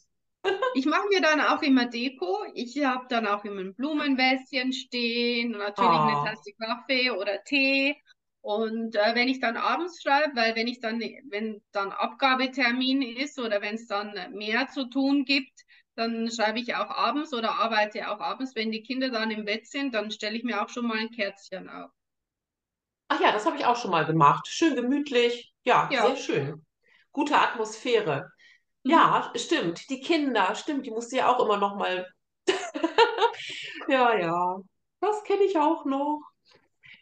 Ich 0.76 0.86
mache 0.86 1.08
mir 1.08 1.22
dann 1.22 1.42
auch 1.42 1.64
immer 1.64 1.88
Deko. 1.88 2.46
Ich 2.54 2.78
habe 2.86 3.08
dann 3.10 3.26
auch 3.26 3.44
immer 3.46 3.62
ein 3.62 3.74
Blumenwässchen 3.74 4.74
stehen 4.74 5.52
natürlich 5.52 5.90
oh. 5.90 6.22
eine. 6.22 6.30
Tasse 6.30 6.52
Kaffee 6.60 7.10
oder 7.10 7.44
Tee. 7.44 7.96
Und 8.46 8.96
äh, 8.96 9.16
wenn 9.16 9.28
ich 9.28 9.40
dann 9.40 9.58
abends 9.58 10.04
schreibe, 10.04 10.36
weil 10.36 10.56
wenn 10.56 10.68
ich 10.68 10.80
dann, 10.80 11.00
wenn 11.00 11.64
dann 11.72 11.92
Abgabetermin 11.92 13.02
ist 13.02 13.40
oder 13.40 13.60
wenn 13.60 13.74
es 13.74 13.88
dann 13.88 14.14
mehr 14.34 14.68
zu 14.68 14.88
tun 14.88 15.26
gibt, 15.26 15.62
dann 15.96 16.30
schreibe 16.30 16.60
ich 16.60 16.76
auch 16.76 16.92
abends 16.92 17.34
oder 17.34 17.54
arbeite 17.54 18.08
auch 18.12 18.20
abends. 18.20 18.56
Wenn 18.56 18.72
die 18.72 18.84
Kinder 18.84 19.10
dann 19.10 19.32
im 19.32 19.46
Bett 19.46 19.66
sind, 19.66 19.96
dann 19.96 20.12
stelle 20.12 20.38
ich 20.38 20.44
mir 20.44 20.62
auch 20.62 20.70
schon 20.70 20.86
mal 20.86 21.00
ein 21.00 21.10
Kerzchen 21.10 21.68
auf. 21.68 21.90
Ach 23.08 23.20
ja, 23.20 23.32
das 23.32 23.48
habe 23.48 23.58
ich 23.58 23.66
auch 23.66 23.78
schon 23.78 23.90
mal 23.90 24.06
gemacht. 24.06 24.48
Schön 24.48 24.76
gemütlich. 24.76 25.52
Ja, 25.64 25.90
ja. 25.92 26.06
sehr 26.06 26.16
schön. 26.16 26.66
Gute 27.12 27.36
Atmosphäre. 27.40 28.30
Ja, 28.84 29.32
mhm. 29.34 29.40
stimmt. 29.40 29.90
Die 29.90 30.02
Kinder, 30.02 30.54
stimmt, 30.54 30.86
die 30.86 30.92
musste 30.92 31.18
ja 31.18 31.34
auch 31.34 31.44
immer 31.44 31.58
noch 31.58 31.78
mal. 31.78 32.08
Ja, 33.88 34.16
ja. 34.18 34.58
Das 35.00 35.24
kenne 35.24 35.44
ich 35.44 35.58
auch 35.58 35.86
noch. 35.86 36.22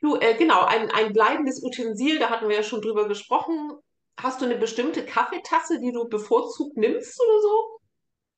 Du, 0.04 0.18
äh, 0.18 0.36
genau, 0.38 0.66
ein, 0.66 0.92
ein 0.92 1.14
bleibendes 1.14 1.64
Utensil, 1.64 2.20
da 2.20 2.30
hatten 2.30 2.48
wir 2.48 2.56
ja 2.58 2.64
schon 2.64 2.82
drüber 2.82 3.08
gesprochen. 3.08 3.72
Hast 4.20 4.40
du 4.42 4.46
eine 4.46 4.58
bestimmte 4.58 5.04
Kaffeetasse, 5.06 5.80
die 5.80 5.92
du 5.92 6.08
bevorzugt 6.10 6.78
nimmst 6.78 7.20
oder 7.20 7.42
so? 7.42 7.80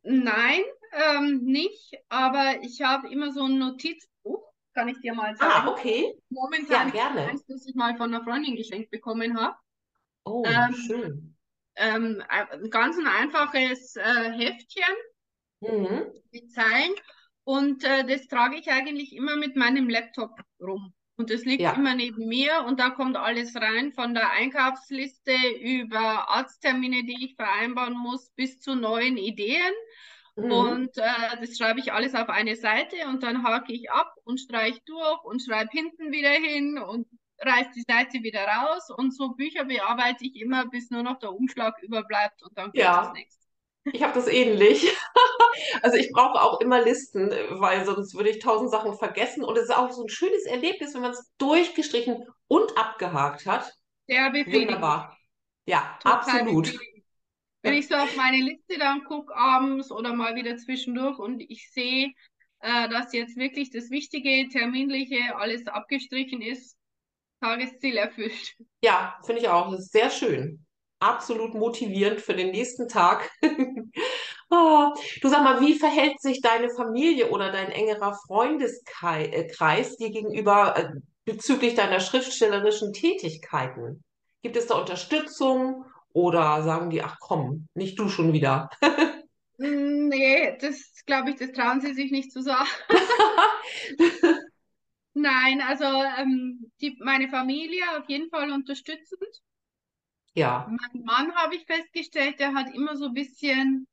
Nein, 0.04 0.62
ähm, 0.94 1.42
nicht, 1.44 1.96
aber 2.10 2.62
ich 2.62 2.82
habe 2.82 3.10
immer 3.12 3.32
so 3.34 3.44
ein 3.46 3.58
Notizbuch. 3.58 4.44
kann 4.74 4.88
ich 4.88 5.00
dir 5.02 5.14
mal 5.14 5.36
Ah, 5.40 5.66
sagen. 5.66 5.70
okay. 5.70 6.14
Momentan 6.30 6.88
Ja, 6.88 6.92
gerne. 6.92 7.30
eins, 7.30 7.46
das 7.48 7.66
ich 7.66 7.76
mal 7.76 7.98
von 7.98 8.14
einer 8.14 8.24
Freundin 8.24 8.56
geschenkt 8.56 8.92
bekommen 8.92 9.40
habe. 9.40 9.56
Oh, 10.26 10.46
Ähm, 10.46 10.76
schön. 10.76 11.36
Ähm, 11.78 12.24
ein 12.30 12.70
ganz 12.70 12.98
ein 12.98 13.08
einfaches 13.08 13.96
äh, 13.98 14.32
Heftchen 14.32 14.96
Mhm. 15.62 16.14
mit 16.32 16.52
Zeilen 16.52 16.94
und 17.46 17.84
äh, 17.84 18.06
das 18.06 18.28
trage 18.28 18.58
ich 18.58 18.70
eigentlich 18.72 19.14
immer 19.14 19.36
mit 19.38 19.56
meinem 19.56 19.90
Laptop 19.90 20.40
rum. 20.60 20.94
Und 21.18 21.30
das 21.30 21.46
liegt 21.46 21.62
Ja. 21.62 21.72
immer 21.72 21.96
neben 21.96 22.28
mir 22.28 22.66
und 22.68 22.80
da 22.80 22.90
kommt 22.90 23.16
alles 23.18 23.56
rein, 23.56 23.94
von 23.94 24.14
der 24.14 24.32
Einkaufsliste 24.32 25.34
über 25.62 26.30
Arzttermine, 26.30 27.04
die 27.06 27.26
ich 27.26 27.36
vereinbaren 27.36 27.94
muss, 27.98 28.32
bis 28.32 28.60
zu 28.60 28.76
neuen 28.76 29.18
Ideen. 29.18 29.74
Mhm. 30.36 30.52
Und 30.52 30.98
äh, 30.98 31.38
das 31.40 31.58
schreibe 31.58 31.80
ich 31.80 31.94
alles 31.94 32.14
auf 32.16 32.30
eine 32.30 32.56
Seite 32.58 32.96
und 33.08 33.24
dann 33.24 33.44
hake 33.44 33.74
ich 33.74 33.90
ab 33.92 34.14
und 34.26 34.40
streiche 34.40 34.82
durch 34.86 35.24
und 35.24 35.42
schreibe 35.42 35.70
hinten 35.72 36.12
wieder 36.12 36.32
hin 36.32 36.78
und 36.78 37.08
reiße 37.40 37.72
die 37.76 37.86
Seite 37.88 38.22
wieder 38.24 38.46
raus. 38.46 38.90
Und 38.96 39.16
so 39.16 39.30
Bücher 39.36 39.66
bearbeite 39.66 40.26
ich 40.26 40.36
immer, 40.36 40.68
bis 40.68 40.90
nur 40.92 41.04
noch 41.04 41.20
der 41.20 41.32
Umschlag 41.34 41.82
überbleibt 41.82 42.44
und 42.44 42.58
dann 42.58 42.74
kommt 42.74 42.78
Ja. 42.80 42.98
das 42.98 43.12
nächste. 43.14 43.45
Ich 43.92 44.02
habe 44.04 44.14
das 44.14 44.28
ähnlich. 44.28 44.92
Also 45.82 45.98
ich 45.98 46.12
brauche 46.12 46.42
auch 46.42 46.60
immer 46.60 46.82
Listen, 46.82 47.30
weil 47.30 47.86
sonst 47.86 48.14
würde 48.14 48.30
ich 48.30 48.40
tausend 48.40 48.72
Sachen 48.72 48.94
vergessen. 48.94 49.44
Und 49.44 49.58
es 49.58 49.66
ist 49.66 49.76
auch 49.76 49.90
so 49.90 50.04
ein 50.04 50.10
schönes 50.10 50.46
Erlebnis, 50.46 50.94
wenn 50.94 51.02
man 51.02 51.12
es 51.12 51.32
durchgestrichen 51.38 52.28
und 52.48 52.78
abgehakt 52.78 53.46
hat. 53.46 53.74
Sehr 54.08 54.30
befriedigend. 54.32 54.68
Wunderbar. 54.68 55.18
Ja, 55.66 55.98
Total 56.02 56.18
absolut. 56.18 56.78
Wenn 57.62 57.74
ich 57.74 57.88
so 57.88 57.96
auf 57.96 58.16
meine 58.16 58.44
Liste 58.44 58.78
dann 58.78 59.04
gucke 59.06 59.36
abends 59.36 59.92
oder 59.92 60.14
mal 60.14 60.36
wieder 60.36 60.58
zwischendurch 60.58 61.18
und 61.18 61.40
ich 61.40 61.72
sehe, 61.72 62.12
äh, 62.60 62.90
dass 62.90 63.14
jetzt 63.14 63.38
wirklich 63.38 63.72
das 63.72 63.90
Wichtige, 63.90 64.50
Terminliche, 64.50 65.36
alles 65.36 65.66
abgestrichen 65.68 66.42
ist, 66.42 66.78
Tagesziel 67.42 67.98
erfüllt. 67.98 68.56
Ja, 68.82 69.18
finde 69.26 69.42
ich 69.42 69.50
auch. 69.50 69.72
Das 69.72 69.82
ist 69.82 69.92
sehr 69.92 70.10
schön. 70.10 70.65
Absolut 71.06 71.54
motivierend 71.54 72.20
für 72.20 72.34
den 72.34 72.52
nächsten 72.52 72.88
Tag. 72.88 73.32
Ah, 74.52 74.94
du 75.22 75.28
sag 75.28 75.44
mal, 75.44 75.60
wie 75.60 75.74
verhält 75.74 76.22
sich 76.22 76.40
deine 76.40 76.70
Familie 76.70 77.32
oder 77.32 77.52
dein 77.52 77.72
engerer 77.72 78.14
Freundeskreis 78.28 79.98
dir 79.98 80.12
gegenüber 80.12 80.78
äh, 80.78 80.90
bezüglich 81.26 81.74
deiner 81.74 82.00
schriftstellerischen 82.00 82.94
Tätigkeiten? 82.94 84.04
Gibt 84.44 84.56
es 84.56 84.68
da 84.68 84.76
Unterstützung 84.76 85.86
oder 86.14 86.62
sagen 86.62 86.92
die, 86.92 87.02
ach 87.02 87.18
komm, 87.20 87.68
nicht 87.74 87.98
du 87.98 88.08
schon 88.08 88.34
wieder? 88.34 88.70
Mm, 89.58 90.10
Nee, 90.10 90.58
das 90.60 91.04
glaube 91.06 91.30
ich, 91.30 91.38
das 91.38 91.52
trauen 91.54 91.80
sie 91.82 91.94
sich 91.94 92.12
nicht 92.12 92.32
zu 92.32 92.42
sagen. 92.42 92.68
Nein, 95.14 95.62
also 95.62 95.86
ähm, 95.86 96.72
die, 96.82 96.98
meine 97.02 97.30
Familie 97.30 97.84
auf 97.98 98.10
jeden 98.10 98.30
Fall 98.30 98.52
unterstützend. 98.52 99.42
Ja, 100.36 100.68
Mein 100.70 101.04
Mann 101.04 101.34
habe 101.36 101.56
ich 101.56 101.66
festgestellt, 101.66 102.40
der 102.40 102.54
hat 102.54 102.74
immer 102.76 102.98
so 102.98 103.06
ein 103.06 103.14
bisschen 103.14 103.88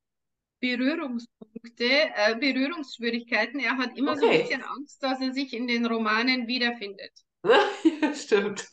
Berührungspunkte, 0.61 1.85
äh, 1.85 2.37
Berührungsschwierigkeiten. 2.39 3.61
Er 3.61 3.77
hat 3.79 3.97
immer 3.97 4.17
so 4.17 4.27
ein 4.27 4.31
okay. 4.31 4.43
bisschen 4.43 4.63
Angst, 4.63 5.03
dass 5.03 5.21
er 5.21 5.33
sich 5.33 5.55
in 5.55 5.69
den 5.69 5.87
Romanen 5.87 6.47
wiederfindet. 6.49 7.13
Ja, 7.45 7.61
stimmt. 8.15 8.69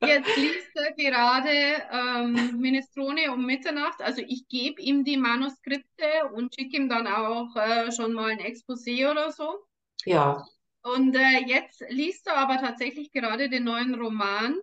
Jetzt 0.00 0.36
liest 0.36 0.70
er 0.76 0.92
gerade 0.92 1.82
ähm, 1.90 2.60
Minestrone 2.60 3.32
um 3.32 3.44
Mitternacht. 3.44 4.00
Also 4.00 4.22
ich 4.24 4.46
gebe 4.48 4.80
ihm 4.80 5.04
die 5.04 5.16
Manuskripte 5.16 6.06
und 6.34 6.54
schicke 6.54 6.76
ihm 6.76 6.88
dann 6.88 7.08
auch 7.08 7.54
äh, 7.56 7.90
schon 7.90 8.12
mal 8.12 8.30
ein 8.30 8.40
Exposé 8.40 9.10
oder 9.10 9.32
so. 9.32 9.58
Ja. 10.04 10.44
Und 10.82 11.16
äh, 11.16 11.40
jetzt 11.46 11.84
liest 11.88 12.28
er 12.28 12.36
aber 12.36 12.58
tatsächlich 12.58 13.10
gerade 13.10 13.48
den 13.48 13.64
neuen 13.64 13.94
Roman. 13.96 14.56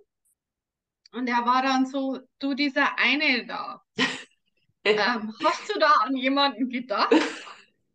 Und 1.15 1.27
er 1.27 1.45
war 1.45 1.61
dann 1.61 1.85
so, 1.85 2.19
du, 2.39 2.53
dieser 2.53 2.97
eine 2.99 3.45
da, 3.45 3.81
ähm, 4.83 5.33
hast 5.43 5.69
du 5.69 5.79
da 5.79 5.91
an 6.03 6.15
jemanden 6.15 6.69
gedacht? 6.69 7.13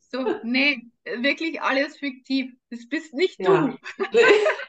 So, 0.00 0.38
nee, 0.42 0.88
wirklich 1.04 1.60
alles 1.62 1.98
fiktiv. 1.98 2.52
Das 2.70 2.88
bist 2.88 3.14
nicht 3.14 3.38
Ja. 3.38 3.46
du. 3.46 3.78
Ja, 3.98 4.28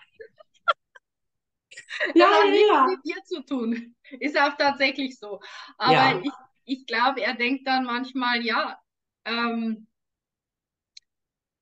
Das 2.18 2.30
hat 2.30 2.46
ja, 2.46 2.52
nichts 2.52 2.68
ja. 2.68 2.86
mit 2.86 3.06
dir 3.06 3.24
zu 3.26 3.44
tun. 3.46 3.96
Ist 4.20 4.38
auch 4.40 4.56
tatsächlich 4.58 5.18
so. 5.20 5.40
Aber 5.78 5.94
Ja. 5.94 6.20
ich, 6.24 6.32
ich 6.66 6.86
glaube, 6.86 7.22
er 7.22 7.34
denkt 7.36 7.68
dann 7.68 7.86
manchmal, 7.86 8.42
ja, 8.46 8.80
ähm, 9.26 9.88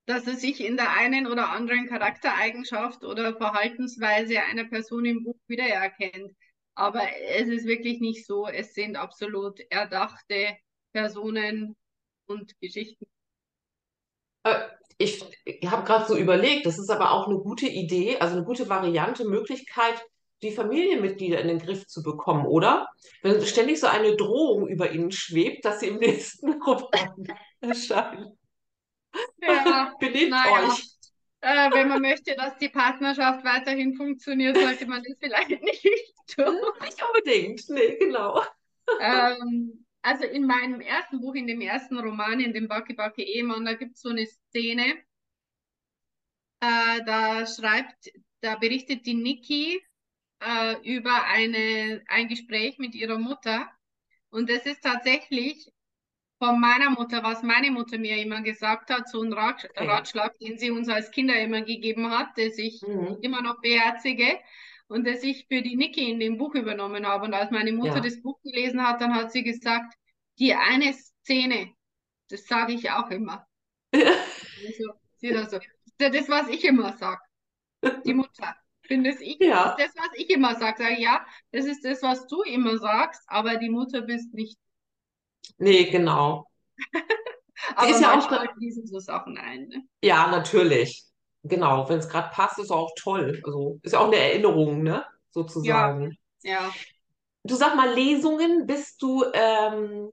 dass 0.06 0.26
er 0.28 0.36
sich 0.36 0.60
in 0.62 0.76
der 0.76 0.92
einen 0.92 1.28
oder 1.28 1.50
anderen 1.52 1.88
Charaktereigenschaft 1.88 3.04
oder 3.04 3.36
Verhaltensweise 3.38 4.42
einer 4.42 4.66
Person 4.66 5.06
im 5.06 5.24
Buch 5.24 5.38
wiedererkennt. 5.48 6.36
Aber 6.80 7.02
es 7.38 7.48
ist 7.50 7.66
wirklich 7.68 8.00
nicht 8.02 8.26
so. 8.26 8.48
Es 8.48 8.74
sind 8.74 8.96
absolut 8.96 9.60
erdachte 9.72 10.58
Personen 10.94 11.76
und 12.28 12.60
Geschichten. 12.62 13.06
Äh, 14.44 14.56
Ich, 14.98 15.24
ich 15.46 15.70
habe 15.72 15.86
gerade 15.86 16.06
so 16.08 16.18
überlegt, 16.18 16.66
das 16.66 16.78
ist 16.78 16.90
aber 16.90 17.12
auch 17.12 17.28
eine 17.28 17.38
gute 17.40 17.68
Idee, 17.68 18.18
also 18.20 18.36
eine 18.36 18.44
gute 18.46 18.68
Variante, 18.70 19.24
Möglichkeit, 19.26 19.96
die 20.42 20.52
Familienmitglieder 20.52 21.40
in 21.42 21.48
den 21.48 21.60
Griff 21.60 21.88
zu 21.88 22.04
bekommen, 22.04 22.46
oder? 22.46 22.88
Wenn 23.22 23.42
ständig 23.46 23.80
so 23.80 23.88
eine 23.88 24.16
Drohung 24.18 24.68
über 24.68 24.92
ihnen 24.92 25.12
schwebt, 25.12 25.64
dass 25.66 25.80
sie 25.80 25.88
im 25.88 25.98
nächsten 26.00 26.62
Roman 26.62 27.28
erscheinen. 27.62 28.38
Ja, 29.42 29.96
Benehmt 30.00 30.30
naja. 30.30 30.46
euch. 30.46 30.99
Äh, 31.42 31.72
wenn 31.72 31.88
man 31.88 32.02
möchte, 32.02 32.36
dass 32.36 32.58
die 32.58 32.70
Partnerschaft 32.70 33.46
weiterhin 33.46 33.96
funktioniert, 33.96 34.58
sollte 34.58 34.86
man 34.88 35.02
das 35.04 35.18
vielleicht 35.20 35.62
nicht 35.64 35.84
tun. 36.28 36.58
Nicht 36.82 37.02
unbedingt. 37.02 37.70
Nee, 37.70 37.96
genau. 37.98 38.44
Ähm, 39.00 39.86
also 40.02 40.26
in 40.26 40.46
meinem 40.46 40.82
ersten 40.82 41.22
Buch, 41.22 41.36
in 41.36 41.48
dem 41.48 41.62
ersten 41.62 41.98
Roman, 41.98 42.40
in 42.40 42.54
dem 42.54 42.68
Backe 42.68 42.94
Backe 42.94 43.24
Ehemann, 43.24 43.66
da 43.66 43.74
gibt 43.74 43.96
es 43.96 44.02
so 44.02 44.10
eine 44.10 44.26
Szene, 44.26 44.98
äh, 46.62 47.04
da 47.06 47.46
schreibt, 47.46 48.12
da 48.42 48.56
berichtet 48.56 49.06
die 49.06 49.14
Niki 49.14 49.82
äh, 50.42 50.76
über 50.84 51.24
eine, 51.26 52.02
ein 52.08 52.28
Gespräch 52.28 52.78
mit 52.78 52.96
ihrer 52.96 53.18
Mutter. 53.18 53.70
Und 54.30 54.50
das 54.50 54.66
ist 54.66 54.84
tatsächlich 54.84 55.72
von 56.40 56.60
meiner 56.60 56.90
Mutter, 56.92 57.22
was 57.24 57.44
meine 57.44 57.72
Mutter 57.72 57.98
mir 57.98 58.18
immer 58.18 58.42
gesagt 58.42 58.90
hat, 58.90 59.10
so 59.10 59.22
ein 59.22 59.34
Rat, 59.34 59.70
Okay. 59.76 59.86
Ratschlag, 59.88 60.38
den 60.40 60.58
sie 60.58 60.72
uns 60.72 60.90
als 60.90 61.12
Kinder 61.12 61.40
immer 61.40 61.62
gegeben 61.62 62.10
hat, 62.12 62.30
das 62.38 62.58
ich 62.58 62.82
Mhm. 62.88 63.18
immer 63.22 63.42
noch 63.42 63.62
beherzige 63.62 64.40
und 64.88 65.06
das 65.06 65.24
ich 65.24 65.46
für 65.48 65.62
die 65.62 65.76
Niki 65.76 66.10
in 66.10 66.20
dem 66.20 66.38
Buch 66.38 66.56
übernommen 66.56 67.06
habe. 67.06 67.26
Und 67.26 67.34
als 67.34 67.52
meine 67.52 67.74
Mutter 67.74 67.96
Ja. 67.96 68.02
das 68.02 68.22
Buch 68.22 68.40
gelesen 68.44 68.86
hat, 68.86 69.02
dann 69.02 69.14
hat 69.16 69.32
sie 69.32 69.44
gesagt, 69.44 69.94
die 70.40 70.54
eine 70.56 70.94
Szene, 70.94 71.74
das 72.30 72.46
sage 72.48 72.74
ich 72.74 72.90
auch 72.92 73.10
immer. 73.12 73.46
Also, 74.56 74.94
sie 75.18 75.32
da 75.32 75.50
so, 75.50 75.58
das 75.58 75.66
ist 75.86 76.02
ja 76.02 76.10
das, 76.10 76.30
was 76.30 76.48
ich 76.50 76.64
immer 76.66 76.94
sage. 76.98 77.22
Die 78.06 78.14
Mutter. 78.14 78.56
Findest 78.84 79.22
ich, 79.22 79.40
Ja. 79.40 79.72
ist 79.78 79.78
das, 79.78 79.96
was 79.96 80.10
ich 80.18 80.30
immer 80.30 80.56
sage. 80.56 80.90
Ich, 80.94 81.00
ja, 81.00 81.26
das 81.52 81.66
ist 81.66 81.86
das, 81.86 82.02
was 82.04 82.28
du 82.28 82.42
immer 82.44 82.78
sagst, 82.78 83.24
aber 83.28 83.58
die 83.58 83.70
Mutter 83.70 84.02
bist 84.02 84.34
nicht. 84.34 84.58
Nee, 85.58 85.86
genau. 85.86 86.46
Aber 87.76 87.90
ist 87.90 88.02
ja 88.02 88.18
auch 88.18 88.54
fließen 88.56 88.88
so 88.88 89.00
Sachen 89.00 89.38
ein. 89.38 89.68
Ne? 89.68 89.84
Ja, 90.04 90.30
natürlich. 90.30 91.04
Genau. 91.44 91.88
Wenn 91.88 92.00
es 92.00 92.10
gerade 92.10 92.30
passt, 92.34 92.60
ist 92.60 92.72
auch 92.72 92.92
toll. 92.98 93.42
Also 93.44 93.80
ist 93.84 93.94
ja 93.94 94.00
auch 94.00 94.08
eine 94.08 94.18
Erinnerung, 94.18 94.84
ne? 94.84 95.06
Sozusagen. 95.32 96.18
Ja. 96.44 96.74
Du 97.44 97.56
sag 97.56 97.76
mal, 97.76 97.94
Lesungen, 97.94 98.66
bist 98.66 99.02
du 99.02 99.26
ähm, 99.34 100.12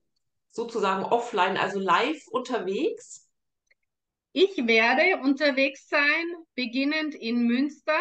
sozusagen 0.50 1.04
offline, 1.04 1.56
also 1.56 1.78
live 1.78 2.22
unterwegs? 2.30 3.28
Ich 4.32 4.56
werde 4.66 5.20
unterwegs 5.22 5.88
sein, 5.88 6.24
beginnend 6.54 7.14
in 7.14 7.46
Münster. 7.46 7.98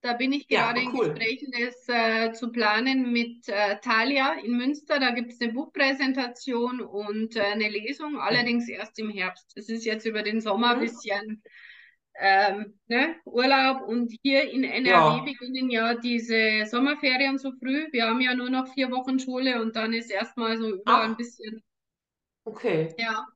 Da 0.00 0.12
bin 0.14 0.32
ich 0.32 0.48
Ja, 0.48 0.70
gerade 0.70 0.80
in 0.80 0.92
cool. 0.92 0.94
Gesprächen, 0.94 1.50
das 1.52 1.88
äh, 1.88 2.32
zu 2.32 2.52
planen 2.52 3.12
mit 3.12 3.48
äh, 3.48 3.78
Thalia 3.80 4.34
in 4.34 4.56
Münster. 4.56 5.00
Da 5.00 5.10
gibt 5.10 5.32
es 5.32 5.40
eine 5.40 5.52
Buchpräsentation 5.52 6.80
und 6.80 7.34
äh, 7.36 7.40
eine 7.42 7.68
Lesung, 7.68 8.18
allerdings 8.20 8.68
erst 8.68 8.98
im 9.00 9.10
Herbst. 9.10 9.52
Es 9.56 9.68
ist 9.68 9.84
jetzt 9.84 10.06
über 10.06 10.22
den 10.22 10.40
Sommer 10.40 10.70
ein 10.74 10.78
Mhm. 10.78 10.80
bisschen 10.80 11.42
ähm, 12.20 12.78
ne, 12.88 13.16
Urlaub 13.24 13.82
und 13.88 14.12
hier 14.22 14.50
in 14.50 14.64
NRW 14.64 15.20
Ja. 15.20 15.22
beginnen 15.22 15.70
ja 15.70 15.94
diese 15.94 16.66
Sommerferien 16.66 17.38
so 17.38 17.52
früh. 17.52 17.88
Wir 17.92 18.06
haben 18.08 18.20
ja 18.20 18.34
nur 18.34 18.50
noch 18.50 18.72
vier 18.74 18.90
Wochen 18.92 19.18
Schule 19.20 19.62
und 19.62 19.76
dann 19.76 19.92
ist 19.94 20.10
erstmal 20.10 20.58
so 20.58 20.70
überall 20.70 21.06
ein 21.06 21.16
bisschen, 21.16 21.62
Okay. 22.46 22.96
ja, 22.96 23.26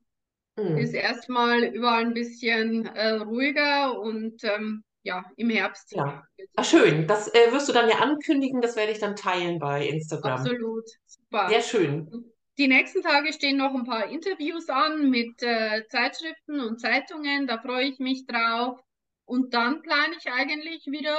Hm. 0.57 0.85
ist 0.85 0.93
erstmal 0.93 1.63
überall 1.65 2.05
ein 2.05 2.13
bisschen 2.15 2.85
äh, 2.87 3.11
ruhiger 3.11 3.99
und 3.99 4.43
ähm, 4.45 4.83
ja, 5.03 5.23
im 5.35 5.49
Herbst. 5.49 5.91
Ja. 5.93 6.25
Ah, 6.55 6.63
schön. 6.63 7.07
Das 7.07 7.33
äh, 7.33 7.51
wirst 7.51 7.69
du 7.69 7.73
dann 7.73 7.89
ja 7.89 7.97
ankündigen, 7.97 8.61
das 8.61 8.75
werde 8.75 8.91
ich 8.91 8.99
dann 8.99 9.15
teilen 9.15 9.59
bei 9.59 9.87
Instagram. 9.87 10.39
Absolut, 10.39 10.85
super. 11.05 11.49
Sehr 11.49 11.61
schön. 11.61 12.33
Die 12.57 12.67
nächsten 12.67 13.01
Tage 13.01 13.33
stehen 13.33 13.57
noch 13.57 13.73
ein 13.73 13.83
paar 13.83 14.09
Interviews 14.09 14.69
an 14.69 15.09
mit 15.09 15.41
äh, 15.41 15.85
Zeitschriften 15.89 16.59
und 16.59 16.79
Zeitungen. 16.79 17.47
Da 17.47 17.59
freue 17.59 17.85
ich 17.85 17.99
mich 17.99 18.25
drauf. 18.25 18.79
Und 19.25 19.53
dann 19.53 19.81
plane 19.81 20.15
ich 20.19 20.31
eigentlich 20.31 20.85
wieder 20.85 21.17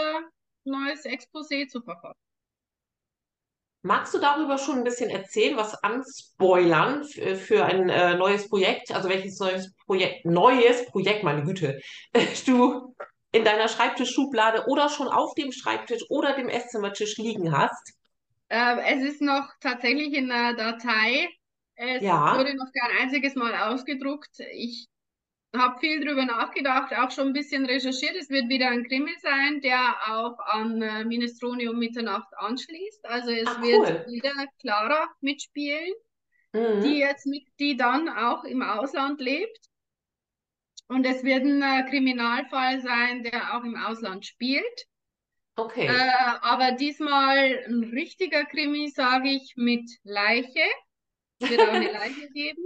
neues 0.65 1.05
Exposé 1.05 1.67
zu 1.69 1.83
verfassen. 1.83 2.19
Magst 3.83 4.15
du 4.15 4.19
darüber 4.19 4.57
schon 4.57 4.79
ein 4.79 4.85
bisschen 4.85 5.11
erzählen, 5.11 5.59
was 5.59 5.75
anspoilern 5.83 7.05
für 7.05 7.67
ein 7.67 7.91
äh, 7.91 8.17
neues 8.17 8.49
Projekt? 8.49 8.93
Also 8.93 9.11
welches 9.11 9.39
neues 9.41 9.75
Projekt, 9.85 10.25
neues 10.25 10.87
Projekt, 10.87 11.23
meine 11.23 11.43
Güte, 11.43 11.81
du 12.47 12.95
in 13.35 13.45
deiner 13.45 13.69
Schreibtischschublade 13.69 14.67
oder 14.69 14.89
schon 14.89 15.09
auf 15.09 15.35
dem 15.35 15.53
Schreibtisch 15.53 16.05
oder 16.11 16.35
dem 16.35 16.49
Esszimmertisch 16.49 17.19
liegen 17.19 17.57
hast? 17.57 17.95
Äh, 18.49 18.95
es 18.95 19.03
ist 19.15 19.21
noch 19.23 19.49
tatsächlich 19.61 20.15
in 20.15 20.29
der 20.29 20.55
Datei. 20.55 21.29
Es 21.77 22.03
Ja, 22.03 22.21
wurde 22.31 22.55
noch 22.57 22.71
kein 22.73 22.99
einziges 22.99 23.35
Mal 23.35 23.55
ausgedruckt. 23.73 24.39
Ich 24.53 24.87
habe 25.57 25.81
viel 25.81 26.05
drüber 26.05 26.27
nachgedacht, 26.27 26.95
auch 26.95 27.11
schon 27.13 27.29
ein 27.29 27.33
bisschen 27.35 27.67
recherchiert. 27.67 28.17
Es 28.17 28.31
wird 28.31 28.49
wieder 28.51 28.69
ein 28.71 28.85
Krimi 28.87 29.13
sein, 29.23 29.61
der 29.63 29.81
auch 30.09 30.39
an 30.41 30.83
äh, 30.83 31.05
Minestrone 31.05 31.71
um 31.71 31.79
Mitternacht 31.79 32.29
anschließt. 32.39 33.07
Also 33.07 33.31
es 33.33 33.51
ah, 33.51 33.61
wird 33.61 33.87
cool. 33.87 34.05
wieder 34.07 34.33
Clara 34.61 35.09
mitspielen, 35.21 35.93
die 36.83 36.99
Mhm. 36.99 37.01
jetzt 37.01 37.27
mit, 37.27 37.45
die 37.61 37.77
dann 37.77 38.09
auch 38.09 38.45
im 38.45 38.63
Ausland 38.63 39.21
lebt. 39.21 39.59
Und 40.89 41.05
es 41.07 41.25
wird 41.25 41.45
ein 41.45 41.63
äh, 41.63 41.89
Kriminalfall 41.91 42.81
sein, 42.81 43.23
der 43.23 43.57
auch 43.57 43.65
im 43.65 43.77
Ausland 43.77 44.27
spielt. 44.27 44.65
Äh, 44.83 45.63
Okay. 45.63 45.89
aber 46.43 46.73
diesmal 46.73 47.65
ein 47.67 47.85
richtiger 47.85 48.45
Krimi, 48.45 48.89
sage 48.91 49.29
ich, 49.31 49.55
mit 49.57 49.89
Leiche. 50.03 50.65
Es 51.41 51.49
wird 51.49 51.65
auch 51.65 51.73
eine 51.73 51.89
Leiche 51.93 52.29
geben. 52.31 52.63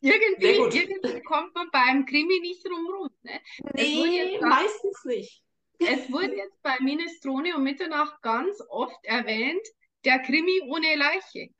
Irgendwie, 0.00 0.78
irgendwie 0.78 1.22
kommt 1.22 1.54
man 1.54 1.70
beim 1.70 2.04
Krimi 2.06 2.40
nicht 2.40 2.66
drumrum. 2.66 3.08
Ne? 3.22 3.40
Nee, 3.74 4.32
jetzt 4.32 4.42
meistens 4.42 5.04
nicht. 5.04 5.42
es 5.78 6.10
wurde 6.10 6.34
jetzt 6.36 6.60
bei 6.62 6.78
Minestrone 6.80 7.56
um 7.56 7.62
Mitternacht 7.62 8.20
ganz 8.22 8.60
oft 8.68 9.04
erwähnt, 9.04 9.66
der 10.04 10.18
Krimi 10.20 10.60
ohne 10.68 10.96
Leiche. 10.96 11.50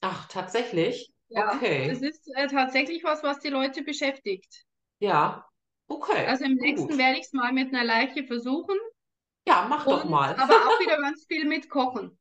Ach, 0.00 0.28
tatsächlich? 0.28 1.12
Ja, 1.28 1.60
das 1.86 2.00
Okay. 2.00 2.00
ist 2.00 2.26
äh, 2.34 2.46
tatsächlich 2.48 3.04
was, 3.04 3.22
was 3.22 3.38
die 3.40 3.48
Leute 3.50 3.82
beschäftigt. 3.82 4.64
Ja. 4.98 5.48
Okay. 5.88 6.26
Also 6.26 6.44
im 6.44 6.56
nächsten 6.56 6.98
Gut. 6.98 6.98
werde 6.98 7.18
ich 7.18 7.24
es 7.26 7.32
mal 7.32 7.52
mit 7.52 7.68
einer 7.72 7.82
Leiche 7.84 8.24
versuchen 8.24 8.76
Ja, 9.46 9.66
mach 9.68 9.88
doch 9.88 10.04
und 10.04 10.08
mal. 10.08 10.36
aber 10.36 10.54
auch 10.66 10.78
wieder 10.80 10.98
ganz 11.00 11.26
viel 11.26 11.46
mit 11.46 11.70
Kochen. 11.70 12.18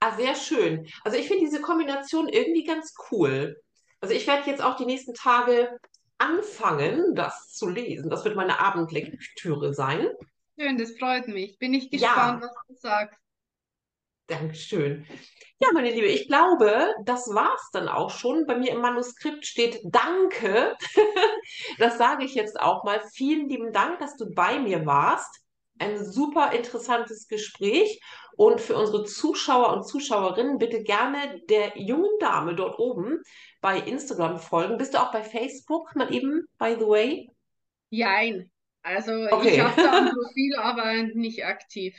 Ah, 0.00 0.16
sehr 0.16 0.34
schön. 0.34 0.86
Also 1.04 1.16
ich 1.18 1.26
finde 1.28 1.44
diese 1.44 1.60
Kombination 1.62 2.28
irgendwie 2.28 2.64
ganz 2.64 2.94
cool. 3.10 3.56
Also 4.00 4.14
ich 4.14 4.26
werde 4.26 4.48
jetzt 4.50 4.62
auch 4.62 4.76
die 4.76 4.84
nächsten 4.86 5.14
Tage 5.14 5.70
anfangen, 6.18 7.14
das 7.14 7.52
zu 7.52 7.68
lesen. 7.68 8.10
Das 8.10 8.24
wird 8.24 8.36
meine 8.36 8.60
Abendlektüre 8.60 9.74
sein. 9.74 10.06
Schön, 10.58 10.76
das 10.76 10.92
freut 10.98 11.28
mich. 11.28 11.58
Bin 11.58 11.72
ich 11.74 11.90
gespannt, 11.90 12.40
Ja, 12.40 12.42
was 12.42 12.54
du 12.68 12.74
sagst. 12.74 13.18
Dankeschön. 14.28 15.06
Ja, 15.60 15.68
meine 15.72 15.90
Liebe, 15.90 16.06
ich 16.06 16.26
glaube, 16.28 16.94
das 17.04 17.28
war's 17.28 17.70
dann 17.72 17.88
auch 17.88 18.10
schon. 18.10 18.44
Bei 18.46 18.56
mir 18.58 18.72
im 18.72 18.80
Manuskript 18.80 19.46
steht 19.46 19.80
Danke. 19.84 20.76
Das 21.78 21.96
sage 21.96 22.24
ich 22.24 22.34
jetzt 22.34 22.58
auch 22.60 22.82
mal. 22.82 23.00
Vielen 23.14 23.48
lieben 23.48 23.72
Dank, 23.72 24.00
dass 24.00 24.16
du 24.16 24.28
bei 24.34 24.58
mir 24.58 24.84
warst. 24.84 25.32
Ein 25.78 26.04
super 26.04 26.52
interessantes 26.52 27.28
Gespräch. 27.28 28.00
Und 28.36 28.60
für 28.60 28.76
unsere 28.76 29.04
Zuschauer 29.04 29.72
und 29.72 29.84
Zuschauerinnen 29.86 30.58
bitte 30.58 30.82
gerne 30.82 31.40
der 31.48 31.78
jungen 31.78 32.10
Dame 32.18 32.54
dort 32.56 32.78
oben 32.80 33.22
bei 33.60 33.78
Instagram 33.78 34.38
folgen. 34.40 34.76
Bist 34.76 34.94
du 34.94 34.98
auch 34.98 35.12
bei 35.12 35.22
Facebook 35.22 35.94
mal 35.94 36.12
eben, 36.12 36.46
by 36.58 36.74
the 36.78 36.86
way? 36.86 37.30
Jein. 37.90 38.50
Also 38.82 39.26
ich 39.26 39.32
Okay. 39.32 39.60
habe 39.60 39.80
da 39.80 39.92
ein 39.98 40.10
Profil, 40.10 40.54
aber 40.56 40.92
nicht 41.14 41.44
aktiv. 41.44 41.94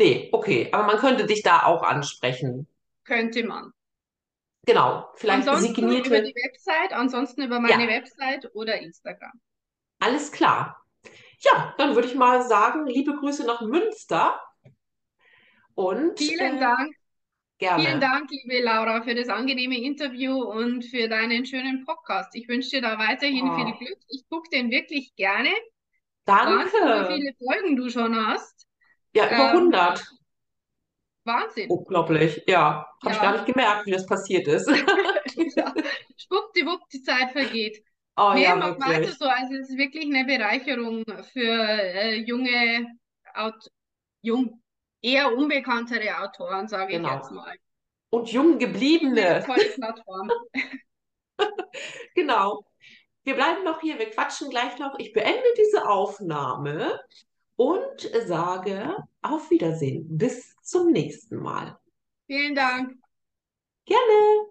Nee, 0.00 0.28
okay. 0.32 0.68
Aber 0.72 0.84
man 0.84 0.98
könnte 0.98 1.26
dich 1.26 1.42
da 1.44 1.62
auch 1.64 1.82
ansprechen. 1.84 2.66
Könnte 3.04 3.44
man. 3.44 3.74
Genau. 4.66 5.10
Vielleicht 5.16 5.48
Ansonsten 5.48 5.88
über 6.04 6.20
signierte. 6.20 6.22
die 6.22 6.34
Website, 6.34 6.92
ansonsten 6.92 7.42
über 7.42 7.58
meine 7.60 7.86
Ja, 7.86 7.88
Website 7.88 8.50
oder 8.54 8.78
Instagram. 8.80 9.40
alles 9.98 10.32
klar. 10.32 10.84
Ja, 11.40 11.74
dann 11.78 11.94
würde 11.96 12.08
ich 12.08 12.14
mal 12.16 12.42
sagen, 12.46 12.86
liebe 12.86 13.14
Grüße 13.16 13.46
nach 13.46 13.60
Münster 13.62 14.40
und 15.74 16.18
Vielen 16.18 16.58
äh, 16.58 16.60
Dank, 16.60 16.94
vielen 17.74 18.00
gerne. 18.00 18.00
Dank, 18.00 18.30
liebe 18.30 18.62
Laura, 18.64 19.02
für 19.02 19.14
das 19.14 19.28
angenehme 19.28 19.78
Interview 19.78 20.42
und 20.42 20.84
für 20.84 21.08
deinen 21.08 21.46
schönen 21.46 21.84
Podcast. 21.86 22.34
Ich 22.36 22.48
wünsche 22.48 22.70
dir 22.70 22.82
da 22.82 22.98
weiterhin 22.98 23.52
viel 23.52 23.72
Oh, 23.72 23.78
Glück. 23.78 23.98
Ich 24.08 24.28
gucke 24.28 24.50
den 24.50 24.70
wirklich 24.70 25.14
gerne. 25.16 25.50
Wahnsinn, 26.42 26.92
wie 26.94 27.04
danke. 27.04 27.06
viele 27.06 27.34
Folgen 27.38 27.76
du 27.76 27.90
schon 27.90 28.14
hast. 28.16 28.66
Ja, 29.14 29.26
über 29.30 29.50
Ähm, 29.50 29.56
100. 29.56 30.04
Wahnsinn. 31.24 31.68
Unglaublich. 31.68 32.42
Ja, 32.46 32.86
habe 33.02 33.14
ich 33.14 33.20
gar 33.20 33.32
Ja, 33.32 33.32
nicht 33.32 33.46
gemerkt, 33.46 33.86
wie 33.86 33.92
das 33.92 34.06
passiert 34.06 34.46
ist. 34.48 34.68
ja. 35.56 35.74
Schwuppdiwupp, 36.16 36.88
die 36.92 37.02
Zeit 37.02 37.32
vergeht. 37.32 37.82
Oh 38.16 38.32
Nee, 38.34 38.42
ja, 38.42 38.56
mach 38.56 38.78
weiter 38.80 39.12
so. 39.12 39.24
Also 39.26 39.54
es 39.54 39.70
ist 39.70 39.76
wirklich 39.78 40.04
eine 40.06 40.24
Bereicherung 40.24 41.04
für 41.32 41.40
äh, 41.40 42.16
junge, 42.16 42.86
Aut 43.34 43.70
jung, 44.22 44.62
eher 45.02 45.32
unbekanntere 45.36 46.18
Autoren, 46.22 46.68
sage 46.68 46.94
ich 46.94 47.04
jetzt 47.04 47.28
Genau. 47.28 47.42
mal. 47.42 47.56
Und 48.10 48.32
jung 48.32 48.58
gebliebene. 48.58 49.44
tolle 49.46 49.64
Plattform. 49.76 50.30
Genau. 52.14 52.64
Wir 53.24 53.34
bleiben 53.34 53.64
noch 53.64 53.80
hier, 53.80 53.98
wir 53.98 54.10
quatschen 54.10 54.50
gleich 54.50 54.78
noch. 54.78 54.98
Ich 54.98 55.12
beende 55.12 55.44
diese 55.58 55.88
Aufnahme 55.88 57.00
und 57.60 58.10
sage 58.26 58.96
auf 59.20 59.50
Wiedersehen. 59.50 60.06
Bis 60.16 60.56
zum 60.62 60.92
nächsten 60.92 61.36
Mal. 61.36 61.76
Vielen 62.26 62.54
Dank. 62.54 62.96
Gerne. 63.84 64.48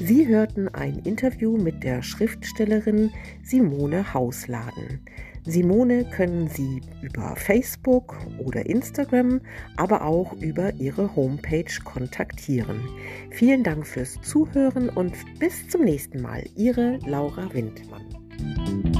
Sie 0.00 0.26
hörten 0.26 0.66
ein 0.66 0.98
Interview 1.04 1.56
mit 1.56 1.84
der 1.84 2.02
Schriftstellerin 2.02 3.12
Simone 3.44 4.12
Hausladen. 4.12 5.06
Simone 5.46 6.04
können 6.04 6.48
Sie 6.48 6.80
über 7.02 7.36
Facebook 7.36 8.16
oder 8.44 8.66
Instagram, 8.66 9.40
aber 9.76 10.04
auch 10.04 10.32
über 10.34 10.74
ihre 10.74 11.14
Homepage 11.14 11.72
kontaktieren. 11.84 12.80
Vielen 13.30 13.62
Dank 13.62 13.86
fürs 13.86 14.20
Zuhören 14.22 14.88
und 14.88 15.14
bis 15.38 15.68
zum 15.68 15.84
nächsten 15.84 16.20
Mal. 16.20 16.42
Ihre 16.56 16.98
Laura 17.06 17.48
Windmann. 17.54 18.95